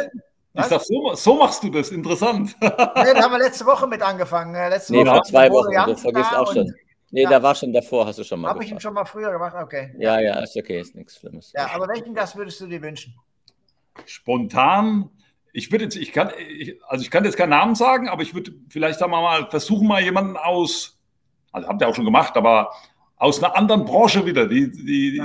Ich 0.54 0.66
sag, 0.66 0.82
so, 0.82 1.14
so, 1.14 1.36
machst 1.36 1.64
du 1.64 1.70
das, 1.70 1.90
interessant. 1.90 2.56
nee, 2.62 2.68
da 2.70 3.24
haben 3.24 3.32
wir 3.32 3.40
letzte 3.40 3.66
Woche 3.66 3.88
mit 3.88 4.02
angefangen. 4.02 4.54
Äh, 4.56 4.70
letzte 4.70 4.94
nee, 4.94 5.06
Woche 5.06 5.16
vor 5.16 5.24
zwei 5.24 5.50
Wochen, 5.50 5.92
du 5.92 5.96
vergisst 5.96 6.36
auch 6.36 6.54
schon. 6.54 6.74
Nee, 7.12 7.24
ja. 7.24 7.30
da 7.30 7.42
war 7.42 7.56
schon 7.56 7.72
davor, 7.72 8.06
hast 8.06 8.20
du 8.20 8.24
schon 8.24 8.42
mal 8.42 8.50
Habe 8.50 8.64
ich 8.64 8.72
ihn 8.72 8.80
schon 8.80 8.94
mal 8.94 9.06
früher 9.06 9.32
gemacht? 9.32 9.56
Okay. 9.60 9.96
Ja, 9.98 10.20
ja, 10.20 10.40
ist 10.40 10.56
okay, 10.58 10.80
ist 10.80 10.96
nichts 10.96 11.18
Schlimmes. 11.18 11.54
Ja, 11.54 11.72
aber 11.74 11.88
welchen 11.88 12.14
Gast 12.14 12.36
würdest 12.36 12.60
du 12.62 12.68
dir 12.68 12.82
wünschen? 12.82 13.16
Spontan, 14.06 15.10
ich 15.54 15.72
würde 15.72 15.86
jetzt, 15.86 15.96
ich 15.96 16.12
kann, 16.12 16.32
ich, 16.38 16.80
also 16.88 17.02
ich 17.02 17.10
kann 17.10 17.26
jetzt 17.26 17.38
keinen 17.38 17.50
Namen 17.50 17.76
sagen, 17.76 18.10
aber 18.10 18.22
ich 18.22 18.34
würde 18.34 18.52
vielleicht 18.70 19.00
sagen 19.00 19.12
wir 19.12 19.22
mal 19.22 19.50
versuchen, 19.50 19.88
mal 19.88 20.02
jemanden 20.02 20.38
aus, 20.38 21.00
also 21.52 21.68
habt 21.68 21.82
ihr 21.82 21.88
auch 21.88 21.96
schon 21.96 22.06
gemacht, 22.06 22.36
aber 22.38 22.72
aus 23.20 23.44
einer 23.44 23.56
anderen 23.56 23.86
Branche 23.86 24.26
wieder, 24.26 24.48
die, 24.48 24.72
die, 24.72 25.12
die 25.12 25.22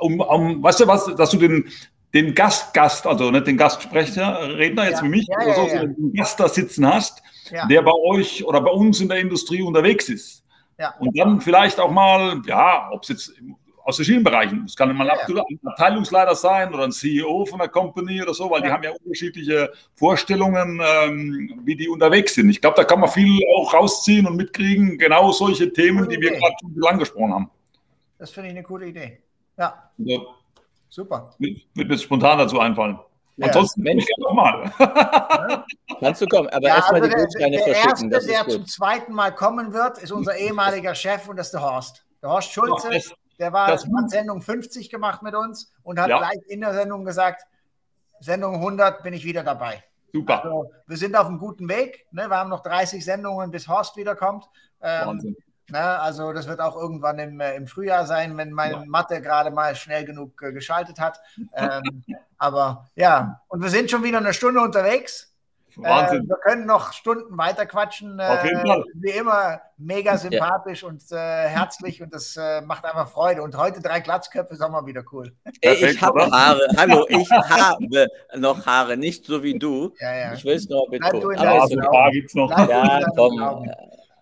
um, 0.00 0.20
um, 0.20 0.62
weißt 0.62 0.80
du 0.80 0.86
was, 0.86 1.06
dass 1.16 1.30
du 1.30 1.38
den, 1.38 1.68
den 2.14 2.34
Gast, 2.34 2.72
Gast, 2.74 3.06
also 3.06 3.30
nicht 3.30 3.46
den 3.46 3.56
Gastsprecher, 3.56 4.56
Redner 4.56 4.84
jetzt 4.84 4.98
ja. 4.98 5.04
wie 5.04 5.08
mich, 5.08 5.26
ja, 5.26 5.44
oder 5.44 5.54
so, 5.54 5.74
ja, 5.74 5.86
den 5.86 6.12
Gast 6.12 6.38
da 6.38 6.48
sitzen 6.48 6.86
hast, 6.86 7.22
der 7.68 7.82
bei 7.82 7.92
euch 7.92 8.44
oder 8.44 8.60
bei 8.60 8.70
uns 8.70 9.00
in 9.00 9.08
der 9.08 9.18
Industrie 9.18 9.62
unterwegs 9.62 10.08
ist. 10.08 10.44
Und 10.98 11.18
dann 11.18 11.40
vielleicht 11.40 11.78
auch 11.78 11.90
mal, 11.90 12.40
ja, 12.46 12.88
ob 12.92 13.02
es 13.02 13.08
jetzt 13.08 13.34
aus 13.90 13.96
verschiedenen 13.96 14.24
Bereichen. 14.24 14.64
Es 14.64 14.74
kann 14.74 14.94
mal 14.96 15.06
ja, 15.06 15.14
ein 15.14 15.60
Abteilungsleiter 15.64 16.34
sein 16.34 16.72
oder 16.72 16.84
ein 16.84 16.92
CEO 16.92 17.44
von 17.44 17.60
einer 17.60 17.68
Company 17.68 18.22
oder 18.22 18.32
so, 18.32 18.50
weil 18.50 18.60
ja. 18.60 18.66
die 18.66 18.72
haben 18.72 18.82
ja 18.82 18.90
unterschiedliche 18.92 19.70
Vorstellungen, 19.94 20.80
ähm, 20.82 21.60
wie 21.64 21.76
die 21.76 21.88
unterwegs 21.88 22.34
sind. 22.34 22.48
Ich 22.48 22.60
glaube, 22.60 22.76
da 22.76 22.84
kann 22.84 23.00
man 23.00 23.10
viel 23.10 23.40
auch 23.56 23.74
rausziehen 23.74 24.26
und 24.26 24.36
mitkriegen, 24.36 24.96
genau 24.98 25.32
solche 25.32 25.72
Themen, 25.72 26.08
die 26.08 26.20
wir 26.20 26.30
gerade 26.30 26.54
schon 26.60 26.84
angesprochen 26.86 27.34
haben. 27.34 27.50
Das 28.18 28.30
finde 28.30 28.50
ich 28.50 28.56
eine 28.56 28.62
coole 28.62 28.86
Idee. 28.86 29.18
Ja. 29.58 29.90
ja. 29.98 30.18
Super. 30.88 31.34
Wird 31.38 31.88
mir 31.88 31.98
spontan 31.98 32.38
dazu 32.38 32.58
einfallen. 32.58 32.98
Ja. 33.36 33.46
Ansonsten 33.46 33.82
Mensch, 33.82 34.04
ich 34.04 34.16
nochmal. 34.18 34.70
Ja. 34.78 35.64
Kannst 36.00 36.20
du 36.20 36.26
kommen, 36.26 36.48
aber 36.48 36.68
ja, 36.68 36.76
erstmal 36.76 37.02
also 37.02 37.16
die 37.16 37.22
Gutscheine 37.22 37.56
der, 37.56 37.64
der 37.64 37.74
verschicken. 37.74 38.10
Der 38.10 38.20
Erste, 38.20 38.32
der 38.32 38.48
zum 38.48 38.66
zweiten 38.66 39.12
Mal 39.14 39.34
kommen 39.34 39.72
wird, 39.72 39.98
ist 39.98 40.12
unser 40.12 40.36
ehemaliger 40.36 40.94
Chef 40.94 41.28
und 41.28 41.36
das 41.36 41.46
ist 41.46 41.52
der 41.52 41.62
Horst. 41.62 42.04
Der 42.22 42.30
Horst 42.30 42.52
Schulze. 42.52 42.88
Ach, 42.90 43.16
der 43.40 43.52
war, 43.52 43.68
das 43.68 43.84
hat 43.84 44.10
Sendung 44.10 44.42
50 44.42 44.90
gemacht 44.90 45.22
mit 45.22 45.34
uns 45.34 45.72
und 45.82 45.98
hat 45.98 46.08
ja. 46.08 46.18
gleich 46.18 46.38
in 46.46 46.60
der 46.60 46.74
Sendung 46.74 47.04
gesagt, 47.04 47.46
Sendung 48.20 48.56
100 48.56 49.02
bin 49.02 49.14
ich 49.14 49.24
wieder 49.24 49.42
dabei. 49.42 49.82
Super. 50.12 50.44
Also, 50.44 50.70
wir 50.86 50.96
sind 50.96 51.16
auf 51.16 51.26
einem 51.26 51.38
guten 51.38 51.68
Weg. 51.68 52.06
Ne? 52.12 52.28
Wir 52.28 52.36
haben 52.36 52.50
noch 52.50 52.62
30 52.62 53.04
Sendungen, 53.04 53.50
bis 53.50 53.66
Horst 53.66 53.96
wiederkommt. 53.96 54.44
Ähm, 54.82 55.06
Wahnsinn. 55.06 55.36
Ne? 55.70 55.78
Also 55.78 56.32
das 56.32 56.48
wird 56.48 56.60
auch 56.60 56.76
irgendwann 56.76 57.18
im, 57.18 57.40
äh, 57.40 57.54
im 57.54 57.66
Frühjahr 57.66 58.06
sein, 58.06 58.36
wenn 58.36 58.50
meine 58.50 58.74
ja. 58.74 58.84
Mathe 58.86 59.20
gerade 59.22 59.50
mal 59.50 59.74
schnell 59.76 60.04
genug 60.04 60.42
äh, 60.42 60.52
geschaltet 60.52 60.98
hat. 60.98 61.20
Ähm, 61.54 62.04
aber 62.38 62.90
ja, 62.94 63.40
und 63.48 63.62
wir 63.62 63.70
sind 63.70 63.90
schon 63.90 64.02
wieder 64.02 64.18
eine 64.18 64.34
Stunde 64.34 64.60
unterwegs. 64.60 65.29
Wahnsinn. 65.76 66.24
Äh, 66.24 66.28
wir 66.28 66.36
können 66.36 66.66
noch 66.66 66.92
Stunden 66.92 67.36
weiter 67.36 67.66
quatschen. 67.66 68.20
Auf 68.20 68.44
jeden 68.44 68.60
äh, 68.60 68.66
Fall. 68.66 68.84
Wie 68.94 69.10
immer 69.10 69.60
mega 69.76 70.16
sympathisch 70.16 70.82
ja. 70.82 70.88
und 70.88 71.02
äh, 71.10 71.16
herzlich 71.48 72.02
und 72.02 72.12
das 72.14 72.36
äh, 72.36 72.60
macht 72.62 72.84
einfach 72.84 73.08
Freude. 73.08 73.42
Und 73.42 73.56
heute 73.56 73.80
drei 73.80 74.00
Glatzköpfe 74.00 74.54
ist 74.54 74.62
auch 74.62 74.70
mal 74.70 74.86
wieder 74.86 75.02
cool. 75.12 75.32
Perfekt, 75.60 75.94
ich 75.94 76.02
habe 76.02 76.30
Haare. 76.30 76.66
Hallo, 76.76 77.06
ich 77.08 77.30
habe 77.30 78.08
noch 78.36 78.66
Haare, 78.66 78.96
nicht 78.96 79.24
so 79.24 79.42
wie 79.42 79.58
du. 79.58 79.94
Ja, 80.00 80.14
ja. 80.14 80.32
Ich 80.34 80.44
will 80.44 80.54
es 80.54 80.68
noch 80.68 80.88
mit 80.90 81.02
Aber 81.02 81.34
ja, 81.34 81.66
so 81.66 81.78
ein 81.78 81.80
paar 81.80 82.10
gibt 82.10 82.28
es 82.28 82.34
noch. 82.34 82.50
Ja, 82.50 83.00
komm. 83.16 83.66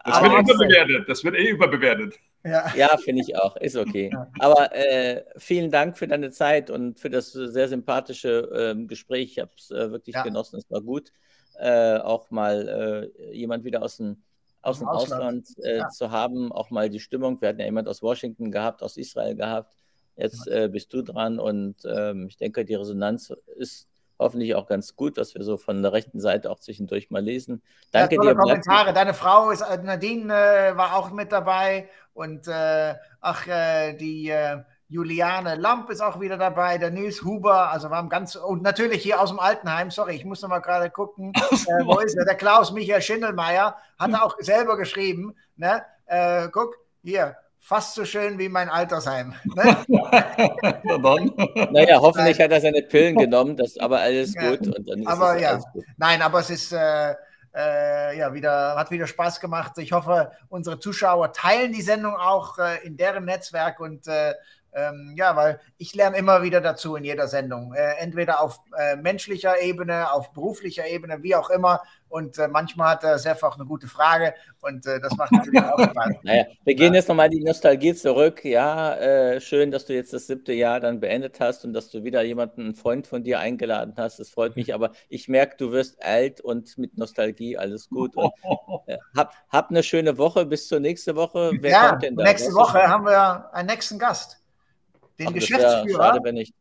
Das 0.05 0.23
wird 0.23 0.33
überbewertet. 0.33 1.09
Das 1.09 1.25
wird 1.25 1.35
eh 1.35 1.51
überbewertet. 1.51 2.15
Ja, 2.45 2.73
ja 2.75 2.97
finde 2.97 3.23
ich 3.23 3.37
auch. 3.37 3.57
Ist 3.57 3.77
okay. 3.77 4.11
Aber 4.39 4.75
äh, 4.75 5.25
vielen 5.37 5.71
Dank 5.71 5.99
für 5.99 6.07
deine 6.07 6.31
Zeit 6.31 6.71
und 6.71 6.99
für 6.99 7.11
das 7.11 7.33
sehr 7.33 7.69
sympathische 7.69 8.75
äh, 8.79 8.87
Gespräch. 8.87 9.33
Ich 9.33 9.39
habe 9.39 9.51
es 9.57 9.71
äh, 9.71 9.91
wirklich 9.91 10.15
ja. 10.15 10.23
genossen. 10.23 10.59
Es 10.59 10.71
war 10.71 10.81
gut 10.81 11.13
äh, 11.59 11.99
auch 11.99 12.31
mal 12.31 13.11
äh, 13.19 13.35
jemand 13.35 13.65
wieder 13.65 13.83
aus 13.83 13.97
dem, 13.97 14.23
aus 14.63 14.79
dem 14.79 14.89
Ausland, 14.89 15.47
Ausland 15.47 15.67
äh, 15.67 15.79
ja. 15.79 15.89
zu 15.89 16.11
haben, 16.11 16.53
auch 16.53 16.71
mal 16.71 16.89
die 16.89 17.01
Stimmung. 17.01 17.41
Wir 17.41 17.49
hatten 17.49 17.61
ja 17.61 17.67
jemand 17.67 17.89
aus 17.89 18.03
Washington 18.03 18.51
gehabt, 18.51 18.83
aus 18.83 18.97
Israel 18.97 19.35
gehabt. 19.35 19.75
Jetzt 20.17 20.49
äh, 20.49 20.69
bist 20.69 20.93
du 20.93 21.03
dran 21.03 21.39
und 21.39 21.77
ähm, 21.85 22.27
ich 22.29 22.37
denke, 22.37 22.65
die 22.65 22.75
Resonanz 22.75 23.33
ist 23.57 23.87
hoffentlich 24.19 24.57
auch 24.57 24.67
ganz 24.67 24.97
gut, 24.97 25.17
was 25.17 25.35
wir 25.35 25.45
so 25.45 25.57
von 25.57 25.81
der 25.81 25.93
rechten 25.93 26.19
Seite 26.19 26.51
auch 26.51 26.59
zwischendurch 26.59 27.11
mal 27.11 27.23
lesen. 27.23 27.63
Danke 27.93 28.17
ja, 28.17 28.23
dir. 28.23 28.35
Kommentare. 28.35 28.93
Deine 28.93 29.15
Frau 29.15 29.51
ist, 29.51 29.61
äh, 29.61 29.79
Nadine 29.79 30.35
äh, 30.35 30.77
war 30.77 30.97
auch 30.97 31.13
mit 31.13 31.31
dabei 31.31 31.89
und 32.15 32.49
ach, 32.49 33.45
die 34.01 34.33
Juliane 34.91 35.57
Lamp 35.57 35.91
ist 35.91 36.01
auch 36.01 36.19
wieder 36.19 36.39
dabei, 36.39 36.79
der 36.79 36.91
Nils 36.91 37.23
Huber, 37.23 37.71
also 37.71 37.91
wir 37.91 37.97
haben 37.97 38.09
ganz, 38.09 38.37
und 38.37 38.63
natürlich 38.63 39.03
hier 39.03 39.21
aus 39.21 39.29
dem 39.29 39.39
Altenheim, 39.39 39.91
sorry, 39.91 40.15
ich 40.15 40.25
muss 40.25 40.41
noch 40.41 40.49
mal 40.49 40.61
gerade 40.61 40.89
gucken, 40.89 41.33
äh, 41.51 41.85
wo 41.85 41.99
ist 41.99 42.17
er? 42.17 42.25
Der 42.25 42.37
Klaus 42.37 42.73
Michael 42.73 43.03
Schindelmeier 43.03 43.77
hat 43.99 44.13
er 44.13 44.25
auch 44.25 44.37
selber 44.39 44.79
geschrieben, 44.79 45.37
ne? 45.57 45.83
Äh, 46.07 46.49
guck, 46.51 46.75
hier, 47.03 47.37
fast 47.59 47.97
so 47.97 48.07
schön 48.07 48.39
wie 48.39 48.49
mein 48.49 48.71
Altersheim. 48.71 49.35
Ne? 49.45 49.77
naja, 51.71 52.01
hoffentlich 52.01 52.41
hat 52.41 52.51
er 52.51 52.61
seine 52.63 52.81
Pillen 52.81 53.17
genommen, 53.17 53.59
das 53.59 53.77
aber 53.77 54.01
alles 54.01 54.35
gut. 54.35 54.61
aber 55.07 55.39
ja, 55.39 55.57
gut. 55.57 55.85
nein, 55.99 56.23
aber 56.23 56.41
es 56.41 56.49
ist, 56.49 56.73
äh, 56.73 57.15
äh, 57.55 58.19
ja, 58.19 58.33
wieder, 58.33 58.77
hat 58.77 58.91
wieder 58.91 59.07
Spaß 59.07 59.41
gemacht. 59.41 59.73
Ich 59.79 59.93
hoffe, 59.93 60.33
unsere 60.49 60.79
Zuschauer 60.79 61.33
teilen 61.33 61.73
die 61.73 61.83
Sendung 61.83 62.15
auch 62.15 62.59
äh, 62.59 62.87
in 62.87 62.97
deren 62.97 63.25
Netzwerk 63.25 63.81
und 63.81 64.07
äh, 64.07 64.35
ähm, 64.79 65.15
ja, 65.17 65.35
weil 65.37 65.61
ich 65.77 65.95
lerne 65.95 66.17
immer 66.17 66.43
wieder 66.43 66.61
dazu 66.61 66.97
in 66.97 67.05
jeder 67.05 67.29
Sendung. 67.29 67.75
Äh, 67.75 67.95
entweder 67.99 68.41
auf 68.41 68.61
äh, 68.77 68.97
menschlicher 68.97 69.61
Ebene, 69.61 70.13
auf 70.13 70.33
beruflicher 70.33 70.87
Ebene, 70.87 71.23
wie 71.23 71.35
auch 71.35 71.51
immer. 71.51 71.83
Und 72.09 72.39
äh, 72.39 72.49
manchmal 72.49 72.91
hat 72.91 73.05
er 73.05 73.19
Sef 73.19 73.43
auch 73.43 73.57
eine 73.57 73.67
gute 73.67 73.87
Frage 73.87 74.35
und 74.63 74.87
äh, 74.87 74.99
das 75.01 75.15
macht 75.17 75.31
natürlich 75.33 75.63
auch 75.63 75.79
Spaß. 75.91 76.15
Naja, 76.23 76.47
wir 76.65 76.75
gehen 76.75 76.95
jetzt 76.95 77.09
nochmal 77.09 77.29
die 77.29 77.43
Nostalgie 77.43 77.95
zurück. 77.95 78.45
Ja, 78.45 78.95
äh, 78.95 79.41
schön, 79.41 79.71
dass 79.71 79.85
du 79.85 79.95
jetzt 79.95 80.13
das 80.13 80.27
siebte 80.27 80.53
Jahr 80.53 80.81
dann 80.81 81.01
beendet 81.01 81.39
hast 81.41 81.65
und 81.65 81.75
dass 81.75 81.91
du 81.91 82.05
wieder 82.05 82.23
jemanden, 82.23 82.63
einen 82.63 82.75
Freund 82.75 83.07
von 83.07 83.25
dir 83.25 83.41
eingeladen 83.41 83.95
hast. 83.97 84.19
Das 84.19 84.31
freut 84.31 84.57
mich, 84.57 84.73
aber 84.73 84.93
ich 85.09 85.29
merke, 85.29 85.57
du 85.59 85.73
wirst 85.73 86.03
alt 86.03 86.41
und 86.41 86.79
mit 86.79 86.97
Nostalgie 86.97 87.59
alles 87.59 87.91
gut. 87.91 88.17
Und, 88.17 88.33
äh, 88.87 88.97
hab, 89.15 89.35
hab 89.51 89.71
eine 89.71 89.83
schöne 89.83 90.17
Woche. 90.17 90.47
Bis 90.47 90.67
zur 90.69 90.81
nächsten 90.81 91.15
Woche. 91.15 91.53
Wer 91.61 91.71
ja, 91.71 91.89
kommt 91.91 92.03
denn 92.05 92.17
da? 92.17 92.25
Nächste 92.25 92.55
Woche 92.55 92.89
haben 92.89 93.05
wir 93.05 93.53
einen 93.53 93.69
nächsten 93.69 93.99
Gast. 93.99 94.41
Den 95.19 95.29
Ach, 95.29 95.33
Geschäftsführer. 95.33 96.05
Schade, 96.05 96.21
wenn 96.23 96.37
ich 96.37 96.53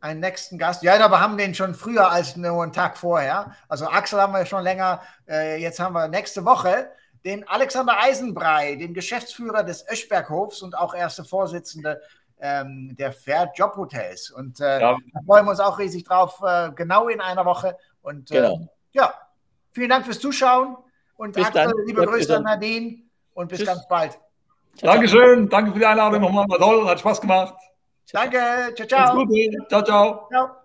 einen 0.00 0.20
nächsten 0.20 0.58
Gast. 0.58 0.82
Ja, 0.82 0.98
aber 1.02 1.20
haben 1.20 1.38
den 1.38 1.54
schon 1.54 1.74
früher 1.74 2.10
als 2.10 2.36
nur 2.36 2.62
einen 2.62 2.72
Tag 2.72 2.98
vorher. 2.98 3.54
Also 3.68 3.86
Axel 3.86 4.20
haben 4.20 4.32
wir 4.32 4.44
schon 4.46 4.64
länger. 4.64 5.00
Äh, 5.28 5.60
jetzt 5.60 5.78
haben 5.78 5.94
wir 5.94 6.08
nächste 6.08 6.44
Woche 6.44 6.90
den 7.24 7.46
Alexander 7.46 8.00
Eisenbrei, 8.00 8.74
den 8.74 8.94
Geschäftsführer 8.94 9.62
des 9.62 9.88
Öschberghofs 9.88 10.60
und 10.62 10.76
auch 10.76 10.94
erste 10.94 11.24
Vorsitzende 11.24 12.02
ähm, 12.40 12.96
der 12.98 13.12
Fair 13.12 13.52
Job 13.54 13.76
Hotels. 13.76 14.30
Und 14.30 14.60
äh, 14.60 14.80
ja. 14.80 14.96
da 15.12 15.20
freuen 15.24 15.46
wir 15.46 15.50
uns 15.50 15.60
auch 15.60 15.78
riesig 15.78 16.04
drauf, 16.04 16.40
äh, 16.44 16.72
genau 16.74 17.08
in 17.08 17.20
einer 17.20 17.44
Woche. 17.44 17.76
Und 18.02 18.30
äh, 18.32 18.34
genau. 18.34 18.68
ja, 18.90 19.14
vielen 19.70 19.90
Dank 19.90 20.04
fürs 20.04 20.18
Zuschauen 20.18 20.76
und 21.14 21.34
bis 21.34 21.46
Axel, 21.46 21.68
dann. 21.68 21.86
liebe 21.86 22.04
Grüße 22.04 22.36
an 22.36 22.42
Nadine 22.42 23.04
und 23.34 23.48
bis 23.48 23.58
Tschüss. 23.58 23.68
ganz 23.68 23.86
bald. 23.86 24.18
Dankeschön, 24.80 25.48
danke 25.48 25.72
für 25.72 25.78
die 25.78 25.86
Einladung 25.86 26.20
nochmal, 26.22 26.48
war 26.48 26.58
toll, 26.58 26.86
hat 26.86 27.00
Spaß 27.00 27.20
gemacht. 27.20 27.54
Danke, 28.12 28.74
ciao, 28.74 28.86
ciao. 28.86 29.26
Ciao, 29.68 29.82
ciao. 29.82 30.28
ciao. 30.30 30.61